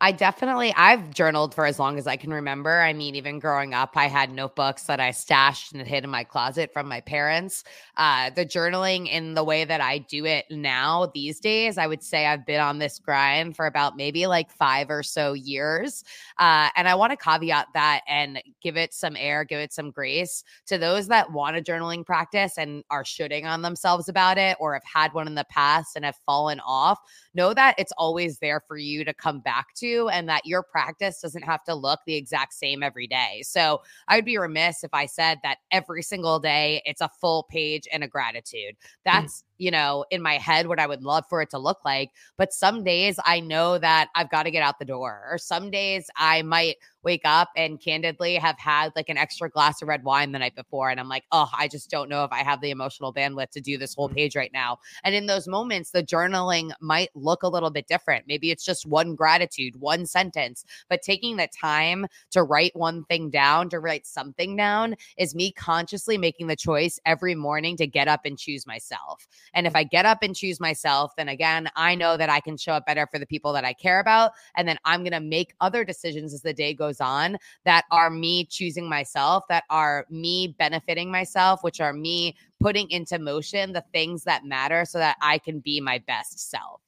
I 0.00 0.12
definitely 0.12 0.74
I've 0.76 1.14
journaled 1.14 1.54
for 1.54 1.64
as 1.64 1.78
long 1.78 1.98
as 1.98 2.06
I 2.06 2.16
can 2.16 2.30
remember. 2.30 2.80
I 2.80 2.92
mean, 2.92 3.14
even 3.14 3.38
growing 3.38 3.74
up, 3.74 3.96
I 3.96 4.06
had 4.06 4.32
notebooks 4.32 4.82
that 4.84 4.98
I 5.00 5.12
stashed 5.12 5.72
and 5.72 5.86
hid 5.86 6.04
in 6.04 6.10
my 6.10 6.24
closet 6.24 6.72
from 6.72 6.88
my 6.88 7.00
parents. 7.00 7.64
Uh, 7.96 8.30
the 8.30 8.44
journaling 8.44 9.08
in 9.08 9.34
the 9.34 9.44
way 9.44 9.64
that 9.64 9.80
I 9.80 9.98
do 9.98 10.26
it 10.26 10.46
now 10.50 11.10
these 11.14 11.38
days, 11.38 11.78
I 11.78 11.86
would 11.86 12.02
say 12.02 12.26
I've 12.26 12.44
been 12.44 12.60
on 12.60 12.78
this 12.80 12.98
grind 12.98 13.56
for 13.56 13.66
about 13.66 13.96
maybe 13.96 14.26
like 14.26 14.50
five 14.50 14.90
or 14.90 15.02
so 15.02 15.32
years. 15.32 16.04
Uh, 16.38 16.68
and 16.76 16.88
I 16.88 16.96
want 16.96 17.12
to 17.12 17.16
caveat 17.16 17.68
that 17.74 18.02
and 18.08 18.42
give 18.62 18.76
it 18.76 18.92
some 18.92 19.16
air, 19.16 19.44
give 19.44 19.60
it 19.60 19.72
some 19.72 19.90
grace 19.90 20.42
to 20.66 20.76
those 20.76 21.06
that 21.08 21.32
want 21.32 21.56
a 21.56 21.62
journaling 21.62 22.04
practice 22.04 22.58
and 22.58 22.82
are 22.90 23.04
shooting 23.04 23.46
on 23.46 23.62
themselves 23.62 24.08
about 24.08 24.38
it 24.38 24.56
or 24.58 24.74
have 24.74 24.84
had 24.84 25.14
one 25.14 25.28
in 25.28 25.36
the 25.36 25.46
past 25.48 25.94
and 25.94 26.04
have 26.04 26.18
fallen 26.26 26.60
off. 26.60 26.98
Know 27.32 27.54
that 27.54 27.76
it's 27.78 27.92
always 27.96 28.38
there 28.38 28.60
for 28.66 28.76
you 28.76 29.04
to 29.04 29.14
come 29.14 29.40
back 29.40 29.72
to 29.76 29.83
to, 29.84 30.08
and 30.08 30.28
that 30.28 30.46
your 30.46 30.62
practice 30.62 31.20
doesn't 31.20 31.42
have 31.42 31.62
to 31.64 31.74
look 31.74 32.00
the 32.06 32.14
exact 32.14 32.54
same 32.54 32.82
every 32.82 33.06
day. 33.06 33.42
So 33.42 33.82
I 34.08 34.16
would 34.16 34.24
be 34.24 34.38
remiss 34.38 34.84
if 34.84 34.90
I 34.92 35.06
said 35.06 35.38
that 35.42 35.58
every 35.70 36.02
single 36.02 36.38
day 36.38 36.82
it's 36.84 37.00
a 37.00 37.08
full 37.20 37.44
page 37.44 37.86
and 37.92 38.02
a 38.02 38.08
gratitude. 38.08 38.76
Mm. 38.76 38.88
That's, 39.04 39.42
mm. 39.42 39.44
You 39.58 39.70
know, 39.70 40.04
in 40.10 40.22
my 40.22 40.34
head 40.34 40.66
what 40.66 40.80
I 40.80 40.86
would 40.86 41.02
love 41.02 41.24
for 41.28 41.42
it 41.42 41.50
to 41.50 41.58
look 41.58 41.84
like. 41.84 42.10
But 42.36 42.52
some 42.52 42.84
days 42.84 43.18
I 43.24 43.40
know 43.40 43.78
that 43.78 44.08
I've 44.14 44.30
got 44.30 44.44
to 44.44 44.50
get 44.50 44.62
out 44.62 44.78
the 44.78 44.84
door, 44.84 45.26
or 45.30 45.38
some 45.38 45.70
days 45.70 46.10
I 46.16 46.42
might 46.42 46.76
wake 47.04 47.22
up 47.24 47.50
and 47.54 47.80
candidly 47.80 48.34
have 48.36 48.58
had 48.58 48.90
like 48.96 49.08
an 49.08 49.18
extra 49.18 49.48
glass 49.48 49.82
of 49.82 49.88
red 49.88 50.02
wine 50.04 50.32
the 50.32 50.38
night 50.38 50.56
before. 50.56 50.90
And 50.90 50.98
I'm 50.98 51.08
like, 51.08 51.24
oh, 51.30 51.48
I 51.56 51.68
just 51.68 51.90
don't 51.90 52.08
know 52.08 52.24
if 52.24 52.32
I 52.32 52.42
have 52.42 52.60
the 52.60 52.70
emotional 52.70 53.12
bandwidth 53.12 53.50
to 53.50 53.60
do 53.60 53.78
this 53.78 53.94
whole 53.94 54.08
mm. 54.08 54.14
page 54.14 54.34
right 54.34 54.52
now. 54.52 54.78
And 55.04 55.14
in 55.14 55.26
those 55.26 55.46
moments, 55.46 55.90
the 55.90 56.02
journaling 56.02 56.72
might 56.80 57.10
look 57.14 57.42
a 57.42 57.48
little 57.48 57.70
bit 57.70 57.86
different. 57.86 58.24
Maybe 58.26 58.50
it's 58.50 58.64
just 58.64 58.86
one 58.86 59.14
gratitude, 59.14 59.76
one 59.76 60.06
sentence, 60.06 60.64
but 60.88 61.02
taking 61.02 61.36
the 61.36 61.48
time 61.48 62.06
to 62.30 62.42
write 62.42 62.72
one 62.74 63.04
thing 63.04 63.30
down, 63.30 63.68
to 63.70 63.80
write 63.80 64.06
something 64.06 64.56
down, 64.56 64.96
is 65.18 65.34
me 65.34 65.52
consciously 65.52 66.16
making 66.16 66.46
the 66.46 66.56
choice 66.56 66.98
every 67.04 67.34
morning 67.34 67.76
to 67.76 67.86
get 67.86 68.08
up 68.08 68.22
and 68.24 68.38
choose 68.38 68.66
myself. 68.66 69.26
And 69.54 69.66
if 69.66 69.74
I 69.74 69.84
get 69.84 70.04
up 70.04 70.22
and 70.22 70.34
choose 70.34 70.60
myself, 70.60 71.14
then 71.16 71.28
again, 71.28 71.68
I 71.76 71.94
know 71.94 72.16
that 72.16 72.28
I 72.28 72.40
can 72.40 72.56
show 72.56 72.72
up 72.72 72.86
better 72.86 73.06
for 73.10 73.18
the 73.18 73.26
people 73.26 73.52
that 73.52 73.64
I 73.64 73.72
care 73.72 74.00
about. 74.00 74.32
And 74.56 74.68
then 74.68 74.76
I'm 74.84 75.00
going 75.00 75.12
to 75.12 75.20
make 75.20 75.54
other 75.60 75.84
decisions 75.84 76.34
as 76.34 76.42
the 76.42 76.52
day 76.52 76.74
goes 76.74 77.00
on 77.00 77.38
that 77.64 77.84
are 77.90 78.10
me 78.10 78.44
choosing 78.46 78.88
myself, 78.88 79.44
that 79.48 79.64
are 79.70 80.06
me 80.10 80.54
benefiting 80.58 81.10
myself, 81.10 81.62
which 81.62 81.80
are 81.80 81.92
me 81.92 82.36
putting 82.60 82.90
into 82.90 83.18
motion 83.18 83.72
the 83.72 83.84
things 83.92 84.24
that 84.24 84.44
matter 84.44 84.84
so 84.84 84.98
that 84.98 85.16
I 85.20 85.38
can 85.38 85.60
be 85.60 85.80
my 85.80 86.02
best 86.06 86.50
self. 86.50 86.80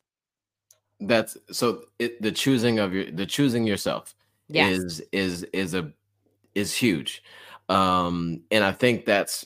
That's 1.01 1.37
so 1.51 1.85
it, 1.99 2.21
the 2.23 2.33
choosing 2.33 2.79
of 2.79 2.95
your 2.95 3.11
the 3.11 3.27
choosing 3.27 3.67
yourself 3.67 4.15
yes. 4.49 4.79
is 4.79 5.03
is 5.13 5.43
is 5.53 5.75
a 5.75 5.93
is 6.55 6.75
huge. 6.75 7.23
Um 7.69 8.43
and 8.51 8.65
I 8.65 8.73
think 8.73 9.05
that's 9.05 9.45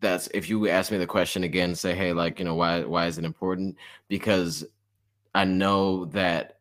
that's 0.00 0.28
if 0.34 0.48
you 0.48 0.68
ask 0.68 0.90
me 0.90 0.98
the 0.98 1.06
question 1.06 1.44
again 1.44 1.74
say 1.74 1.94
hey 1.94 2.12
like 2.12 2.38
you 2.38 2.44
know 2.44 2.54
why 2.54 2.82
why 2.82 3.06
is 3.06 3.18
it 3.18 3.24
important 3.24 3.76
because 4.08 4.64
I 5.34 5.44
know 5.44 6.06
that 6.06 6.60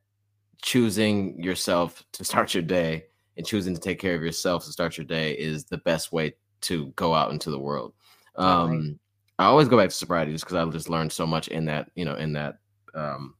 choosing 0.62 1.42
yourself 1.42 2.04
to 2.12 2.26
start 2.26 2.54
your 2.54 2.64
day 2.64 3.06
and 3.38 3.46
choosing 3.46 3.74
to 3.74 3.80
take 3.80 4.00
care 4.00 4.16
of 4.16 4.22
yourself 4.22 4.66
to 4.66 4.72
start 4.72 4.98
your 4.98 5.06
day 5.06 5.32
is 5.34 5.64
the 5.64 5.78
best 5.78 6.12
way 6.12 6.36
to 6.62 6.88
go 6.96 7.14
out 7.14 7.32
into 7.32 7.52
the 7.52 7.60
world. 7.60 7.94
Um, 8.36 9.00
I 9.40 9.46
always 9.46 9.68
go 9.68 9.78
back 9.78 9.90
to 9.90 9.96
sobriety 9.96 10.32
just 10.32 10.44
because 10.44 10.56
I 10.56 10.70
just 10.72 10.90
learned 10.90 11.14
so 11.14 11.26
much 11.26 11.48
in 11.50 11.66
that, 11.66 11.90
you 11.96 12.04
know, 12.04 12.16
in 12.16 12.34
that, 12.34 12.58
um, 12.94 13.36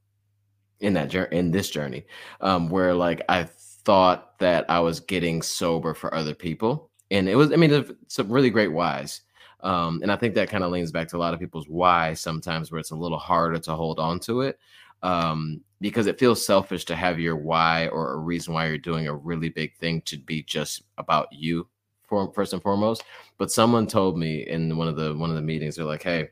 in 0.80 0.94
that 0.94 1.10
journey, 1.10 1.38
in 1.38 1.52
this 1.52 1.70
journey, 1.70 2.06
um, 2.42 2.70
where 2.70 2.94
like 2.94 3.22
I 3.28 3.44
thought 3.44 4.38
that 4.40 4.70
I 4.70 4.80
was 4.80 5.00
getting 5.00 5.42
sober 5.42 5.94
for 5.94 6.14
other 6.14 6.34
people, 6.34 6.92
and 7.12 7.28
it 7.28 7.36
was, 7.36 7.52
I 7.52 7.56
mean, 7.56 7.98
some 8.08 8.32
really 8.32 8.50
great 8.50 8.72
whys. 8.72 9.22
Um, 9.66 10.00
and 10.02 10.12
I 10.12 10.16
think 10.16 10.36
that 10.36 10.50
kind 10.50 10.64
of 10.64 10.72
leans 10.72 10.92
back 10.92 11.08
to 11.10 11.18
a 11.18 11.20
lot 11.20 11.34
of 11.34 11.40
people's 11.40 11.68
why 11.68 12.14
sometimes, 12.14 12.72
where 12.72 12.80
it's 12.80 12.92
a 12.92 12.96
little 12.96 13.18
harder 13.18 13.60
to 13.60 13.76
hold 13.76 14.00
on 14.00 14.20
to 14.22 14.42
it. 14.42 14.60
Um, 15.04 15.62
because 15.82 16.08
it 16.08 16.18
feels 16.18 16.44
selfish 16.44 16.86
to 16.86 16.96
have 16.96 17.20
your 17.20 17.36
why 17.36 17.88
or 17.90 18.14
a 18.14 18.18
reason 18.18 18.54
why 18.54 18.68
you're 18.68 18.78
doing 18.78 19.08
a 19.08 19.16
really 19.16 19.50
big 19.50 19.76
thing 19.78 20.02
to 20.02 20.18
be 20.18 20.42
just 20.44 20.84
about 20.98 21.28
you 21.32 21.68
for, 22.08 22.32
first 22.34 22.54
and 22.54 22.62
foremost 22.62 23.04
but 23.38 23.52
someone 23.52 23.88
told 23.88 24.18
me 24.18 24.48
in 24.48 24.78
one 24.78 24.88
of 24.88 24.96
the 24.96 25.14
one 25.16 25.30
of 25.30 25.36
the 25.36 25.42
meetings 25.42 25.76
they're 25.76 25.86
like 25.86 26.04
hey 26.04 26.30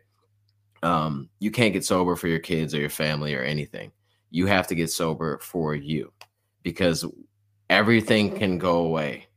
um, 0.81 1.29
you 1.39 1.49
can't 1.49 1.73
get 1.73 1.85
sober 1.85 2.15
for 2.15 2.27
your 2.27 2.39
kids 2.39 2.73
or 2.73 2.79
your 2.79 2.89
family 2.89 3.35
or 3.35 3.41
anything 3.41 3.91
you 4.31 4.47
have 4.47 4.67
to 4.67 4.75
get 4.75 4.91
sober 4.91 5.37
for 5.39 5.75
you 5.75 6.11
because 6.61 7.05
everything 7.69 8.35
can 8.35 8.57
go 8.57 8.79
away 8.79 9.27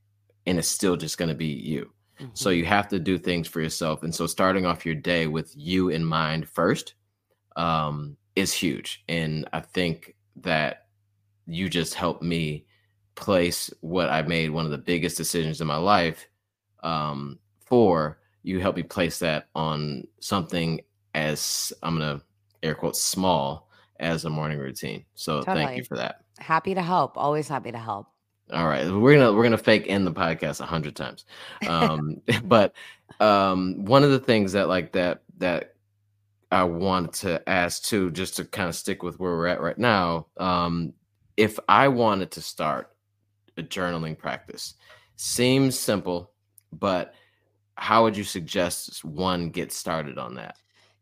and 0.46 0.58
it's 0.58 0.68
still 0.68 0.96
just 0.96 1.18
going 1.18 1.28
to 1.28 1.34
be 1.34 1.46
you 1.46 1.92
mm-hmm. 2.18 2.30
so 2.34 2.50
you 2.50 2.64
have 2.64 2.88
to 2.88 2.98
do 2.98 3.18
things 3.18 3.48
for 3.48 3.60
yourself 3.60 4.02
and 4.02 4.14
so 4.14 4.26
starting 4.26 4.66
off 4.66 4.86
your 4.86 4.94
day 4.94 5.26
with 5.26 5.52
you 5.56 5.88
in 5.88 6.04
mind 6.04 6.48
first 6.48 6.94
um, 7.56 8.16
is 8.36 8.52
huge. 8.52 9.02
And 9.08 9.48
I 9.52 9.60
think 9.60 10.14
that 10.36 10.86
you 11.46 11.68
just 11.68 11.94
helped 11.94 12.22
me 12.22 12.66
place 13.14 13.72
what 13.80 14.10
I 14.10 14.22
made 14.22 14.50
one 14.50 14.66
of 14.66 14.70
the 14.70 14.78
biggest 14.78 15.16
decisions 15.16 15.60
in 15.60 15.66
my 15.66 15.76
life 15.76 16.28
um, 16.82 17.38
for. 17.64 18.18
You 18.42 18.60
helped 18.60 18.76
me 18.76 18.84
place 18.84 19.18
that 19.20 19.48
on 19.56 20.04
something 20.20 20.80
as 21.14 21.72
I'm 21.82 21.98
going 21.98 22.18
to 22.18 22.24
air 22.62 22.74
quotes 22.74 23.00
small 23.00 23.70
as 23.98 24.24
a 24.24 24.30
morning 24.30 24.58
routine. 24.58 25.04
So 25.14 25.40
totally. 25.40 25.64
thank 25.64 25.78
you 25.78 25.84
for 25.84 25.96
that. 25.96 26.20
Happy 26.38 26.74
to 26.74 26.82
help. 26.82 27.16
Always 27.16 27.48
happy 27.48 27.72
to 27.72 27.78
help. 27.78 28.08
All 28.52 28.66
right, 28.66 28.88
we're 28.90 29.14
gonna 29.14 29.32
we're 29.32 29.42
gonna 29.42 29.58
fake 29.58 29.86
end 29.88 30.06
the 30.06 30.12
podcast 30.12 30.60
a 30.60 30.66
hundred 30.66 30.94
times, 30.94 31.24
um, 31.68 32.20
but 32.44 32.74
um, 33.20 33.84
one 33.84 34.04
of 34.04 34.10
the 34.10 34.20
things 34.20 34.52
that 34.52 34.68
like 34.68 34.92
that 34.92 35.22
that 35.38 35.74
I 36.52 36.64
wanted 36.64 37.12
to 37.14 37.48
ask 37.48 37.82
too, 37.82 38.10
just 38.10 38.36
to 38.36 38.44
kind 38.44 38.68
of 38.68 38.74
stick 38.76 39.02
with 39.02 39.18
where 39.18 39.32
we're 39.32 39.48
at 39.48 39.60
right 39.60 39.78
now. 39.78 40.28
Um, 40.36 40.92
if 41.36 41.58
I 41.68 41.88
wanted 41.88 42.30
to 42.32 42.40
start 42.40 42.94
a 43.56 43.62
journaling 43.62 44.16
practice, 44.16 44.74
seems 45.16 45.78
simple, 45.78 46.32
but 46.72 47.14
how 47.76 48.04
would 48.04 48.16
you 48.16 48.24
suggest 48.24 49.04
one 49.04 49.50
get 49.50 49.72
started 49.72 50.18
on 50.18 50.34
that? 50.36 50.56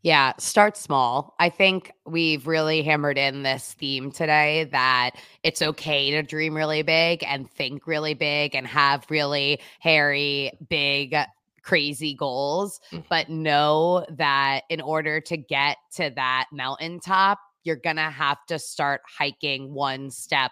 Yeah, 0.05 0.33
start 0.37 0.77
small. 0.77 1.33
I 1.39 1.49
think 1.49 1.91
we've 2.05 2.45
really 2.45 2.83
hammered 2.83 3.17
in 3.17 3.41
this 3.41 3.73
theme 3.73 4.11
today 4.11 4.65
that 4.65 5.13
it's 5.41 5.63
okay 5.63 6.11
to 6.11 6.21
dream 6.21 6.55
really 6.55 6.83
big 6.83 7.23
and 7.23 7.49
think 7.49 7.87
really 7.87 8.13
big 8.13 8.53
and 8.53 8.67
have 8.67 9.07
really 9.09 9.59
hairy, 9.79 10.51
big 10.69 11.15
crazy 11.63 12.13
goals, 12.13 12.79
mm. 12.91 13.03
but 13.09 13.29
know 13.29 14.05
that 14.11 14.61
in 14.69 14.79
order 14.79 15.19
to 15.21 15.37
get 15.37 15.77
to 15.95 16.11
that 16.15 16.45
mountaintop, 16.51 17.39
you're 17.63 17.75
going 17.75 17.95
to 17.95 18.03
have 18.03 18.45
to 18.45 18.59
start 18.59 19.01
hiking 19.07 19.73
one 19.73 20.11
step 20.11 20.51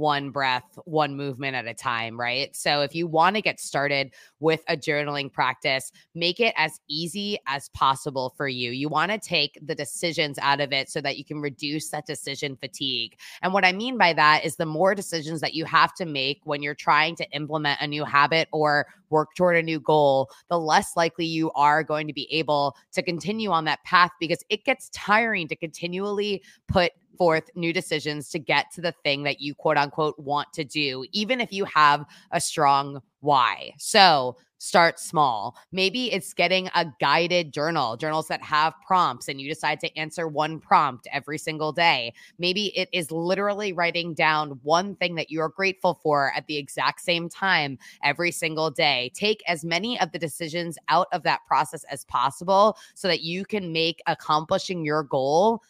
one 0.00 0.30
breath, 0.30 0.78
one 0.86 1.14
movement 1.14 1.54
at 1.54 1.66
a 1.66 1.74
time, 1.74 2.18
right? 2.18 2.56
So 2.56 2.80
if 2.80 2.94
you 2.94 3.06
want 3.06 3.36
to 3.36 3.42
get 3.42 3.60
started 3.60 4.12
with 4.40 4.64
a 4.66 4.76
journaling 4.76 5.30
practice, 5.30 5.92
make 6.14 6.40
it 6.40 6.54
as 6.56 6.80
easy 6.88 7.38
as 7.46 7.68
possible 7.68 8.34
for 8.36 8.48
you. 8.48 8.70
You 8.70 8.88
want 8.88 9.12
to 9.12 9.18
take 9.18 9.58
the 9.62 9.74
decisions 9.74 10.38
out 10.38 10.60
of 10.60 10.72
it 10.72 10.88
so 10.88 11.00
that 11.02 11.18
you 11.18 11.24
can 11.24 11.40
reduce 11.40 11.90
that 11.90 12.06
decision 12.06 12.56
fatigue. 12.56 13.16
And 13.42 13.52
what 13.52 13.64
I 13.64 13.72
mean 13.72 13.98
by 13.98 14.14
that 14.14 14.44
is 14.44 14.56
the 14.56 14.66
more 14.66 14.94
decisions 14.94 15.40
that 15.42 15.54
you 15.54 15.66
have 15.66 15.94
to 15.94 16.06
make 16.06 16.40
when 16.44 16.62
you're 16.62 16.74
trying 16.74 17.14
to 17.16 17.30
implement 17.32 17.80
a 17.80 17.86
new 17.86 18.04
habit 18.04 18.48
or 18.52 18.86
work 19.10 19.34
toward 19.34 19.56
a 19.56 19.62
new 19.62 19.80
goal, 19.80 20.30
the 20.48 20.58
less 20.58 20.96
likely 20.96 21.26
you 21.26 21.50
are 21.52 21.82
going 21.82 22.06
to 22.06 22.12
be 22.12 22.32
able 22.32 22.76
to 22.92 23.02
continue 23.02 23.50
on 23.50 23.64
that 23.66 23.82
path 23.84 24.10
because 24.18 24.42
it 24.48 24.64
gets 24.64 24.88
tiring 24.90 25.46
to 25.48 25.56
continually 25.56 26.42
put 26.68 26.92
forth 27.16 27.50
new 27.54 27.72
decisions 27.72 28.28
to 28.30 28.38
get 28.38 28.70
to 28.72 28.80
the 28.80 28.92
thing 29.04 29.22
that 29.24 29.40
you 29.40 29.54
quote 29.54 29.76
unquote 29.76 30.18
want 30.18 30.52
to 30.54 30.64
do, 30.64 31.04
even 31.12 31.40
if 31.40 31.52
you 31.52 31.64
have 31.64 32.04
a 32.32 32.40
strong 32.40 33.00
why. 33.20 33.72
So 33.78 34.36
start 34.60 35.00
small. 35.00 35.56
Maybe 35.72 36.12
it's 36.12 36.34
getting 36.34 36.68
a 36.74 36.86
guided 37.00 37.52
journal, 37.52 37.96
journals 37.96 38.28
that 38.28 38.42
have 38.42 38.74
prompts, 38.86 39.28
and 39.28 39.40
you 39.40 39.48
decide 39.48 39.80
to 39.80 39.98
answer 39.98 40.28
one 40.28 40.60
prompt 40.60 41.08
every 41.12 41.38
single 41.38 41.72
day. 41.72 42.12
Maybe 42.38 42.66
it 42.78 42.90
is 42.92 43.10
literally 43.10 43.72
writing 43.72 44.12
down 44.12 44.60
one 44.62 44.96
thing 44.96 45.14
that 45.14 45.30
you're 45.30 45.48
grateful 45.48 45.94
for 46.02 46.30
at 46.36 46.46
the 46.46 46.58
exact 46.58 47.00
same 47.00 47.28
time 47.28 47.78
every 48.04 48.30
single 48.30 48.70
day. 48.70 49.10
Take 49.14 49.42
as 49.48 49.64
many 49.64 49.98
of 49.98 50.12
the 50.12 50.18
decisions 50.18 50.76
out 50.88 51.08
of 51.12 51.22
that 51.22 51.40
process 51.46 51.84
as 51.84 52.04
possible 52.04 52.76
so 52.94 53.08
that 53.08 53.22
you 53.22 53.46
can 53.46 53.72
make 53.72 54.02
accomplishing 54.06 54.84
your 54.84 55.02
goal 55.02 55.62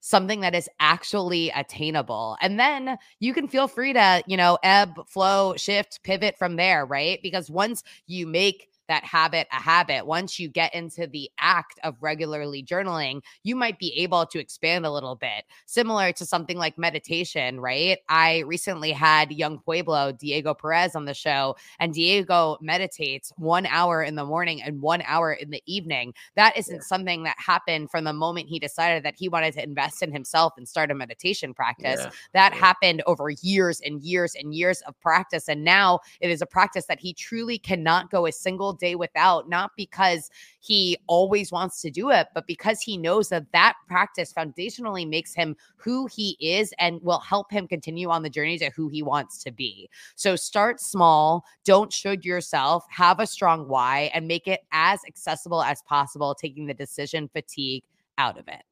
something 0.00 0.40
that 0.40 0.54
is 0.54 0.68
actually 0.80 1.50
attainable. 1.50 2.36
And 2.40 2.58
then 2.58 2.98
you 3.20 3.34
can 3.34 3.48
feel 3.48 3.68
free 3.68 3.92
to, 3.92 4.22
you 4.26 4.36
know, 4.36 4.58
ebb, 4.62 5.08
flow, 5.08 5.54
shift, 5.56 6.02
pivot 6.02 6.36
from 6.38 6.56
there, 6.56 6.86
right? 6.86 7.18
Because 7.22 7.50
once 7.50 7.82
you 8.06 8.26
make 8.26 8.68
that 8.88 9.04
habit 9.04 9.46
a 9.52 9.56
habit. 9.56 10.06
Once 10.06 10.38
you 10.38 10.48
get 10.48 10.74
into 10.74 11.06
the 11.06 11.30
act 11.38 11.78
of 11.84 11.96
regularly 12.00 12.62
journaling, 12.62 13.22
you 13.44 13.54
might 13.54 13.78
be 13.78 13.92
able 13.98 14.26
to 14.26 14.38
expand 14.38 14.84
a 14.84 14.90
little 14.90 15.14
bit, 15.14 15.44
similar 15.66 16.12
to 16.12 16.26
something 16.26 16.58
like 16.58 16.76
meditation, 16.78 17.60
right? 17.60 17.98
I 18.08 18.40
recently 18.40 18.92
had 18.92 19.30
Yung 19.30 19.58
Pueblo, 19.58 20.12
Diego 20.12 20.54
Perez, 20.54 20.96
on 20.96 21.04
the 21.04 21.14
show, 21.14 21.56
and 21.78 21.92
Diego 21.92 22.58
meditates 22.60 23.32
one 23.36 23.66
hour 23.66 24.02
in 24.02 24.14
the 24.14 24.24
morning 24.24 24.62
and 24.62 24.80
one 24.80 25.02
hour 25.06 25.32
in 25.32 25.50
the 25.50 25.62
evening. 25.66 26.14
That 26.36 26.56
isn't 26.56 26.76
yeah. 26.76 26.82
something 26.82 27.22
that 27.24 27.36
happened 27.38 27.90
from 27.90 28.04
the 28.04 28.12
moment 28.12 28.48
he 28.48 28.58
decided 28.58 29.04
that 29.04 29.14
he 29.16 29.28
wanted 29.28 29.54
to 29.54 29.62
invest 29.62 30.02
in 30.02 30.12
himself 30.12 30.54
and 30.56 30.68
start 30.68 30.90
a 30.90 30.94
meditation 30.94 31.54
practice. 31.54 32.00
Yeah. 32.00 32.10
That 32.32 32.52
yeah. 32.54 32.60
happened 32.60 33.02
over 33.06 33.30
years 33.30 33.80
and 33.80 34.02
years 34.02 34.34
and 34.34 34.54
years 34.54 34.80
of 34.82 34.98
practice. 35.00 35.48
And 35.48 35.64
now 35.64 36.00
it 36.20 36.30
is 36.30 36.42
a 36.42 36.46
practice 36.46 36.86
that 36.86 37.00
he 37.00 37.12
truly 37.12 37.58
cannot 37.58 38.10
go 38.10 38.26
a 38.26 38.32
single 38.32 38.72
day 38.78 38.94
without, 38.94 39.48
not 39.48 39.72
because 39.76 40.30
he 40.60 40.96
always 41.06 41.52
wants 41.52 41.80
to 41.82 41.90
do 41.90 42.10
it, 42.10 42.28
but 42.34 42.46
because 42.46 42.80
he 42.80 42.96
knows 42.96 43.28
that 43.28 43.50
that 43.52 43.74
practice 43.86 44.32
foundationally 44.32 45.08
makes 45.08 45.34
him 45.34 45.56
who 45.76 46.06
he 46.06 46.36
is 46.40 46.72
and 46.78 47.02
will 47.02 47.20
help 47.20 47.50
him 47.50 47.66
continue 47.68 48.08
on 48.08 48.22
the 48.22 48.30
journey 48.30 48.58
to 48.58 48.70
who 48.70 48.88
he 48.88 49.02
wants 49.02 49.42
to 49.44 49.50
be. 49.50 49.88
So 50.14 50.36
start 50.36 50.80
small, 50.80 51.44
don't 51.64 51.92
should 51.92 52.24
yourself, 52.24 52.84
have 52.90 53.20
a 53.20 53.26
strong 53.26 53.68
why, 53.68 54.10
and 54.14 54.26
make 54.26 54.46
it 54.48 54.60
as 54.72 55.00
accessible 55.06 55.62
as 55.62 55.82
possible, 55.82 56.34
taking 56.34 56.66
the 56.66 56.74
decision 56.74 57.28
fatigue 57.28 57.84
out 58.18 58.38
of 58.38 58.48
it. 58.48 58.62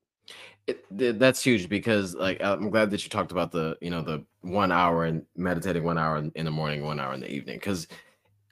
It, 0.66 1.18
that's 1.20 1.42
huge 1.42 1.68
because 1.68 2.16
like 2.16 2.42
I'm 2.42 2.70
glad 2.70 2.90
that 2.90 3.04
you 3.04 3.10
talked 3.10 3.30
about 3.30 3.52
the 3.52 3.78
you 3.80 3.90
know 3.90 4.02
the 4.02 4.24
one 4.40 4.72
hour 4.72 5.04
and 5.04 5.24
meditating 5.36 5.84
one 5.84 5.96
hour 5.96 6.16
in, 6.16 6.44
the 6.44 6.50
morning, 6.50 6.82
one 6.82 6.98
hour 6.98 7.14
in 7.14 7.20
the 7.20 7.30
evening 7.30 7.58
because 7.58 7.86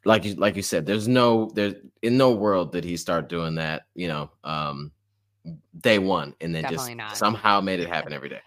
like 0.05 0.25
you 0.25 0.35
like 0.35 0.57
you 0.57 0.63
said, 0.63 0.87
there's 0.87 1.09
no 1.09 1.51
there's 1.55 1.75
in 2.03 2.17
no 2.17 2.33
world 2.33 2.73
did 2.73 2.85
he 2.85 2.97
start 2.97 3.29
doing 3.29 3.55
that 3.57 3.87
you 3.95 4.09
know 4.09 4.31
um 4.45 4.93
day 5.81 5.99
one 5.99 6.35
and 6.41 6.55
then 6.55 6.63
Definitely 6.63 6.95
just 6.95 6.97
not. 6.97 7.17
somehow 7.19 7.61
made 7.61 7.81
it 7.81 7.89
happen 7.89 8.13
every 8.13 8.29
day. 8.29 8.41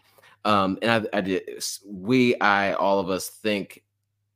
Um 0.46 0.78
and 0.82 0.92
I, 1.14 1.18
I 1.18 1.22
did 1.22 1.44
we 1.86 2.40
I 2.40 2.74
all 2.74 3.00
of 3.00 3.10
us 3.10 3.30
think 3.30 3.84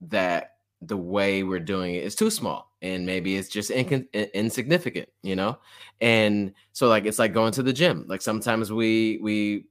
that 0.01 0.55
the 0.81 0.97
way 0.97 1.43
we're 1.43 1.59
doing 1.59 1.95
it 1.95 2.03
is 2.03 2.15
too 2.15 2.31
small 2.31 2.71
and 2.81 3.05
maybe 3.05 3.35
it's 3.35 3.49
just 3.49 3.69
in- 3.69 4.07
insignificant 4.33 5.07
you 5.21 5.35
know 5.35 5.59
and 6.01 6.53
so 6.73 6.87
like 6.87 7.05
it's 7.05 7.19
like 7.19 7.33
going 7.33 7.51
to 7.51 7.61
the 7.61 7.71
gym 7.71 8.05
like 8.07 8.21
sometimes 8.21 8.71
we 8.71 9.19
we 9.21 9.65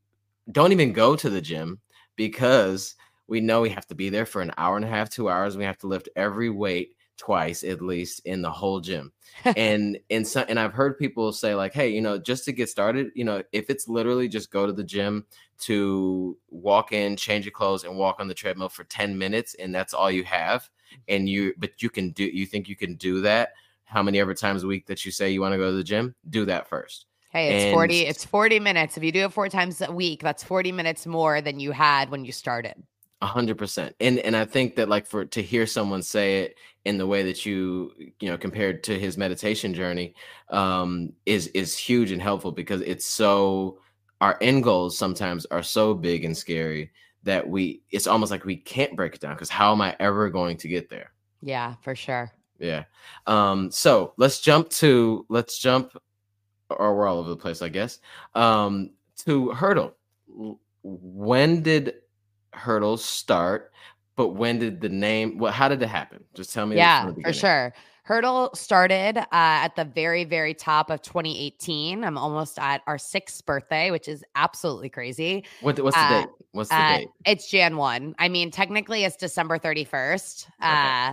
don't 0.53 0.71
even 0.71 0.93
go 0.93 1.17
to 1.17 1.29
the 1.29 1.41
gym 1.41 1.81
because 2.15 2.95
we 3.27 3.41
know 3.41 3.61
we 3.61 3.71
have 3.71 3.87
to 3.87 3.95
be 3.95 4.09
there 4.09 4.27
for 4.27 4.41
an 4.41 4.53
hour 4.57 4.77
and 4.77 4.85
a 4.85 4.89
half 4.89 5.11
two 5.11 5.29
hours 5.29 5.57
we 5.57 5.65
have 5.65 5.79
to 5.79 5.89
lift 5.89 6.09
every 6.15 6.49
weight 6.51 6.95
twice 7.21 7.63
at 7.63 7.83
least 7.83 8.23
in 8.25 8.41
the 8.43 8.51
whole 8.51 8.81
gym. 8.81 9.13
And 9.57 9.99
and 10.11 10.27
so 10.27 10.45
and 10.49 10.59
i've 10.59 10.75
heard 10.75 10.99
people 10.99 11.33
say 11.33 11.55
like 11.55 11.73
hey 11.73 11.89
you 11.89 12.01
know 12.01 12.19
just 12.19 12.45
to 12.47 12.53
get 12.53 12.69
started 12.69 13.11
you 13.15 13.25
know 13.25 13.43
if 13.53 13.71
it's 13.71 13.89
literally 13.89 14.29
just 14.29 14.51
go 14.51 14.67
to 14.67 14.73
the 14.73 14.85
gym 14.85 15.25
to 15.61 16.37
walk 16.51 16.93
in 16.93 17.17
change 17.17 17.45
your 17.45 17.53
clothes 17.53 17.85
and 17.85 17.97
walk 17.97 18.17
on 18.19 18.29
the 18.29 18.35
treadmill 18.35 18.69
for 18.69 18.85
10 18.85 19.17
minutes 19.17 19.55
and 19.55 19.75
that's 19.75 19.95
all 19.95 20.11
you 20.11 20.25
have 20.25 20.69
and 21.09 21.29
you 21.29 21.55
but 21.59 21.81
you 21.81 21.89
can 21.89 22.11
do 22.11 22.25
you 22.25 22.45
think 22.45 22.69
you 22.69 22.77
can 22.77 22.97
do 22.97 23.21
that 23.21 23.53
how 23.85 24.03
many 24.03 24.21
ever 24.21 24.35
times 24.35 24.63
a 24.63 24.67
week 24.67 24.87
that 24.87 25.05
you 25.05 25.13
say 25.13 25.31
you 25.31 25.41
want 25.41 25.53
to 25.53 25.59
go 25.59 25.71
to 25.71 25.77
the 25.77 25.85
gym 25.85 26.15
do 26.29 26.45
that 26.47 26.69
first. 26.69 27.07
Hey 27.31 27.55
it's 27.55 27.65
and 27.65 27.75
40 27.75 28.01
it's 28.01 28.25
40 28.25 28.61
minutes 28.61 28.97
if 28.97 29.05
you 29.05 29.13
do 29.13 29.25
it 29.25 29.33
four 29.33 29.49
times 29.49 29.81
a 29.81 29.93
week 29.93 30.23
that's 30.23 30.43
40 30.43 30.73
minutes 30.73 31.07
more 31.07 31.41
than 31.41 31.61
you 31.61 31.73
had 31.73 32.11
when 32.11 32.25
you 32.25 32.33
started. 32.33 32.75
A 33.23 33.27
hundred 33.27 33.59
percent 33.59 33.95
and 34.01 34.19
and 34.21 34.35
i 34.35 34.47
think 34.47 34.77
that 34.77 34.89
like 34.89 35.07
for 35.07 35.27
to 35.27 35.43
hear 35.43 35.67
someone 35.67 36.01
say 36.01 36.45
it 36.45 36.57
in 36.85 36.99
the 36.99 37.07
way 37.07 37.23
that 37.23 37.45
you 37.45 37.93
you 38.21 38.29
know 38.29 38.39
compared 38.39 38.83
to 38.83 38.99
his 38.99 39.19
meditation 39.19 39.75
journey 39.75 40.15
um 40.49 41.13
is 41.27 41.49
is 41.49 41.77
huge 41.77 42.11
and 42.11 42.23
helpful 42.23 42.53
because 42.53 42.81
it's 42.83 43.05
so 43.05 43.79
our 44.21 44.39
end 44.41 44.63
goals 44.63 44.97
sometimes 44.97 45.47
are 45.47 45.63
so 45.63 45.95
big 45.95 46.25
and 46.25 46.37
scary 46.37 46.91
that 47.23 47.47
we 47.49 47.83
it's 47.91 48.07
almost 48.07 48.31
like 48.31 48.45
we 48.45 48.57
can't 48.57 48.97
break 48.97 49.15
it 49.15 49.21
down 49.21 49.35
because 49.35 49.51
how 49.51 49.73
am 49.73 49.81
I 49.81 49.97
ever 50.01 50.31
going 50.31 50.57
to 50.59 50.69
get 50.69 50.89
there? 50.89 51.13
Yeah, 51.43 51.75
for 51.83 51.95
sure. 51.95 52.33
Yeah. 52.59 52.85
Um, 53.27 53.71
so 53.71 54.13
let's 54.17 54.41
jump 54.41 54.71
to 54.71 55.27
let's 55.29 55.59
jump 55.59 55.93
or 56.71 56.95
we're 56.95 57.07
all 57.07 57.19
over 57.19 57.31
the 57.31 57.37
place, 57.37 57.63
I 57.63 57.69
guess. 57.69 57.99
Um, 58.35 58.91
to 59.25 59.51
hurdle. 59.51 59.97
When 60.83 61.63
did 61.63 61.95
hurdles 62.53 63.05
start? 63.05 63.73
But 64.21 64.35
when 64.35 64.59
did 64.59 64.83
the 64.83 64.91
name? 64.91 65.39
Well, 65.39 65.51
how 65.51 65.67
did 65.67 65.83
it 65.83 65.89
happen? 65.89 66.23
Just 66.35 66.53
tell 66.53 66.67
me. 66.67 66.77
Yeah, 66.77 67.11
for 67.25 67.33
sure. 67.33 67.73
Hurdle 68.03 68.51
started 68.53 69.17
uh, 69.17 69.25
at 69.33 69.77
the 69.77 69.85
very, 69.87 70.25
very 70.25 70.53
top 70.53 70.91
of 70.91 71.01
2018. 71.01 72.05
I'm 72.05 72.19
almost 72.19 72.59
at 72.59 72.83
our 72.87 72.99
sixth 72.99 73.47
birthday, 73.47 73.91
which 73.91 74.09
is 74.09 74.23
absolutely 74.35 74.91
crazy. 74.91 75.47
What, 75.63 75.81
what's 75.81 75.97
the 75.97 76.03
uh, 76.03 76.21
date? 76.21 76.29
What's 76.53 76.69
the 76.69 76.75
uh, 76.75 76.99
date? 76.99 77.09
It's 77.25 77.51
Jan 77.51 77.79
1. 77.79 78.17
I 78.19 78.29
mean, 78.29 78.51
technically, 78.51 79.05
it's 79.05 79.17
December 79.17 79.59
31st, 79.59 80.49
okay. 80.61 80.69
Uh, 80.69 81.13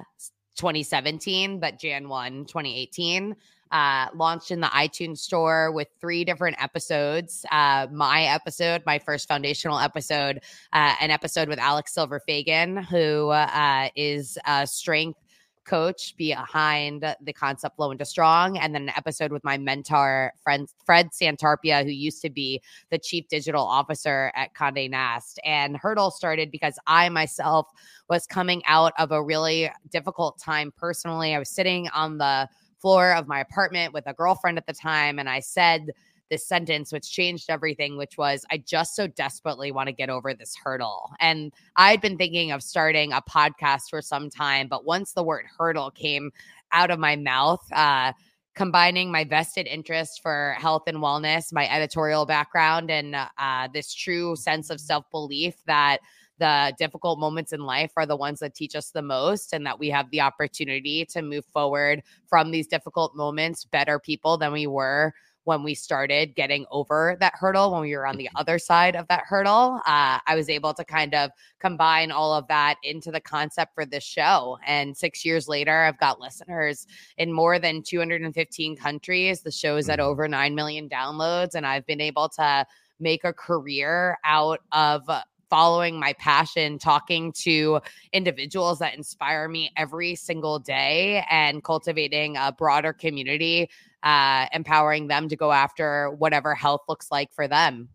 2017, 0.57 1.61
but 1.61 1.79
Jan 1.79 2.09
1, 2.09 2.43
2018. 2.43 3.37
Uh, 3.71 4.07
launched 4.15 4.51
in 4.51 4.59
the 4.59 4.67
iTunes 4.67 5.19
store 5.19 5.71
with 5.71 5.87
three 5.99 6.23
different 6.23 6.61
episodes. 6.61 7.45
Uh, 7.51 7.87
my 7.91 8.23
episode, 8.23 8.81
my 8.85 8.99
first 8.99 9.27
foundational 9.27 9.79
episode, 9.79 10.41
uh, 10.73 10.95
an 11.01 11.11
episode 11.11 11.49
with 11.49 11.59
Alex 11.59 11.93
Silver 11.93 12.19
Fagan, 12.19 12.77
who 12.77 13.29
uh, 13.29 13.89
is 13.95 14.37
a 14.45 14.65
strength 14.65 15.19
coach 15.67 16.15
behind 16.17 17.03
the 17.21 17.33
concept 17.33 17.75
Flow 17.75 17.91
into 17.91 18.05
Strong, 18.05 18.57
and 18.57 18.73
then 18.73 18.83
an 18.83 18.93
episode 18.95 19.31
with 19.31 19.43
my 19.43 19.57
mentor, 19.57 20.31
friend 20.41 20.67
Fred 20.85 21.09
Santarpia, 21.11 21.83
who 21.83 21.91
used 21.91 22.21
to 22.21 22.29
be 22.29 22.61
the 22.89 22.97
chief 22.97 23.27
digital 23.27 23.63
officer 23.63 24.31
at 24.35 24.55
Conde 24.55 24.89
Nast. 24.89 25.39
And 25.43 25.77
Hurdle 25.77 26.09
started 26.09 26.49
because 26.49 26.79
I 26.87 27.09
myself 27.09 27.67
was 28.09 28.25
coming 28.25 28.63
out 28.65 28.93
of 28.97 29.11
a 29.11 29.21
really 29.21 29.69
difficult 29.91 30.39
time 30.39 30.71
personally. 30.75 31.35
I 31.35 31.39
was 31.39 31.49
sitting 31.49 31.89
on 31.89 32.17
the 32.17 32.47
floor 32.87 33.13
of 33.13 33.27
my 33.27 33.41
apartment 33.41 33.93
with 33.93 34.07
a 34.07 34.13
girlfriend 34.13 34.57
at 34.57 34.65
the 34.65 34.71
time, 34.71 35.19
and 35.19 35.27
I 35.29 35.41
said, 35.41 35.91
this 36.29 36.47
sentence, 36.47 36.93
which 36.93 37.11
changed 37.11 37.49
everything, 37.49 37.97
which 37.97 38.17
was, 38.17 38.45
I 38.49 38.59
just 38.59 38.95
so 38.95 39.07
desperately 39.07 39.73
want 39.73 39.87
to 39.87 39.93
get 39.93 40.09
over 40.09 40.33
this 40.33 40.55
hurdle. 40.55 41.11
And 41.19 41.51
I'd 41.75 41.99
been 41.99 42.17
thinking 42.17 42.51
of 42.51 42.63
starting 42.63 43.11
a 43.11 43.21
podcast 43.21 43.89
for 43.89 44.01
some 44.01 44.29
time, 44.29 44.69
but 44.69 44.85
once 44.85 45.11
the 45.11 45.23
word 45.23 45.45
hurdle 45.57 45.91
came 45.91 46.31
out 46.71 46.89
of 46.89 46.97
my 46.97 47.17
mouth, 47.17 47.61
uh, 47.73 48.13
combining 48.55 49.11
my 49.11 49.25
vested 49.25 49.67
interest 49.67 50.21
for 50.21 50.55
health 50.57 50.83
and 50.87 50.99
wellness, 50.99 51.51
my 51.51 51.69
editorial 51.69 52.25
background, 52.25 52.89
and 52.89 53.15
uh, 53.15 53.67
this 53.73 53.93
true 53.93 54.35
sense 54.37 54.69
of 54.69 54.79
self 54.79 55.09
belief 55.11 55.55
that 55.65 55.99
the 56.39 56.73
difficult 56.77 57.19
moments 57.19 57.53
in 57.53 57.61
life 57.61 57.91
are 57.97 58.05
the 58.05 58.15
ones 58.15 58.39
that 58.39 58.55
teach 58.55 58.75
us 58.75 58.91
the 58.91 59.01
most, 59.01 59.53
and 59.53 59.65
that 59.65 59.79
we 59.79 59.89
have 59.89 60.09
the 60.11 60.21
opportunity 60.21 61.05
to 61.05 61.21
move 61.21 61.45
forward 61.45 62.03
from 62.27 62.51
these 62.51 62.67
difficult 62.67 63.15
moments 63.15 63.65
better 63.65 63.99
people 63.99 64.37
than 64.37 64.51
we 64.51 64.67
were 64.67 65.13
when 65.47 65.63
we 65.63 65.73
started 65.73 66.35
getting 66.35 66.65
over 66.71 67.15
that 67.21 67.33
hurdle, 67.33 67.71
when 67.71 67.79
we 67.79 67.95
were 67.95 68.05
on 68.05 68.17
the 68.17 68.25
mm-hmm. 68.25 68.35
other 68.35 68.59
side 68.59 68.97
of 68.97 69.07
that 69.07 69.23
hurdle, 69.25 69.79
uh, 69.85 70.19
I 70.27 70.35
was 70.35 70.49
able 70.49 70.73
to 70.73 70.83
kind 70.83 71.15
of 71.15 71.31
combine 71.59 72.11
all 72.11 72.33
of 72.33 72.45
that 72.49 72.75
into 72.83 73.11
the 73.11 73.21
concept 73.21 73.73
for 73.73 73.85
this 73.85 74.03
show. 74.03 74.57
And 74.67 74.95
six 74.95 75.23
years 75.23 75.47
later, 75.47 75.83
I've 75.83 75.99
got 75.99 76.19
listeners 76.19 76.85
in 77.17 77.31
more 77.31 77.59
than 77.59 77.81
215 77.81 78.75
countries. 78.75 79.39
The 79.39 79.49
show 79.49 79.77
is 79.77 79.87
at 79.87 79.99
mm-hmm. 79.99 80.09
over 80.09 80.27
9 80.27 80.53
million 80.53 80.89
downloads, 80.89 81.55
and 81.55 81.65
I've 81.65 81.85
been 81.85 82.01
able 82.01 82.27
to 82.29 82.65
make 82.99 83.23
a 83.23 83.31
career 83.31 84.17
out 84.25 84.59
of 84.73 85.09
following 85.49 85.99
my 85.99 86.13
passion, 86.13 86.77
talking 86.77 87.31
to 87.33 87.79
individuals 88.13 88.79
that 88.79 88.95
inspire 88.95 89.47
me 89.47 89.71
every 89.77 90.15
single 90.15 90.59
day, 90.59 91.23
and 91.29 91.63
cultivating 91.63 92.37
a 92.37 92.51
broader 92.51 92.93
community 92.93 93.69
uh, 94.03 94.45
empowering 94.53 95.07
them 95.07 95.27
to 95.29 95.35
go 95.35 95.51
after 95.51 96.11
whatever 96.11 96.55
health 96.55 96.81
looks 96.87 97.11
like 97.11 97.31
for 97.33 97.47
them. 97.47 97.89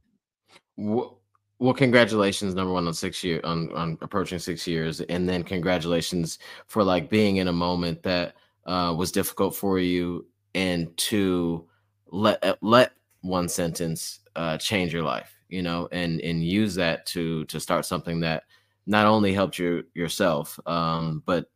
Well, 0.77 1.19
well, 1.59 1.75
congratulations, 1.75 2.57
number 2.57 2.73
one, 2.73 2.89
on 2.89 2.95
six 2.95 3.23
year 3.23 3.41
on, 3.45 3.73
on 3.73 3.97
approaching 4.01 4.41
six 4.41 4.67
years, 4.67 5.01
and 5.03 5.29
then 5.29 5.45
congratulations 5.45 6.41
for 6.67 6.83
like 6.83 7.09
being 7.09 7.37
in 7.37 7.47
a 7.47 7.53
moment 7.53 8.03
that 8.03 8.35
uh, 8.67 8.93
was 8.97 9.13
difficult 9.13 9.55
for 9.55 9.79
you, 9.79 10.27
and 10.55 10.95
to 10.97 11.65
let 12.11 12.43
uh, 12.45 12.57
let 12.63 12.93
one 13.21 13.49
sentence 13.49 14.21
uh, 14.35 14.59
change 14.59 14.93
your 14.93 15.05
life, 15.05 15.37
you 15.53 15.63
know, 15.63 15.89
and 15.93 16.21
and 16.23 16.45
use 16.45 16.75
that 16.77 17.07
to 17.07 17.45
to 17.45 17.61
start 17.61 17.85
something 17.85 18.21
that 18.21 18.45
not 18.87 19.07
only 19.07 19.33
helped 19.33 19.59
you 19.59 19.85
yourself, 19.95 20.59
um, 20.67 21.23
but 21.27 21.51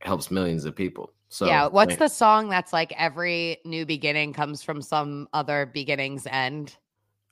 helps 0.00 0.30
millions 0.30 0.64
of 0.64 0.74
people. 0.74 1.12
So 1.28 1.46
yeah, 1.46 1.66
what's 1.66 1.96
the 1.96 2.08
song 2.08 2.50
that's 2.50 2.72
like 2.72 2.92
every 2.98 3.58
new 3.64 3.86
beginning 3.86 4.34
comes 4.34 4.62
from 4.62 4.82
some 4.82 5.28
other 5.32 5.70
beginning's 5.72 6.26
end? 6.26 6.76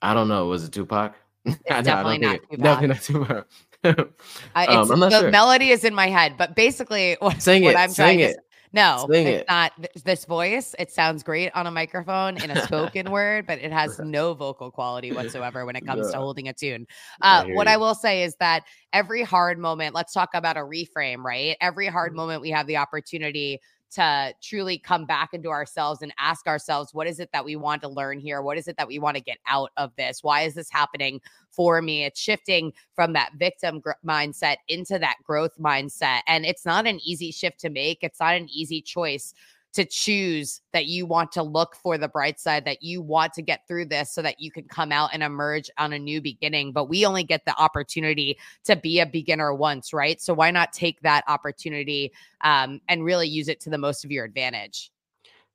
I 0.01 0.13
don't 0.15 0.27
know. 0.27 0.47
Was 0.47 0.63
it 0.63 0.71
Tupac? 0.71 1.13
It's 1.45 1.57
definitely, 1.65 2.19
not 2.19 2.39
Tupac. 2.49 2.59
definitely 2.59 2.87
not 2.87 3.01
Tupac. 3.01 3.47
uh, 4.55 4.65
um, 4.67 4.99
the 4.99 5.09
sure. 5.09 5.31
melody 5.31 5.69
is 5.69 5.83
in 5.83 5.93
my 5.93 6.07
head, 6.07 6.35
but 6.37 6.55
basically, 6.55 7.17
what, 7.19 7.41
sing 7.41 7.63
what 7.63 7.75
I'm 7.75 7.93
trying 7.93 8.19
to 8.19 8.23
say 8.25 8.29
it. 8.31 8.35
to 8.35 8.41
no, 8.73 9.05
Sing 9.09 9.27
it's 9.27 9.41
it. 9.41 9.47
not 9.49 9.73
this 10.05 10.25
voice. 10.25 10.73
It 10.79 10.91
sounds 10.91 11.23
great 11.23 11.51
on 11.55 11.67
a 11.67 11.71
microphone 11.71 12.41
in 12.41 12.51
a 12.51 12.61
spoken 12.63 13.11
word, 13.11 13.45
but 13.45 13.59
it 13.59 13.71
has 13.71 13.99
no 13.99 14.33
vocal 14.33 14.71
quality 14.71 15.11
whatsoever 15.11 15.65
when 15.65 15.75
it 15.75 15.85
comes 15.85 16.11
to 16.11 16.17
holding 16.17 16.47
a 16.47 16.53
tune. 16.53 16.87
Uh, 17.21 17.43
I 17.47 17.53
what 17.53 17.67
you. 17.67 17.73
I 17.73 17.77
will 17.77 17.95
say 17.95 18.23
is 18.23 18.35
that 18.39 18.63
every 18.93 19.23
hard 19.23 19.59
moment, 19.59 19.93
let's 19.93 20.13
talk 20.13 20.29
about 20.33 20.57
a 20.57 20.61
reframe, 20.61 21.23
right? 21.23 21.57
Every 21.59 21.87
hard 21.87 22.11
mm-hmm. 22.11 22.17
moment 22.17 22.41
we 22.41 22.51
have 22.51 22.67
the 22.67 22.77
opportunity 22.77 23.59
to 23.91 24.33
truly 24.41 24.77
come 24.77 25.05
back 25.05 25.33
into 25.33 25.49
ourselves 25.49 26.01
and 26.01 26.13
ask 26.17 26.47
ourselves, 26.47 26.93
what 26.93 27.07
is 27.07 27.19
it 27.19 27.29
that 27.33 27.45
we 27.45 27.55
want 27.55 27.81
to 27.81 27.87
learn 27.87 28.19
here? 28.19 28.41
What 28.41 28.57
is 28.57 28.67
it 28.67 28.77
that 28.77 28.87
we 28.87 28.99
want 28.99 29.17
to 29.17 29.23
get 29.23 29.37
out 29.47 29.71
of 29.77 29.95
this? 29.97 30.23
Why 30.23 30.41
is 30.41 30.53
this 30.53 30.69
happening 30.69 31.21
for 31.49 31.81
me? 31.81 32.05
It's 32.05 32.19
shifting 32.19 32.73
from 32.95 33.13
that 33.13 33.31
victim 33.37 33.79
gr- 33.79 33.91
mindset 34.05 34.57
into 34.67 34.97
that 34.99 35.17
growth 35.23 35.57
mindset. 35.59 36.21
And 36.27 36.45
it's 36.45 36.65
not 36.65 36.87
an 36.87 36.99
easy 37.03 37.31
shift 37.31 37.59
to 37.61 37.69
make, 37.69 37.99
it's 38.01 38.19
not 38.19 38.35
an 38.35 38.47
easy 38.49 38.81
choice 38.81 39.33
to 39.73 39.85
choose 39.85 40.61
that 40.73 40.87
you 40.87 41.05
want 41.05 41.31
to 41.31 41.43
look 41.43 41.75
for 41.75 41.97
the 41.97 42.07
bright 42.07 42.39
side, 42.39 42.65
that 42.65 42.83
you 42.83 43.01
want 43.01 43.33
to 43.33 43.41
get 43.41 43.67
through 43.67 43.85
this 43.85 44.13
so 44.13 44.21
that 44.21 44.39
you 44.39 44.51
can 44.51 44.65
come 44.65 44.91
out 44.91 45.11
and 45.13 45.23
emerge 45.23 45.69
on 45.77 45.93
a 45.93 45.99
new 45.99 46.21
beginning. 46.21 46.73
But 46.73 46.89
we 46.89 47.05
only 47.05 47.23
get 47.23 47.45
the 47.45 47.57
opportunity 47.57 48.37
to 48.65 48.75
be 48.75 48.99
a 48.99 49.05
beginner 49.05 49.53
once, 49.53 49.93
right? 49.93 50.21
So 50.21 50.33
why 50.33 50.51
not 50.51 50.73
take 50.73 50.99
that 51.01 51.23
opportunity 51.27 52.11
um, 52.41 52.81
and 52.89 53.03
really 53.03 53.27
use 53.27 53.47
it 53.47 53.61
to 53.61 53.69
the 53.69 53.77
most 53.77 54.03
of 54.03 54.11
your 54.11 54.25
advantage? 54.25 54.91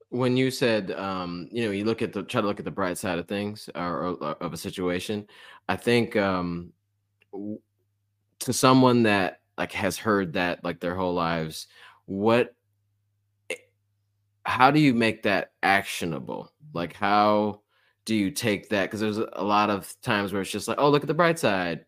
When 0.08 0.36
you 0.36 0.50
said, 0.50 0.92
um, 0.92 1.48
you 1.50 1.64
know, 1.64 1.70
you 1.70 1.84
look 1.84 2.00
at 2.00 2.12
the 2.12 2.22
try 2.22 2.40
to 2.40 2.46
look 2.46 2.58
at 2.58 2.64
the 2.64 2.70
bright 2.70 2.96
side 2.96 3.18
of 3.18 3.28
things 3.28 3.68
or, 3.74 4.16
or 4.20 4.32
of 4.40 4.54
a 4.54 4.56
situation, 4.56 5.26
I 5.68 5.76
think 5.76 6.16
um, 6.16 6.72
to 7.32 8.52
someone 8.52 9.02
that 9.02 9.40
like 9.58 9.72
has 9.72 9.98
heard 9.98 10.34
that 10.34 10.64
like 10.64 10.80
their 10.80 10.94
whole 10.94 11.14
lives, 11.14 11.66
what 12.06 12.54
how 14.46 14.70
do 14.70 14.80
you 14.80 14.94
make 14.94 15.24
that 15.24 15.52
actionable? 15.62 16.52
Like 16.72 16.94
how 16.94 17.62
do 18.04 18.14
you 18.14 18.30
take 18.30 18.68
that? 18.68 18.84
Because 18.84 19.00
there's 19.00 19.18
a 19.18 19.44
lot 19.44 19.70
of 19.70 19.92
times 20.02 20.32
where 20.32 20.40
it's 20.40 20.50
just 20.50 20.68
like, 20.68 20.78
oh, 20.78 20.88
look 20.88 21.02
at 21.02 21.08
the 21.08 21.14
bright 21.14 21.38
side, 21.38 21.84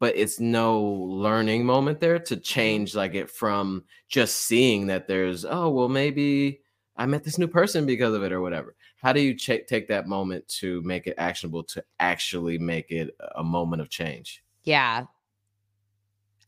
but 0.00 0.16
it's 0.16 0.40
no 0.40 0.80
learning 0.82 1.64
moment 1.64 2.00
there 2.00 2.18
to 2.18 2.34
mm-hmm. 2.34 2.42
change 2.42 2.94
like 2.94 3.14
it 3.14 3.30
from 3.30 3.84
just 4.08 4.36
seeing 4.38 4.88
that 4.88 5.06
there's, 5.06 5.44
oh, 5.44 5.70
well, 5.70 5.88
maybe 5.88 6.60
I 6.96 7.06
met 7.06 7.22
this 7.22 7.38
new 7.38 7.46
person 7.46 7.86
because 7.86 8.12
of 8.12 8.24
it 8.24 8.32
or 8.32 8.40
whatever. 8.40 8.74
How 9.00 9.12
do 9.12 9.20
you 9.20 9.34
ch- 9.34 9.66
take 9.66 9.88
that 9.88 10.08
moment 10.08 10.48
to 10.58 10.82
make 10.82 11.06
it 11.06 11.14
actionable 11.16 11.62
to 11.64 11.84
actually 12.00 12.58
make 12.58 12.90
it 12.90 13.14
a 13.36 13.44
moment 13.44 13.82
of 13.82 13.88
change? 13.88 14.42
Yeah. 14.64 15.04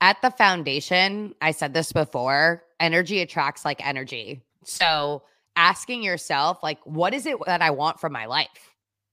At 0.01 0.21
the 0.21 0.33
foundation, 0.33 1.37
I 1.41 1.53
said 1.53 1.73
this 1.73 1.93
before 1.93 2.65
energy 2.81 3.21
attracts 3.21 3.65
like 3.65 3.87
energy. 3.87 4.43
So 4.65 5.23
asking 5.57 6.03
yourself, 6.03 6.59
like, 6.63 6.79
what 6.85 7.15
is 7.15 7.27
it 7.27 7.37
that 7.47 7.63
I 7.63 7.71
want 7.71 8.01
from 8.01 8.13
my 8.13 8.27
life? 8.27 8.49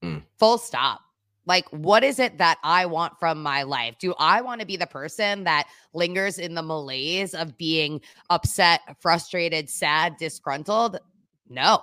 Mm. 0.03 0.23
Full 0.37 0.57
stop. 0.57 1.01
Like, 1.45 1.67
what 1.69 2.03
is 2.03 2.19
it 2.19 2.37
that 2.37 2.59
I 2.63 2.85
want 2.85 3.19
from 3.19 3.41
my 3.41 3.63
life? 3.63 3.95
Do 3.99 4.13
I 4.19 4.41
want 4.41 4.61
to 4.61 4.67
be 4.67 4.77
the 4.77 4.85
person 4.85 5.45
that 5.45 5.67
lingers 5.93 6.37
in 6.37 6.53
the 6.53 6.61
malaise 6.61 7.33
of 7.33 7.57
being 7.57 8.01
upset, 8.29 8.81
frustrated, 8.99 9.69
sad, 9.69 10.17
disgruntled? 10.17 10.99
No, 11.49 11.81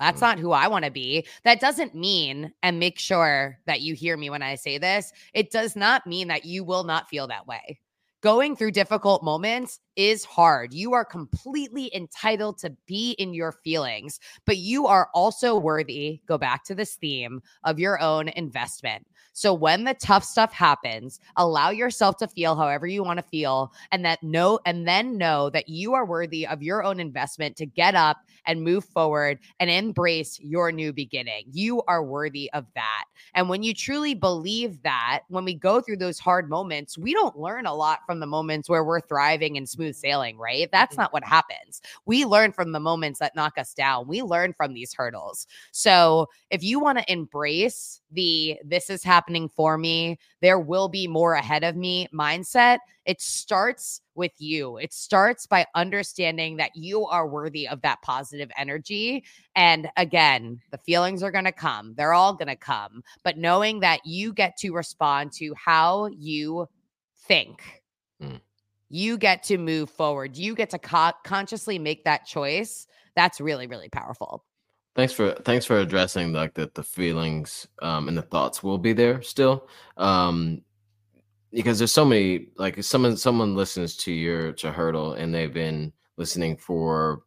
that's 0.00 0.18
mm. 0.18 0.22
not 0.22 0.38
who 0.38 0.50
I 0.50 0.66
want 0.66 0.84
to 0.84 0.90
be. 0.90 1.26
That 1.44 1.60
doesn't 1.60 1.94
mean, 1.94 2.52
and 2.62 2.80
make 2.80 2.98
sure 2.98 3.58
that 3.66 3.82
you 3.82 3.94
hear 3.94 4.16
me 4.16 4.30
when 4.30 4.42
I 4.42 4.56
say 4.56 4.78
this, 4.78 5.12
it 5.32 5.50
does 5.52 5.76
not 5.76 6.06
mean 6.06 6.28
that 6.28 6.44
you 6.44 6.64
will 6.64 6.84
not 6.84 7.08
feel 7.08 7.28
that 7.28 7.46
way 7.46 7.78
going 8.24 8.56
through 8.56 8.70
difficult 8.70 9.22
moments 9.22 9.80
is 9.96 10.24
hard. 10.24 10.72
You 10.72 10.94
are 10.94 11.04
completely 11.04 11.94
entitled 11.94 12.56
to 12.60 12.74
be 12.86 13.10
in 13.18 13.34
your 13.34 13.52
feelings, 13.52 14.18
but 14.46 14.56
you 14.56 14.86
are 14.86 15.10
also 15.12 15.58
worthy, 15.58 16.22
go 16.26 16.38
back 16.38 16.64
to 16.64 16.74
this 16.74 16.94
theme 16.94 17.42
of 17.64 17.78
your 17.78 18.00
own 18.00 18.28
investment. 18.28 19.06
So 19.36 19.52
when 19.52 19.82
the 19.82 19.94
tough 19.94 20.22
stuff 20.22 20.52
happens, 20.52 21.18
allow 21.36 21.70
yourself 21.70 22.16
to 22.18 22.28
feel 22.28 22.54
however 22.54 22.86
you 22.86 23.02
want 23.02 23.18
to 23.18 23.24
feel 23.24 23.72
and 23.90 24.04
that 24.04 24.22
know 24.22 24.60
and 24.64 24.86
then 24.86 25.18
know 25.18 25.50
that 25.50 25.68
you 25.68 25.92
are 25.92 26.06
worthy 26.06 26.46
of 26.46 26.62
your 26.62 26.84
own 26.84 27.00
investment 27.00 27.56
to 27.56 27.66
get 27.66 27.96
up 27.96 28.18
and 28.46 28.62
move 28.62 28.84
forward 28.84 29.40
and 29.58 29.70
embrace 29.70 30.38
your 30.38 30.70
new 30.70 30.92
beginning. 30.92 31.46
You 31.50 31.82
are 31.88 32.04
worthy 32.04 32.48
of 32.52 32.64
that. 32.76 33.04
And 33.34 33.48
when 33.48 33.64
you 33.64 33.74
truly 33.74 34.14
believe 34.14 34.80
that, 34.82 35.22
when 35.28 35.44
we 35.44 35.54
go 35.54 35.80
through 35.80 35.96
those 35.96 36.20
hard 36.20 36.48
moments, 36.48 36.96
we 36.96 37.12
don't 37.12 37.36
learn 37.36 37.66
a 37.66 37.74
lot 37.74 38.00
from 38.06 38.13
the 38.20 38.26
moments 38.26 38.68
where 38.68 38.84
we're 38.84 39.00
thriving 39.00 39.56
and 39.56 39.68
smooth 39.68 39.94
sailing, 39.94 40.38
right? 40.38 40.68
That's 40.72 40.94
mm-hmm. 40.94 41.02
not 41.02 41.12
what 41.12 41.24
happens. 41.24 41.80
We 42.06 42.24
learn 42.24 42.52
from 42.52 42.72
the 42.72 42.80
moments 42.80 43.18
that 43.20 43.36
knock 43.36 43.58
us 43.58 43.74
down. 43.74 44.08
We 44.08 44.22
learn 44.22 44.52
from 44.52 44.74
these 44.74 44.94
hurdles. 44.94 45.46
So 45.72 46.28
if 46.50 46.62
you 46.62 46.80
want 46.80 46.98
to 46.98 47.12
embrace 47.12 48.00
the 48.12 48.58
this 48.64 48.90
is 48.90 49.02
happening 49.02 49.48
for 49.48 49.76
me, 49.76 50.18
there 50.40 50.58
will 50.58 50.88
be 50.88 51.06
more 51.06 51.34
ahead 51.34 51.64
of 51.64 51.76
me 51.76 52.08
mindset, 52.12 52.78
it 53.04 53.20
starts 53.20 54.00
with 54.14 54.32
you. 54.38 54.78
It 54.78 54.92
starts 54.92 55.46
by 55.46 55.66
understanding 55.74 56.56
that 56.56 56.74
you 56.74 57.06
are 57.06 57.26
worthy 57.26 57.68
of 57.68 57.82
that 57.82 58.00
positive 58.02 58.50
energy. 58.56 59.24
And 59.54 59.90
again, 59.96 60.60
the 60.70 60.78
feelings 60.78 61.22
are 61.22 61.32
going 61.32 61.44
to 61.44 61.52
come, 61.52 61.94
they're 61.96 62.14
all 62.14 62.34
going 62.34 62.48
to 62.48 62.56
come, 62.56 63.02
but 63.22 63.38
knowing 63.38 63.80
that 63.80 64.04
you 64.04 64.32
get 64.32 64.56
to 64.58 64.72
respond 64.72 65.32
to 65.32 65.54
how 65.54 66.06
you 66.06 66.68
think. 67.26 67.83
Mm. 68.22 68.40
You 68.88 69.18
get 69.18 69.42
to 69.44 69.58
move 69.58 69.90
forward. 69.90 70.36
You 70.36 70.54
get 70.54 70.70
to 70.70 70.78
co- 70.78 71.12
consciously 71.24 71.78
make 71.78 72.04
that 72.04 72.26
choice. 72.26 72.86
That's 73.16 73.40
really, 73.40 73.66
really 73.66 73.88
powerful. 73.88 74.44
Thanks 74.94 75.12
for 75.12 75.32
thanks 75.44 75.66
for 75.66 75.78
addressing 75.78 76.32
like 76.32 76.54
that 76.54 76.74
the 76.74 76.84
feelings 76.84 77.66
um 77.82 78.06
and 78.06 78.16
the 78.16 78.22
thoughts 78.22 78.62
will 78.62 78.78
be 78.78 78.92
there 78.92 79.22
still. 79.22 79.68
Um 79.96 80.62
because 81.54 81.78
there's 81.78 81.92
so 81.92 82.04
many 82.04 82.48
like 82.56 82.82
someone 82.82 83.16
someone 83.16 83.54
listens 83.54 83.96
to 83.96 84.12
your 84.12 84.52
to 84.52 84.70
hurdle 84.72 85.14
and 85.14 85.32
they've 85.32 85.54
been 85.54 85.92
listening 86.16 86.56
for 86.56 87.22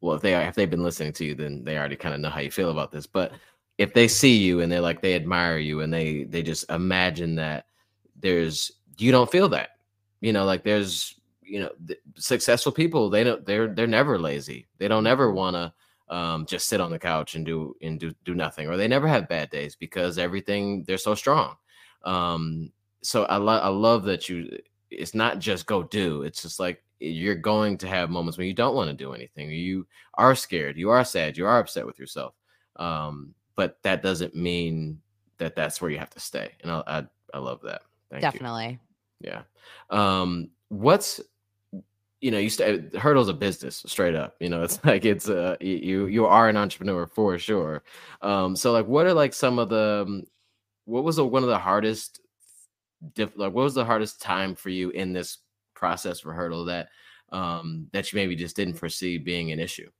well 0.00 0.14
if 0.14 0.22
they 0.22 0.34
if 0.34 0.54
they've 0.54 0.70
been 0.70 0.82
listening 0.84 1.12
to 1.12 1.24
you 1.24 1.34
then 1.34 1.64
they 1.64 1.78
already 1.78 1.96
kind 1.96 2.14
of 2.14 2.20
know 2.20 2.28
how 2.28 2.40
you 2.40 2.50
feel 2.50 2.70
about 2.70 2.92
this 2.92 3.06
but 3.06 3.32
if 3.78 3.94
they 3.94 4.06
see 4.06 4.36
you 4.36 4.60
and 4.60 4.70
they're 4.70 4.80
like 4.80 5.00
they 5.00 5.14
admire 5.14 5.56
you 5.56 5.80
and 5.80 5.92
they 5.92 6.24
they 6.24 6.42
just 6.42 6.70
imagine 6.70 7.34
that 7.34 7.66
there's 8.20 8.70
you 8.98 9.10
don't 9.10 9.32
feel 9.32 9.48
that 9.48 9.70
you 10.24 10.32
know 10.32 10.44
like 10.44 10.64
there's 10.64 11.14
you 11.42 11.60
know 11.60 11.70
successful 12.16 12.72
people 12.72 13.10
they 13.10 13.24
don't 13.24 13.44
they're 13.44 13.68
they're 13.68 13.86
never 13.86 14.18
lazy 14.18 14.66
they 14.78 14.88
don't 14.88 15.06
ever 15.06 15.30
want 15.32 15.54
to 15.54 15.72
um, 16.08 16.46
just 16.46 16.68
sit 16.68 16.80
on 16.80 16.90
the 16.90 16.98
couch 16.98 17.34
and 17.34 17.46
do 17.46 17.76
and 17.82 17.98
do 17.98 18.12
do 18.24 18.34
nothing, 18.34 18.68
or 18.68 18.76
they 18.76 18.88
never 18.88 19.08
have 19.08 19.28
bad 19.28 19.50
days 19.50 19.74
because 19.74 20.18
everything 20.18 20.84
they're 20.84 20.98
so 20.98 21.14
strong. 21.14 21.56
Um, 22.04 22.72
so 23.02 23.24
I 23.24 23.36
love 23.36 23.62
I 23.62 23.68
love 23.68 24.04
that 24.04 24.28
you. 24.28 24.58
It's 24.90 25.14
not 25.14 25.38
just 25.38 25.66
go 25.66 25.82
do. 25.82 26.22
It's 26.22 26.42
just 26.42 26.60
like 26.60 26.82
you're 27.00 27.34
going 27.34 27.76
to 27.78 27.88
have 27.88 28.10
moments 28.10 28.38
when 28.38 28.46
you 28.46 28.54
don't 28.54 28.76
want 28.76 28.90
to 28.90 28.94
do 28.96 29.12
anything. 29.12 29.50
You 29.50 29.86
are 30.14 30.34
scared. 30.34 30.76
You 30.76 30.90
are 30.90 31.04
sad. 31.04 31.36
You 31.36 31.46
are 31.46 31.58
upset 31.58 31.86
with 31.86 31.98
yourself. 31.98 32.34
Um, 32.76 33.34
but 33.56 33.78
that 33.82 34.02
doesn't 34.02 34.36
mean 34.36 35.00
that 35.38 35.56
that's 35.56 35.80
where 35.80 35.90
you 35.90 35.98
have 35.98 36.10
to 36.10 36.20
stay. 36.20 36.52
And 36.62 36.70
I 36.70 36.82
I, 36.86 37.04
I 37.32 37.38
love 37.38 37.60
that. 37.62 37.82
Thank 38.10 38.22
Definitely. 38.22 38.72
You. 38.72 38.78
Yeah. 39.20 39.42
Um, 39.90 40.50
what's 40.68 41.20
you 42.20 42.30
know, 42.30 42.38
you 42.38 42.48
st- 42.48 42.96
hurdles 42.96 43.28
a 43.28 43.34
business 43.34 43.84
straight 43.86 44.14
up. 44.14 44.36
You 44.40 44.48
know, 44.48 44.62
it's 44.62 44.82
like 44.84 45.04
it's 45.04 45.28
uh 45.28 45.56
you 45.60 46.06
you 46.06 46.26
are 46.26 46.48
an 46.48 46.56
entrepreneur 46.56 47.06
for 47.06 47.38
sure. 47.38 47.82
Um, 48.22 48.56
so 48.56 48.72
like, 48.72 48.86
what 48.86 49.06
are 49.06 49.12
like 49.12 49.34
some 49.34 49.58
of 49.58 49.68
the 49.68 50.04
um, 50.06 50.24
what 50.86 51.04
was 51.04 51.20
one 51.20 51.42
of 51.42 51.48
the 51.50 51.58
hardest 51.58 52.20
diff- 53.14 53.36
like 53.36 53.52
what 53.52 53.64
was 53.64 53.74
the 53.74 53.84
hardest 53.84 54.22
time 54.22 54.54
for 54.54 54.70
you 54.70 54.90
in 54.90 55.12
this 55.12 55.38
process 55.74 56.20
for 56.20 56.32
hurdle 56.32 56.64
that 56.64 56.88
um 57.30 57.88
that 57.92 58.10
you 58.10 58.16
maybe 58.16 58.36
just 58.36 58.56
didn't 58.56 58.74
foresee 58.74 59.18
being 59.18 59.52
an 59.52 59.60
issue? 59.60 59.90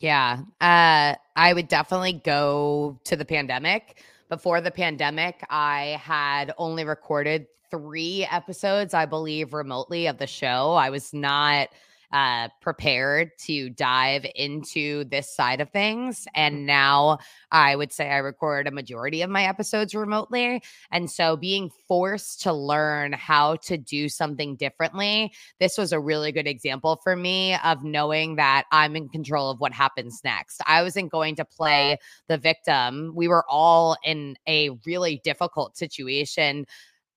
Yeah, 0.00 0.40
uh, 0.60 1.14
I 1.36 1.52
would 1.52 1.68
definitely 1.68 2.20
go 2.24 3.00
to 3.04 3.16
the 3.16 3.24
pandemic. 3.24 4.02
Before 4.28 4.60
the 4.60 4.70
pandemic, 4.70 5.44
I 5.48 5.98
had 6.02 6.52
only 6.58 6.84
recorded 6.84 7.46
three 7.70 8.26
episodes, 8.30 8.94
I 8.94 9.06
believe, 9.06 9.52
remotely 9.52 10.06
of 10.06 10.18
the 10.18 10.26
show. 10.26 10.72
I 10.72 10.90
was 10.90 11.12
not 11.12 11.68
uh, 12.12 12.48
prepared 12.60 13.30
to 13.38 13.68
dive 13.70 14.24
into 14.34 15.04
this 15.04 15.34
side 15.34 15.60
of 15.60 15.70
things. 15.70 16.26
And 16.34 16.56
mm-hmm. 16.56 16.66
now 16.66 17.18
I 17.50 17.76
would 17.76 17.92
say 17.92 18.10
I 18.10 18.18
record 18.18 18.66
a 18.66 18.70
majority 18.70 19.22
of 19.22 19.30
my 19.30 19.44
episodes 19.44 19.94
remotely. 19.94 20.62
And 20.90 21.10
so 21.10 21.36
being 21.36 21.70
forced 21.86 22.42
to 22.42 22.52
learn 22.52 23.12
how 23.12 23.56
to 23.56 23.76
do 23.76 24.08
something 24.08 24.56
differently, 24.56 25.32
this 25.60 25.76
was 25.76 25.92
a 25.92 26.00
really 26.00 26.32
good 26.32 26.46
example 26.46 26.98
for 27.02 27.14
me 27.14 27.56
of 27.56 27.84
knowing 27.84 28.36
that 28.36 28.64
I'm 28.72 28.96
in 28.96 29.08
control 29.08 29.50
of 29.50 29.60
what 29.60 29.72
happens 29.72 30.22
next. 30.24 30.62
I 30.66 30.82
wasn't 30.82 31.12
going 31.12 31.36
to 31.36 31.44
play 31.44 31.98
the 32.28 32.38
victim. 32.38 33.12
We 33.14 33.28
were 33.28 33.44
all 33.48 33.96
in 34.02 34.36
a 34.46 34.70
really 34.86 35.20
difficult 35.24 35.76
situation 35.76 36.66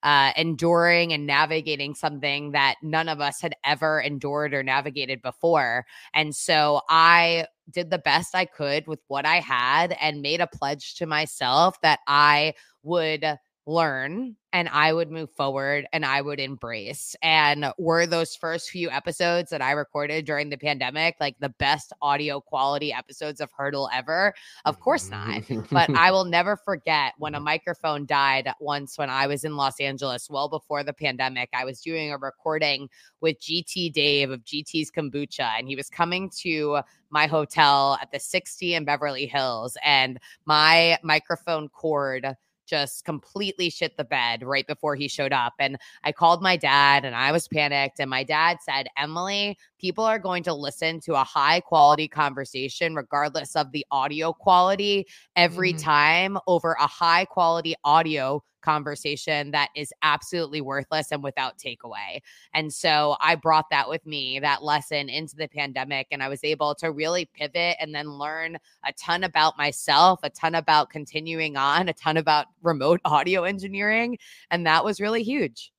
uh, 0.04 0.32
enduring 0.36 1.14
and 1.14 1.28
navigating 1.28 1.94
something 1.94 2.52
that 2.52 2.76
none 2.82 3.10
of 3.10 3.22
us 3.22 3.42
had 3.42 3.56
ever 3.64 4.00
endured 4.00 4.54
or 4.54 4.64
navigated 4.64 5.22
before. 5.22 5.86
And 6.14 6.36
so 6.36 6.82
I 6.90 7.46
did 7.70 7.90
the 7.90 8.00
best 8.00 8.36
I 8.36 8.46
could 8.46 8.88
with 8.88 9.00
what 9.08 9.26
I 9.26 9.38
had 9.38 9.96
and 10.02 10.22
made 10.22 10.42
a 10.42 10.48
pledge 10.48 10.96
to 10.96 11.06
myself 11.06 11.80
that 11.82 12.00
I 12.08 12.54
would 12.84 13.26
learn 13.66 14.36
and 14.54 14.68
I 14.70 14.92
would 14.92 15.10
move 15.10 15.32
forward 15.32 15.88
and 15.94 16.04
I 16.04 16.22
would 16.22 16.40
embrace. 16.40 17.16
And 17.22 17.72
were 17.78 18.06
those 18.06 18.36
first 18.36 18.70
few 18.70 18.90
episodes 18.90 19.50
that 19.52 19.62
I 19.62 19.72
recorded 19.72 20.26
during 20.26 20.50
the 20.50 20.58
pandemic 20.58 21.16
like 21.20 21.38
the 21.40 21.50
best 21.50 21.94
audio 22.02 22.42
quality 22.42 22.92
episodes 22.92 23.40
of 23.40 23.50
Hurdle 23.56 23.90
ever? 23.94 24.34
Of 24.66 24.80
course 24.80 25.10
not. 25.10 25.44
but 25.72 25.90
I 25.96 26.12
will 26.12 26.26
never 26.26 26.58
forget 26.58 27.14
when 27.18 27.34
a 27.34 27.38
mm-hmm. 27.38 27.46
microphone 27.46 28.06
died 28.06 28.52
once 28.60 28.98
when 28.98 29.10
I 29.10 29.28
was 29.28 29.44
in 29.44 29.56
Los 29.56 29.80
Angeles, 29.80 30.30
well 30.30 30.50
before 30.50 30.84
the 30.84 30.94
pandemic. 30.94 31.50
I 31.54 31.64
was 31.64 31.82
doing 31.82 32.12
a 32.12 32.18
recording 32.18 32.90
with 33.22 33.40
GT 33.40 33.94
Dave 33.94 34.32
of 34.32 34.44
GT's 34.44 34.92
Kombucha, 34.92 35.52
and 35.58 35.68
he 35.68 35.76
was 35.76 35.90
coming 35.90 36.30
to 36.42 36.80
my 37.10 37.28
hotel 37.28 37.98
at 38.02 38.12
the 38.12 38.20
60 38.20 38.74
in 38.74 38.86
Beverly 38.86 39.28
Hills, 39.28 39.78
and 39.84 40.20
my 40.46 40.98
microphone 41.04 41.70
cord 41.70 42.36
just 42.72 43.04
completely 43.04 43.70
shit 43.70 43.98
the 43.98 44.06
bed 44.06 44.44
right 44.44 44.66
before 44.66 44.96
he 44.96 45.10
showed 45.10 45.34
up. 45.34 45.54
And 45.60 45.78
I 46.06 46.14
called 46.14 46.42
my 46.42 46.56
dad 46.56 47.04
and 47.04 47.14
I 47.14 47.34
was 47.34 47.50
panicked. 47.50 48.00
And 48.00 48.10
my 48.10 48.24
dad 48.24 48.58
said, 48.62 48.88
Emily, 48.98 49.58
people 49.80 50.06
are 50.06 50.18
going 50.18 50.42
to 50.44 50.54
listen 50.54 51.02
to 51.02 51.16
a 51.16 51.24
high 51.24 51.60
quality 51.60 52.08
conversation, 52.08 52.96
regardless 52.96 53.58
of 53.58 53.72
the 53.74 53.86
audio 53.92 54.32
quality, 54.32 55.06
every 55.36 55.74
mm-hmm. 55.74 55.84
time 55.84 56.38
over 56.48 56.78
a 56.80 56.88
high 56.88 57.26
quality 57.26 57.76
audio 57.84 58.42
conversation 58.62 59.52
that 59.52 59.70
is 59.76 59.94
absolutely 60.04 60.62
worthless 60.62 61.12
and 61.12 61.24
without 61.24 61.58
takeaway. 61.58 62.22
And 62.54 62.74
so 62.74 63.16
I 63.20 63.36
brought 63.36 63.70
that 63.72 63.90
with 63.90 64.06
me, 64.06 64.40
that 64.40 64.64
lesson 64.64 65.10
into 65.10 65.36
the 65.36 65.48
pandemic. 65.48 66.08
And 66.12 66.24
I 66.24 66.30
was 66.30 66.44
able 66.44 66.76
to 66.76 66.92
really 66.92 67.26
pivot 67.26 67.78
and 67.80 67.94
then 67.94 68.10
learn 68.10 68.58
a 68.86 68.94
ton 68.94 69.24
about 69.24 69.58
myself, 69.58 70.20
a 70.24 70.30
ton 70.30 70.56
about 70.56 70.90
continuing 70.90 71.58
on, 71.58 71.90
a 71.90 71.94
ton 71.94 72.18
about 72.18 72.48
remote 72.62 73.02
audio 73.06 73.44
engineering. 73.44 74.18
And 74.50 74.66
that 74.66 74.84
was 74.84 75.02
really 75.02 75.24
huge. 75.24 75.72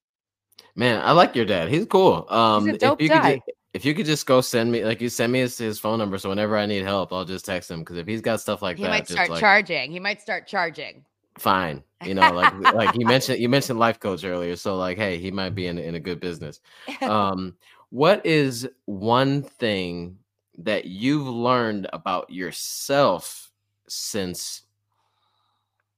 Man, 0.75 1.01
I 1.03 1.13
like 1.13 1.35
your 1.35 1.45
dad. 1.45 1.69
He's 1.69 1.87
cool. 1.87 2.27
Um, 2.29 2.67
He's 2.67 2.75
a 2.75 2.79
dope 2.79 3.01
if 3.01 3.05
you 3.05 3.09
guy. 3.09 3.33
Could, 3.35 3.55
if 3.75 3.85
you 3.85 3.95
could 3.95 4.07
just 4.07 4.27
go 4.27 4.41
send 4.41 4.71
me, 4.71 4.85
like 4.85 5.01
you 5.01 5.09
send 5.09 5.33
me 5.33 5.41
his, 5.41 5.57
his 5.57 5.79
phone 5.79 5.99
number, 5.99 6.19
so 6.19 6.29
whenever 6.29 6.57
I 6.57 6.67
need 6.67 6.83
help, 6.83 7.13
I'll 7.13 7.25
just 7.25 7.45
text 7.45 7.71
him. 7.71 7.81
Because 7.81 7.97
if 7.97 8.07
he's 8.07 8.21
got 8.21 8.41
stuff 8.41 8.61
like 8.63 8.77
he 8.77 8.83
that, 8.83 8.91
he 8.91 8.99
might 8.99 9.09
start 9.09 9.31
like, 9.31 9.41
charging. 9.41 9.91
He 9.91 10.01
might 10.01 10.21
start 10.21 10.47
charging. 10.47 11.05
Fine, 11.39 11.83
you 12.05 12.15
know, 12.15 12.33
like 12.33 12.53
like 12.75 12.95
you 12.95 13.07
mentioned, 13.07 13.39
you 13.39 13.49
mentioned 13.49 13.79
life 13.79 13.99
coach 13.99 14.25
earlier, 14.25 14.57
so 14.57 14.77
like, 14.77 14.99
hey, 14.99 15.19
he 15.19 15.31
might 15.31 15.55
be 15.55 15.67
in 15.67 15.79
in 15.79 15.95
a 15.95 16.01
good 16.01 16.21
business. 16.21 16.61
Um, 17.03 17.57
what 17.91 18.25
is 18.25 18.69
one 18.87 19.43
thing 19.43 20.19
that 20.59 20.87
you've 20.87 21.27
learned 21.27 21.89
about 21.93 22.31
yourself 22.31 23.51
since 23.89 24.63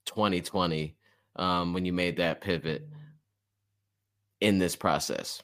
2020 0.07 0.97
um, 1.37 1.73
when 1.73 1.85
you 1.85 1.93
made 1.93 2.17
that 2.17 2.41
pivot 2.41 2.89
in 4.41 4.59
this 4.59 4.77
process? 4.77 5.43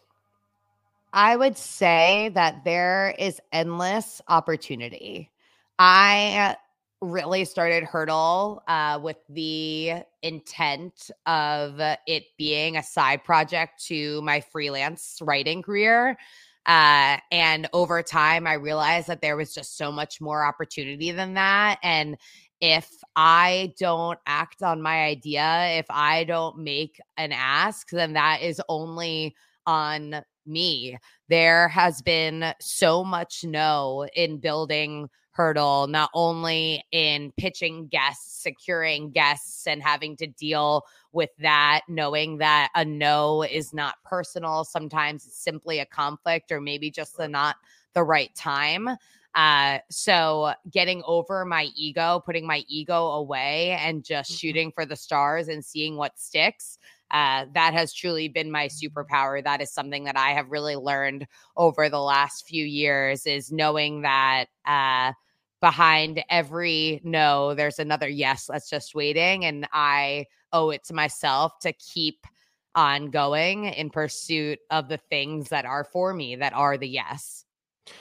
I 1.13 1.37
would 1.37 1.57
say 1.57 2.31
that 2.35 2.65
there 2.65 3.15
is 3.19 3.41
endless 3.53 4.21
opportunity. 4.29 5.31
I 5.79 6.57
really 7.03 7.45
started 7.45 7.85
Hurdle 7.85 8.63
uh, 8.69 8.99
with 9.03 9.17
the 9.29 9.95
intent 10.23 11.11
of 11.27 11.81
it 12.07 12.25
being 12.37 12.77
a 12.77 12.83
side 12.83 13.25
project 13.25 13.85
to 13.87 14.21
my 14.23 14.41
freelance 14.41 15.19
writing 15.23 15.63
career. 15.63 16.19
Uh, 16.67 17.17
and 17.33 17.69
over 17.73 18.03
time, 18.03 18.47
I 18.47 18.55
realized 18.55 19.09
that 19.09 19.23
there 19.23 19.37
was 19.37 19.55
just 19.55 19.79
so 19.79 19.91
much 19.91 20.21
more 20.21 20.45
opportunity 20.45 21.11
than 21.11 21.35
that. 21.35 21.79
And 21.83 22.19
if 22.61 22.91
I 23.17 23.73
don't 23.79 24.19
act 24.27 24.63
on 24.63 24.83
my 24.83 25.05
idea, 25.05 25.79
if 25.79 25.87
I 25.89 26.25
don't 26.25 26.59
make 26.59 27.01
an 27.17 27.33
ask, 27.33 27.89
then 27.91 28.13
that 28.13 28.43
is 28.43 28.61
only 28.69 29.35
on 29.67 30.23
me. 30.47 30.99
There 31.29 31.69
has 31.69 32.03
been 32.03 32.53
so 32.61 33.03
much 33.05 33.43
no 33.45 34.07
in 34.15 34.39
building 34.39 35.09
hurdle, 35.33 35.87
not 35.87 36.11
only 36.15 36.85
in 36.93 37.33
pitching 37.37 37.87
guests, 37.89 38.43
securing 38.43 39.11
guests, 39.11 39.67
and 39.67 39.83
having 39.83 40.17
to 40.17 40.27
deal 40.27 40.85
with 41.13 41.31
that, 41.39 41.83
knowing 41.89 42.39
that 42.39 42.71
a 42.75 42.85
no 42.85 43.43
is 43.43 43.73
not 43.73 43.97
personal. 44.05 44.65
Sometimes 44.65 45.27
it's 45.27 45.43
simply 45.43 45.79
a 45.79 45.87
conflict 45.87 46.53
or 46.53 46.61
maybe 46.61 46.91
just 46.91 47.17
the 47.17 47.29
not 47.29 47.57
the 47.95 48.03
right 48.03 48.35
time. 48.35 48.89
Uh, 49.35 49.79
so 49.91 50.53
getting 50.71 51.03
over 51.07 51.45
my 51.45 51.69
ego, 51.77 52.21
putting 52.25 52.47
my 52.47 52.65
ego 52.69 53.07
away 53.13 53.79
and 53.81 54.05
just 54.05 54.33
mm-hmm. 54.33 54.39
shooting 54.39 54.73
for 54.73 54.85
the 54.85 54.97
stars 54.97 55.49
and 55.49 55.65
seeing 55.65 55.97
what 55.97 56.19
sticks. 56.19 56.79
Uh, 57.11 57.47
that 57.55 57.75
has 57.75 57.93
truly 57.93 58.29
been 58.29 58.51
my 58.51 58.69
superpower. 58.69 59.43
That 59.43 59.61
is 59.61 59.73
something 59.73 60.05
that 60.05 60.17
I 60.17 60.31
have 60.31 60.51
really 60.51 60.77
learned 60.77 61.27
over 61.57 61.89
the 61.89 62.01
last 62.01 62.47
few 62.47 62.65
years 62.65 63.27
is 63.27 63.51
knowing 63.51 64.03
that 64.03 64.47
uh, 64.65 65.13
behind 65.61 66.23
every 66.31 67.01
no, 67.05 67.55
there's 67.55 67.79
another 67.79 68.09
yes 68.09 68.47
that's 68.47 68.71
just 68.71 68.95
waiting. 68.95 69.45
And 69.45 69.67
I 69.73 70.27
owe 70.53 70.71
it 70.71 70.85
to 70.85 70.95
myself 70.95 71.59
to 71.63 71.73
keep 71.73 72.27
on 72.75 73.11
going 73.11 73.65
in 73.65 73.91
pursuit 73.91 74.61
of 74.71 74.89
the 74.89 74.99
things 74.99 75.49
that 75.49 75.65
are 75.65 75.85
for 75.85 76.15
me, 76.15 76.37
that 76.37 76.53
are 76.53 76.79
the 76.79 76.89
yes. 76.89 77.45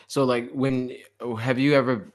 So, 0.07 0.23
like, 0.23 0.51
when 0.51 0.95
have 1.39 1.57
you 1.57 1.73
ever 1.73 2.13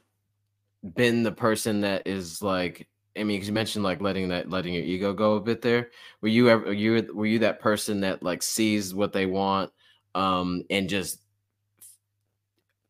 been 0.95 1.22
the 1.22 1.32
person 1.32 1.80
that 1.80 2.07
is 2.07 2.40
like, 2.42 2.86
I 3.16 3.20
mean, 3.20 3.36
because 3.36 3.48
you 3.48 3.54
mentioned 3.54 3.84
like 3.84 4.00
letting 4.00 4.28
that 4.28 4.50
letting 4.50 4.74
your 4.74 4.82
ego 4.82 5.12
go 5.12 5.34
a 5.34 5.40
bit 5.40 5.62
there. 5.62 5.90
Were 6.20 6.28
you 6.28 6.48
ever 6.48 6.72
you 6.72 7.06
were 7.14 7.26
you 7.26 7.38
that 7.40 7.60
person 7.60 8.00
that 8.00 8.22
like 8.22 8.42
sees 8.42 8.94
what 8.94 9.12
they 9.12 9.26
want 9.26 9.70
um 10.14 10.62
and 10.70 10.88
just 10.88 11.20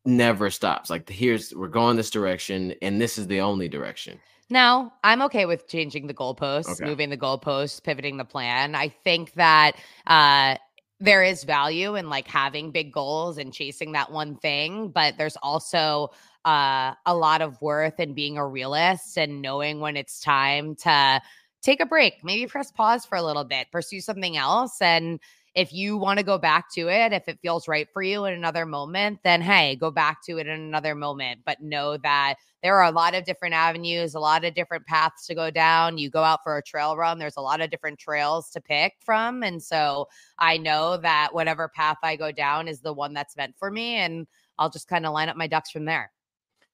never 0.05 0.49
stops. 0.49 0.89
Like 0.89 1.09
here's 1.09 1.53
we're 1.53 1.67
going 1.67 1.97
this 1.97 2.09
direction, 2.09 2.73
and 2.81 3.01
this 3.01 3.17
is 3.17 3.27
the 3.27 3.41
only 3.41 3.67
direction. 3.67 4.19
No, 4.49 4.93
I'm 5.03 5.23
okay 5.23 5.45
with 5.45 5.67
changing 5.67 6.05
the 6.05 6.13
goalposts, 6.13 6.79
okay. 6.79 6.85
moving 6.85 7.09
the 7.09 7.17
goalposts, 7.17 7.83
pivoting 7.83 8.17
the 8.17 8.25
plan. 8.25 8.75
I 8.75 8.89
think 8.89 9.33
that 9.33 9.73
uh 10.07 10.57
there 11.01 11.23
is 11.23 11.43
value 11.43 11.95
in 11.95 12.09
like 12.09 12.27
having 12.27 12.71
big 12.71 12.93
goals 12.93 13.37
and 13.37 13.53
chasing 13.53 13.91
that 13.93 14.11
one 14.11 14.37
thing, 14.37 14.89
but 14.89 15.17
there's 15.17 15.37
also 15.43 16.11
uh, 16.45 16.93
a 17.05 17.15
lot 17.15 17.41
of 17.41 17.61
worth 17.61 17.99
in 17.99 18.13
being 18.13 18.37
a 18.37 18.47
realist 18.47 19.17
and 19.17 19.41
knowing 19.41 19.79
when 19.79 19.97
it's 19.97 20.19
time 20.19 20.75
to 20.75 21.21
take 21.61 21.81
a 21.81 21.85
break, 21.85 22.23
maybe 22.23 22.47
press 22.47 22.71
pause 22.71 23.05
for 23.05 23.17
a 23.17 23.23
little 23.23 23.43
bit, 23.43 23.71
pursue 23.71 23.99
something 23.99 24.37
else, 24.37 24.81
and 24.81 25.19
if 25.55 25.71
you 25.71 25.95
want 25.95 26.19
to 26.19 26.25
go 26.25 26.37
back 26.37 26.69
to 26.73 26.89
it, 26.89 27.13
if 27.13 27.29
it 27.29 27.39
feels 27.41 27.67
right 27.67 27.87
for 27.93 28.03
you 28.03 28.25
in 28.25 28.33
another 28.33 28.65
moment, 28.65 29.19
then 29.23 29.41
hey, 29.41 29.77
go 29.77 29.89
back 29.89 30.21
to 30.25 30.37
it 30.37 30.47
in 30.47 30.59
another 30.59 30.93
moment. 30.93 31.39
But 31.45 31.61
know 31.61 31.95
that 31.97 32.35
there 32.61 32.75
are 32.75 32.83
a 32.83 32.91
lot 32.91 33.15
of 33.15 33.23
different 33.23 33.55
avenues, 33.55 34.15
a 34.15 34.19
lot 34.19 34.43
of 34.43 34.53
different 34.53 34.85
paths 34.85 35.25
to 35.27 35.35
go 35.35 35.49
down. 35.49 35.97
You 35.97 36.09
go 36.09 36.23
out 36.23 36.41
for 36.43 36.57
a 36.57 36.61
trail 36.61 36.97
run, 36.97 37.19
there's 37.19 37.37
a 37.37 37.41
lot 37.41 37.61
of 37.61 37.69
different 37.69 37.99
trails 37.99 38.49
to 38.51 38.61
pick 38.61 38.95
from. 38.99 39.43
And 39.43 39.63
so 39.63 40.09
I 40.37 40.57
know 40.57 40.97
that 40.97 41.29
whatever 41.33 41.69
path 41.69 41.97
I 42.03 42.17
go 42.17 42.33
down 42.33 42.67
is 42.67 42.81
the 42.81 42.93
one 42.93 43.13
that's 43.13 43.37
meant 43.37 43.55
for 43.57 43.71
me. 43.71 43.95
And 43.95 44.27
I'll 44.59 44.69
just 44.69 44.89
kind 44.89 45.05
of 45.05 45.13
line 45.13 45.29
up 45.29 45.37
my 45.37 45.47
ducks 45.47 45.71
from 45.71 45.85
there. 45.85 46.11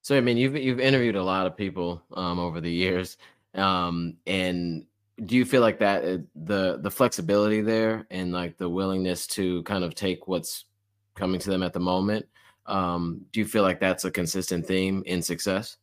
So 0.02 0.16
I 0.16 0.20
mean, 0.20 0.36
you've 0.36 0.56
you've 0.56 0.80
interviewed 0.80 1.16
a 1.16 1.22
lot 1.22 1.46
of 1.46 1.56
people 1.56 2.02
um, 2.14 2.38
over 2.38 2.60
the 2.60 2.70
years, 2.70 3.16
um, 3.54 4.16
and 4.26 4.84
do 5.24 5.36
you 5.36 5.44
feel 5.44 5.60
like 5.60 5.78
that 5.78 6.04
uh, 6.04 6.18
the 6.34 6.78
the 6.82 6.90
flexibility 6.90 7.60
there 7.60 8.06
and 8.10 8.32
like 8.32 8.56
the 8.58 8.68
willingness 8.68 9.26
to 9.26 9.62
kind 9.62 9.84
of 9.84 9.94
take 9.94 10.26
what's 10.26 10.64
coming 11.14 11.38
to 11.38 11.50
them 11.50 11.62
at 11.62 11.72
the 11.72 11.80
moment 11.80 12.26
um 12.66 13.20
do 13.32 13.40
you 13.40 13.46
feel 13.46 13.62
like 13.62 13.80
that's 13.80 14.04
a 14.04 14.10
consistent 14.10 14.66
theme 14.66 15.02
in 15.06 15.20
success? 15.22 15.76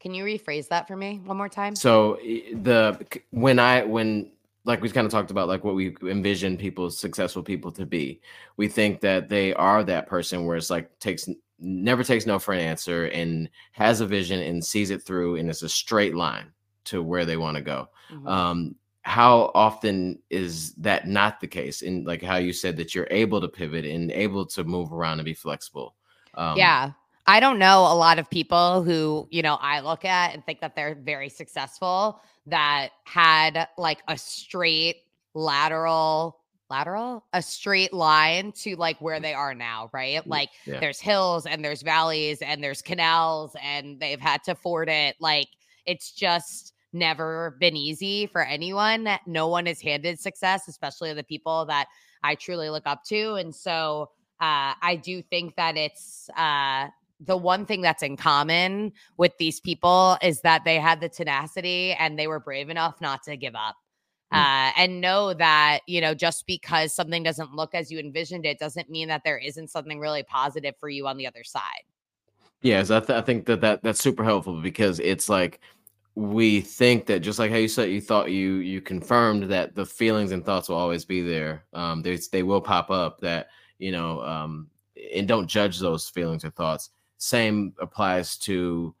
Can 0.00 0.12
you 0.12 0.24
rephrase 0.24 0.68
that 0.68 0.86
for 0.86 0.96
me 0.96 1.20
one 1.24 1.36
more 1.36 1.48
time? 1.48 1.74
So 1.76 2.18
the 2.22 2.98
when 3.30 3.58
i 3.58 3.84
when 3.84 4.30
like 4.64 4.80
we've 4.80 4.94
kind 4.94 5.04
of 5.04 5.12
talked 5.12 5.30
about 5.30 5.46
like 5.46 5.62
what 5.62 5.74
we 5.74 5.94
envision 6.02 6.56
people 6.56 6.90
successful 6.90 7.42
people 7.42 7.70
to 7.70 7.84
be 7.84 8.20
we 8.56 8.66
think 8.66 9.00
that 9.00 9.28
they 9.28 9.52
are 9.54 9.84
that 9.84 10.06
person 10.06 10.46
where 10.46 10.56
it's 10.56 10.70
like 10.70 10.98
takes 11.00 11.28
never 11.58 12.04
takes 12.04 12.26
no 12.26 12.38
for 12.38 12.52
an 12.52 12.60
answer 12.60 13.06
and 13.06 13.48
has 13.72 14.00
a 14.00 14.06
vision 14.06 14.40
and 14.40 14.64
sees 14.64 14.90
it 14.90 15.02
through 15.02 15.36
and 15.36 15.48
it's 15.48 15.62
a 15.62 15.68
straight 15.68 16.14
line 16.14 16.52
to 16.84 17.02
where 17.02 17.24
they 17.24 17.36
want 17.36 17.56
to 17.56 17.62
go. 17.62 17.88
Mm-hmm. 18.10 18.28
Um, 18.28 18.74
how 19.02 19.50
often 19.54 20.18
is 20.30 20.72
that 20.74 21.06
not 21.06 21.40
the 21.40 21.46
case? 21.46 21.82
And 21.82 22.06
like 22.06 22.22
how 22.22 22.36
you 22.36 22.52
said 22.52 22.76
that 22.78 22.94
you're 22.94 23.08
able 23.10 23.40
to 23.40 23.48
pivot 23.48 23.84
and 23.84 24.10
able 24.10 24.46
to 24.46 24.64
move 24.64 24.92
around 24.92 25.18
and 25.18 25.24
be 25.24 25.34
flexible. 25.34 25.94
Um, 26.34 26.56
yeah. 26.56 26.92
I 27.26 27.40
don't 27.40 27.58
know 27.58 27.80
a 27.80 27.94
lot 27.94 28.18
of 28.18 28.28
people 28.28 28.82
who, 28.82 29.28
you 29.30 29.42
know, 29.42 29.54
I 29.60 29.80
look 29.80 30.04
at 30.04 30.34
and 30.34 30.44
think 30.44 30.60
that 30.60 30.74
they're 30.74 30.94
very 30.94 31.28
successful 31.28 32.20
that 32.46 32.90
had 33.04 33.68
like 33.78 34.02
a 34.08 34.18
straight 34.18 34.96
lateral 35.34 36.40
lateral 36.74 37.24
a 37.32 37.40
straight 37.40 37.92
line 37.92 38.50
to 38.52 38.74
like 38.76 39.00
where 39.00 39.20
they 39.20 39.32
are 39.32 39.54
now 39.54 39.88
right 39.92 40.26
like 40.26 40.50
yeah. 40.66 40.80
there's 40.80 41.00
hills 41.00 41.46
and 41.46 41.64
there's 41.64 41.82
valleys 41.82 42.42
and 42.42 42.62
there's 42.62 42.82
canals 42.82 43.54
and 43.62 44.00
they've 44.00 44.20
had 44.20 44.42
to 44.42 44.54
ford 44.54 44.88
it 44.88 45.14
like 45.20 45.48
it's 45.86 46.10
just 46.12 46.74
never 46.94 47.56
been 47.60 47.76
easy 47.76 48.26
for 48.26 48.42
anyone. 48.42 49.08
No 49.26 49.48
one 49.48 49.66
is 49.66 49.80
handed 49.80 50.18
success, 50.18 50.68
especially 50.68 51.12
the 51.12 51.24
people 51.24 51.66
that 51.66 51.88
I 52.22 52.36
truly 52.36 52.70
look 52.70 52.84
up 52.86 53.04
to. 53.06 53.34
And 53.34 53.54
so 53.54 54.10
uh, 54.40 54.78
I 54.80 55.00
do 55.02 55.20
think 55.20 55.56
that 55.56 55.76
it's 55.76 56.30
uh, 56.36 56.88
the 57.20 57.36
one 57.36 57.66
thing 57.66 57.82
that's 57.82 58.02
in 58.02 58.16
common 58.16 58.92
with 59.16 59.32
these 59.38 59.60
people 59.60 60.16
is 60.22 60.40
that 60.42 60.64
they 60.64 60.78
had 60.78 61.00
the 61.00 61.08
tenacity 61.08 61.92
and 61.92 62.18
they 62.18 62.26
were 62.26 62.40
brave 62.40 62.70
enough 62.70 63.00
not 63.00 63.22
to 63.24 63.36
give 63.36 63.54
up. 63.54 63.76
Mm. 64.32 64.38
Uh, 64.38 64.72
and 64.76 65.00
know 65.00 65.34
that 65.34 65.80
you 65.86 66.00
know 66.00 66.14
just 66.14 66.46
because 66.46 66.94
something 66.94 67.22
doesn't 67.22 67.54
look 67.54 67.74
as 67.74 67.90
you 67.90 67.98
envisioned 67.98 68.46
it 68.46 68.58
doesn't 68.58 68.88
mean 68.90 69.08
that 69.08 69.22
there 69.24 69.38
isn't 69.38 69.68
something 69.68 69.98
really 69.98 70.22
positive 70.22 70.74
for 70.80 70.88
you 70.88 71.06
on 71.06 71.16
the 71.16 71.26
other 71.26 71.44
side. 71.44 71.82
Yes 72.62 72.90
i, 72.90 73.00
th- 73.00 73.10
I 73.10 73.20
think 73.20 73.46
that, 73.46 73.60
that 73.60 73.82
that's 73.82 74.00
super 74.00 74.24
helpful 74.24 74.60
because 74.62 74.98
it's 75.00 75.28
like 75.28 75.60
we 76.14 76.60
think 76.60 77.06
that 77.06 77.20
just 77.20 77.38
like 77.38 77.50
how 77.50 77.58
you 77.58 77.68
said 77.68 77.90
you 77.90 78.00
thought 78.00 78.30
you 78.30 78.54
you 78.56 78.80
confirmed 78.80 79.44
that 79.44 79.74
the 79.74 79.84
feelings 79.84 80.32
and 80.32 80.44
thoughts 80.44 80.68
will 80.68 80.76
always 80.76 81.04
be 81.04 81.20
there 81.20 81.64
um 81.74 82.02
they, 82.02 82.16
they 82.32 82.42
will 82.42 82.60
pop 82.60 82.90
up 82.90 83.20
that 83.20 83.48
you 83.78 83.92
know 83.92 84.22
um 84.22 84.68
and 85.14 85.28
don't 85.28 85.46
judge 85.46 85.78
those 85.78 86.08
feelings 86.08 86.44
or 86.44 86.50
thoughts. 86.50 86.90
Same 87.18 87.72
applies 87.80 88.36
to 88.38 88.94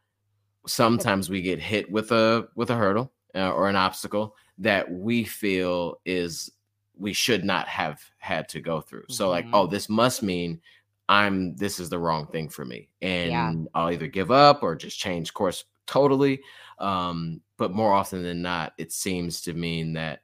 sometimes 0.66 1.28
we 1.28 1.42
get 1.42 1.60
hit 1.60 1.90
with 1.90 2.12
a 2.12 2.48
with 2.54 2.70
a 2.70 2.74
hurdle 2.74 3.12
uh, 3.34 3.50
or 3.50 3.68
an 3.68 3.76
obstacle 3.76 4.34
that 4.58 4.90
we 4.90 5.24
feel 5.24 6.00
is 6.04 6.50
we 6.96 7.12
should 7.12 7.44
not 7.44 7.66
have 7.68 8.00
had 8.18 8.48
to 8.50 8.60
go 8.60 8.80
through. 8.80 9.04
So 9.08 9.28
like, 9.28 9.46
oh, 9.52 9.64
mm-hmm. 9.64 9.72
this 9.72 9.88
must 9.88 10.22
mean 10.22 10.60
I'm 11.08 11.56
this 11.56 11.80
is 11.80 11.90
the 11.90 11.98
wrong 11.98 12.26
thing 12.28 12.48
for 12.48 12.64
me. 12.64 12.88
And 13.02 13.30
yeah. 13.30 13.52
I'll 13.74 13.90
either 13.90 14.06
give 14.06 14.30
up 14.30 14.62
or 14.62 14.74
just 14.76 14.98
change 14.98 15.34
course 15.34 15.64
totally. 15.86 16.40
Um, 16.78 17.40
but 17.56 17.72
more 17.72 17.92
often 17.92 18.22
than 18.22 18.42
not, 18.42 18.72
it 18.78 18.92
seems 18.92 19.40
to 19.42 19.54
mean 19.54 19.92
that 19.94 20.20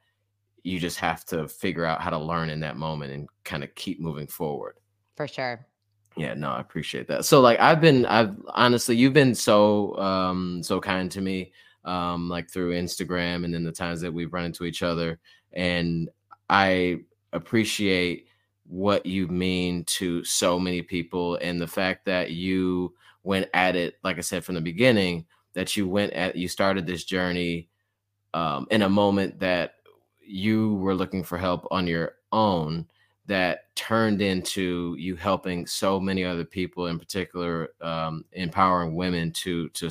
you 0.63 0.79
just 0.79 0.99
have 0.99 1.25
to 1.25 1.47
figure 1.47 1.85
out 1.85 2.01
how 2.01 2.09
to 2.09 2.17
learn 2.17 2.49
in 2.49 2.59
that 2.61 2.77
moment 2.77 3.11
and 3.11 3.27
kind 3.43 3.63
of 3.63 3.73
keep 3.75 3.99
moving 3.99 4.27
forward. 4.27 4.75
For 5.15 5.27
sure. 5.27 5.65
Yeah, 6.17 6.33
no, 6.33 6.51
I 6.51 6.59
appreciate 6.59 7.07
that. 7.07 7.25
So 7.25 7.39
like 7.41 7.59
I've 7.59 7.81
been 7.81 8.05
I've 8.05 8.35
honestly 8.49 8.95
you've 8.95 9.13
been 9.13 9.35
so 9.35 9.97
um 9.97 10.61
so 10.63 10.79
kind 10.79 11.09
to 11.11 11.21
me 11.21 11.51
um 11.85 12.29
like 12.29 12.49
through 12.49 12.73
Instagram 12.73 13.45
and 13.45 13.53
then 13.53 13.63
the 13.63 13.71
times 13.71 14.01
that 14.01 14.13
we've 14.13 14.33
run 14.33 14.45
into 14.45 14.65
each 14.65 14.83
other. 14.83 15.19
And 15.53 16.09
I 16.49 16.99
appreciate 17.33 18.27
what 18.67 19.05
you 19.05 19.27
mean 19.27 19.83
to 19.85 20.23
so 20.23 20.59
many 20.59 20.81
people 20.81 21.35
and 21.41 21.59
the 21.59 21.67
fact 21.67 22.05
that 22.05 22.31
you 22.31 22.93
went 23.23 23.49
at 23.53 23.75
it 23.75 23.95
like 24.03 24.17
I 24.17 24.21
said 24.21 24.43
from 24.43 24.55
the 24.55 24.61
beginning 24.61 25.25
that 25.53 25.75
you 25.75 25.87
went 25.87 26.13
at 26.13 26.35
you 26.35 26.47
started 26.47 26.87
this 26.87 27.03
journey 27.03 27.67
um 28.33 28.67
in 28.71 28.83
a 28.83 28.89
moment 28.89 29.39
that 29.39 29.75
you 30.21 30.75
were 30.75 30.95
looking 30.95 31.23
for 31.23 31.37
help 31.37 31.67
on 31.69 31.85
your 31.85 32.13
own 32.31 32.87
that 33.27 33.73
turned 33.75 34.21
into 34.21 34.95
you 34.97 35.15
helping 35.15 35.65
so 35.65 35.99
many 35.99 36.23
other 36.23 36.43
people, 36.43 36.87
in 36.87 36.99
particular, 36.99 37.69
um, 37.81 38.25
empowering 38.33 38.95
women 38.95 39.31
to 39.31 39.69
to 39.69 39.89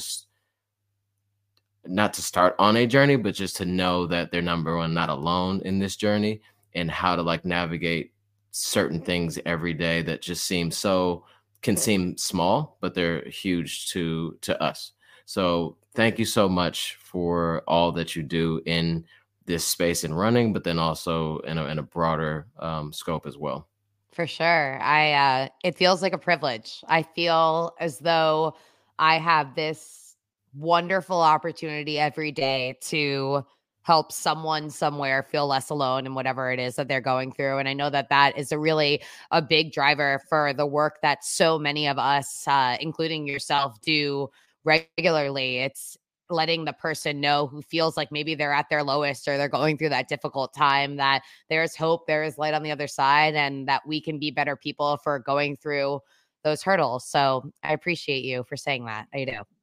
not 1.86 2.12
to 2.14 2.22
start 2.22 2.54
on 2.58 2.76
a 2.76 2.86
journey, 2.86 3.16
but 3.16 3.34
just 3.34 3.56
to 3.56 3.64
know 3.64 4.06
that 4.06 4.30
they're 4.30 4.42
number 4.42 4.76
one, 4.76 4.94
not 4.94 5.08
alone 5.08 5.60
in 5.64 5.78
this 5.78 5.96
journey, 5.96 6.40
and 6.74 6.90
how 6.90 7.16
to 7.16 7.22
like 7.22 7.44
navigate 7.44 8.12
certain 8.50 9.00
things 9.00 9.38
every 9.46 9.74
day 9.74 10.02
that 10.02 10.22
just 10.22 10.44
seem 10.44 10.70
so 10.70 11.24
can 11.62 11.76
seem 11.76 12.16
small, 12.16 12.78
but 12.80 12.94
they're 12.94 13.22
huge 13.28 13.90
to 13.90 14.36
to 14.40 14.60
us. 14.62 14.92
So 15.26 15.76
thank 15.94 16.18
you 16.18 16.24
so 16.24 16.48
much 16.48 16.96
for 17.00 17.62
all 17.66 17.92
that 17.92 18.16
you 18.16 18.22
do 18.22 18.60
in 18.66 19.04
this 19.46 19.64
space 19.64 20.04
in 20.04 20.14
running, 20.14 20.52
but 20.52 20.64
then 20.64 20.78
also 20.78 21.38
in 21.40 21.58
a, 21.58 21.66
in 21.66 21.78
a 21.78 21.82
broader 21.82 22.46
um, 22.58 22.92
scope 22.92 23.26
as 23.26 23.36
well. 23.36 23.68
For 24.12 24.26
sure. 24.26 24.80
I, 24.82 25.12
uh, 25.12 25.48
it 25.62 25.76
feels 25.76 26.02
like 26.02 26.12
a 26.12 26.18
privilege. 26.18 26.82
I 26.88 27.02
feel 27.02 27.74
as 27.78 27.98
though 27.98 28.54
I 28.98 29.18
have 29.18 29.54
this 29.54 30.09
wonderful 30.55 31.20
opportunity 31.20 31.98
every 31.98 32.32
day 32.32 32.76
to 32.80 33.44
help 33.82 34.12
someone 34.12 34.68
somewhere 34.68 35.22
feel 35.22 35.46
less 35.46 35.70
alone 35.70 36.07
in 36.07 36.14
whatever 36.14 36.53
it 36.53 36.59
is 36.59 36.76
that 36.76 36.86
they're 36.86 37.01
going 37.01 37.32
through 37.32 37.57
and 37.59 37.68
i 37.68 37.72
know 37.72 37.88
that 37.88 38.11
that 38.11 38.36
is 38.36 38.53
a 38.53 38.59
really 38.59 39.01
a 39.30 39.40
big 39.40 39.72
driver 39.72 40.20
for 40.28 40.53
the 40.53 40.66
work 40.66 40.98
that 41.03 41.24
so 41.24 41.59
many 41.59 41.88
of 41.88 41.98
us 41.98 42.46
uh, 42.46 42.76
including 42.80 43.26
yourself 43.26 43.80
do 43.80 44.28
regularly 44.64 45.59
it's 45.59 45.96
letting 46.30 46.64
the 46.64 46.72
person 46.72 47.20
know 47.20 47.46
who 47.46 47.62
feels 47.62 47.96
like 47.96 48.11
maybe 48.12 48.34
they're 48.34 48.53
at 48.53 48.68
their 48.70 48.82
lowest 48.82 49.26
or 49.28 49.36
they're 49.36 49.48
going 49.48 49.76
through 49.76 49.88
that 49.88 50.09
difficult 50.09 50.55
time 50.55 50.96
that 50.96 51.22
there's 51.48 51.76
hope, 51.76 52.07
there 52.07 52.22
is 52.22 52.38
light 52.38 52.55
on 52.55 52.62
the 52.62 52.70
other 52.70 52.86
side, 52.86 53.34
and 53.34 53.68
that 53.68 53.86
we 53.86 54.01
can 54.01 54.18
be 54.18 54.30
better 54.30 54.57
people 54.57 54.98
for 55.03 55.18
going 55.18 55.57
through 55.57 56.01
those 56.44 56.62
hurdles. 56.62 57.05
So 57.07 57.51
I 57.62 57.72
appreciate 57.72 58.24
you 58.24 58.44
for 58.44 58.57
saying 58.57 58.86
that. 58.86 59.09
I 59.12 59.24
do. 59.24 59.59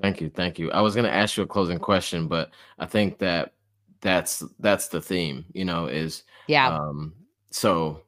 Thank 0.00 0.20
you. 0.20 0.28
Thank 0.28 0.58
you. 0.58 0.70
I 0.72 0.80
was 0.80 0.94
going 0.94 1.06
to 1.06 1.14
ask 1.14 1.36
you 1.36 1.44
a 1.44 1.46
closing 1.46 1.78
question, 1.78 2.26
but 2.26 2.50
I 2.78 2.86
think 2.86 3.18
that 3.18 3.54
that's 4.00 4.42
that's 4.58 4.88
the 4.88 5.00
theme, 5.00 5.44
you 5.52 5.64
know, 5.64 5.86
is 5.86 6.24
yeah. 6.46 6.76
Um 6.76 7.14
so 7.50 8.02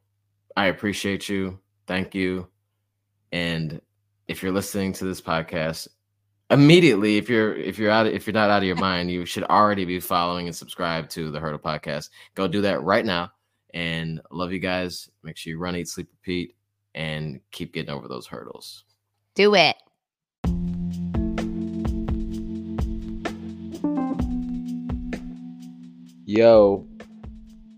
I 0.57 0.67
appreciate 0.67 1.29
you. 1.29 1.59
Thank 1.87 2.15
you. 2.15 2.49
And 3.33 3.81
if 4.29 4.43
you're 4.43 4.53
listening 4.53 4.93
to 4.95 5.05
this 5.05 5.21
podcast, 5.21 5.89
immediately 6.51 7.17
if 7.17 7.29
you're 7.29 7.57
if 7.57 7.79
you're 7.79 7.91
out 7.91 8.07
if 8.07 8.27
you're 8.27 8.35
not 8.35 8.51
out 8.51 8.63
of 8.63 8.65
your 8.65 8.77
mind 8.91 9.11
you 9.11 9.25
should 9.27 9.45
already 9.45 9.85
be 9.85 9.99
following 9.99 10.47
and 10.47 10.55
subscribe 10.55 11.09
to 11.09 11.31
the 11.31 11.41
hurdle 11.41 11.59
podcast 11.59 12.11
go 12.35 12.47
do 12.47 12.61
that 12.61 12.83
right 12.83 13.05
now 13.05 13.31
and 13.75 14.21
love 14.31 14.53
you 14.53 14.61
guys 14.61 15.11
make 15.25 15.37
sure 15.37 15.51
you 15.51 15.59
run 15.59 15.75
eat 15.75 15.89
sleep 15.89 16.09
repeat 16.13 16.55
and 16.95 17.41
keep 17.51 17.73
getting 17.73 17.91
over 17.91 18.07
those 18.07 18.27
hurdles 18.27 18.85
do 19.35 19.55
it 19.55 19.77
yo 26.37 26.87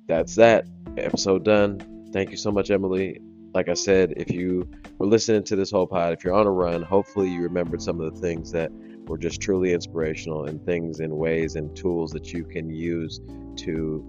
that's 0.09 0.34
that. 0.36 0.66
Episode 0.96 1.44
done. 1.44 2.09
Thank 2.12 2.30
you 2.30 2.38
so 2.38 2.50
much 2.50 2.70
emily. 2.70 3.20
Like 3.54 3.68
I 3.68 3.74
said, 3.74 4.14
if 4.16 4.30
you 4.30 4.68
were 4.98 5.06
listening 5.06 5.44
to 5.44 5.56
this 5.56 5.70
whole 5.70 5.86
pod, 5.86 6.14
if 6.14 6.24
you're 6.24 6.34
on 6.34 6.46
a 6.46 6.50
run, 6.50 6.82
hopefully 6.82 7.28
you 7.28 7.42
remembered 7.42 7.82
some 7.82 8.00
of 8.00 8.14
the 8.14 8.20
things 8.20 8.50
that 8.52 8.72
were 9.06 9.18
just 9.18 9.40
truly 9.40 9.72
inspirational 9.74 10.46
and 10.46 10.64
things 10.64 11.00
and 11.00 11.12
ways 11.12 11.56
and 11.56 11.76
tools 11.76 12.11
that 12.12 12.32
you 12.32 12.42
can 12.42 12.70
use 12.70 13.20
to 13.56 14.02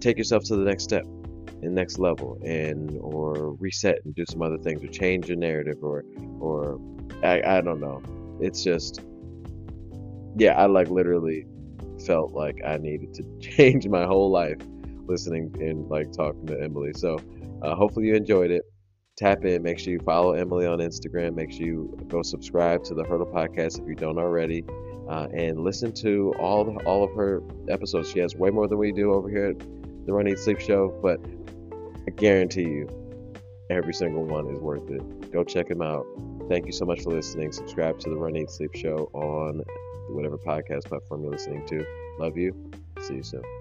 take 0.00 0.18
yourself 0.18 0.42
to 0.44 0.56
the 0.56 0.64
next 0.64 0.82
step 0.82 1.04
and 1.62 1.74
next 1.74 1.98
level 1.98 2.38
and 2.44 2.98
or 3.00 3.54
reset 3.54 3.98
and 4.04 4.14
do 4.16 4.24
some 4.28 4.42
other 4.42 4.58
things 4.58 4.82
or 4.82 4.88
change 4.88 5.28
your 5.28 5.38
narrative 5.38 5.78
or 5.82 6.04
or 6.40 6.80
I, 7.22 7.40
I 7.58 7.60
don't 7.60 7.80
know. 7.80 8.02
It's 8.40 8.64
just 8.64 9.00
yeah, 10.36 10.54
I 10.54 10.66
like 10.66 10.90
literally 10.90 11.46
felt 12.06 12.32
like 12.32 12.60
I 12.64 12.76
needed 12.78 13.14
to 13.14 13.24
change 13.40 13.86
my 13.88 14.04
whole 14.04 14.30
life 14.30 14.58
listening 15.06 15.54
and 15.60 15.88
like 15.88 16.12
talking 16.12 16.46
to 16.46 16.60
Emily. 16.60 16.92
So 16.94 17.18
uh, 17.62 17.74
hopefully 17.74 18.06
you 18.06 18.14
enjoyed 18.14 18.50
it 18.50 18.64
tap 19.16 19.44
in. 19.44 19.62
Make 19.62 19.78
sure 19.78 19.92
you 19.92 20.00
follow 20.00 20.32
Emily 20.32 20.66
on 20.66 20.78
Instagram. 20.78 21.34
Make 21.34 21.50
sure 21.50 21.66
you 21.66 21.98
go 22.08 22.22
subscribe 22.22 22.84
to 22.84 22.94
the 22.94 23.04
Hurdle 23.04 23.26
Podcast 23.26 23.80
if 23.80 23.88
you 23.88 23.94
don't 23.94 24.18
already, 24.18 24.64
uh, 25.08 25.28
and 25.32 25.60
listen 25.60 25.92
to 25.94 26.34
all 26.38 26.64
the, 26.64 26.72
all 26.84 27.02
of 27.02 27.14
her 27.14 27.42
episodes. 27.68 28.10
She 28.10 28.18
has 28.20 28.36
way 28.36 28.50
more 28.50 28.68
than 28.68 28.78
we 28.78 28.92
do 28.92 29.12
over 29.12 29.28
here 29.28 29.46
at 29.46 29.58
the 29.58 30.12
Run 30.12 30.28
Eat 30.28 30.38
Sleep 30.38 30.60
Show, 30.60 30.98
but 31.02 31.18
I 32.06 32.10
guarantee 32.10 32.62
you, 32.62 32.88
every 33.70 33.94
single 33.94 34.24
one 34.24 34.48
is 34.48 34.60
worth 34.60 34.88
it. 34.90 35.32
Go 35.32 35.42
check 35.42 35.68
them 35.68 35.82
out. 35.82 36.06
Thank 36.48 36.66
you 36.66 36.72
so 36.72 36.84
much 36.84 37.02
for 37.02 37.10
listening. 37.10 37.50
Subscribe 37.52 37.98
to 38.00 38.10
the 38.10 38.16
Run 38.16 38.36
Eat 38.36 38.50
Sleep 38.50 38.74
Show 38.74 39.10
on 39.12 39.62
whatever 40.08 40.38
podcast 40.38 40.84
platform 40.84 41.22
you're 41.22 41.32
listening 41.32 41.66
to. 41.66 41.84
Love 42.18 42.36
you. 42.36 42.54
See 43.00 43.14
you 43.16 43.22
soon. 43.22 43.55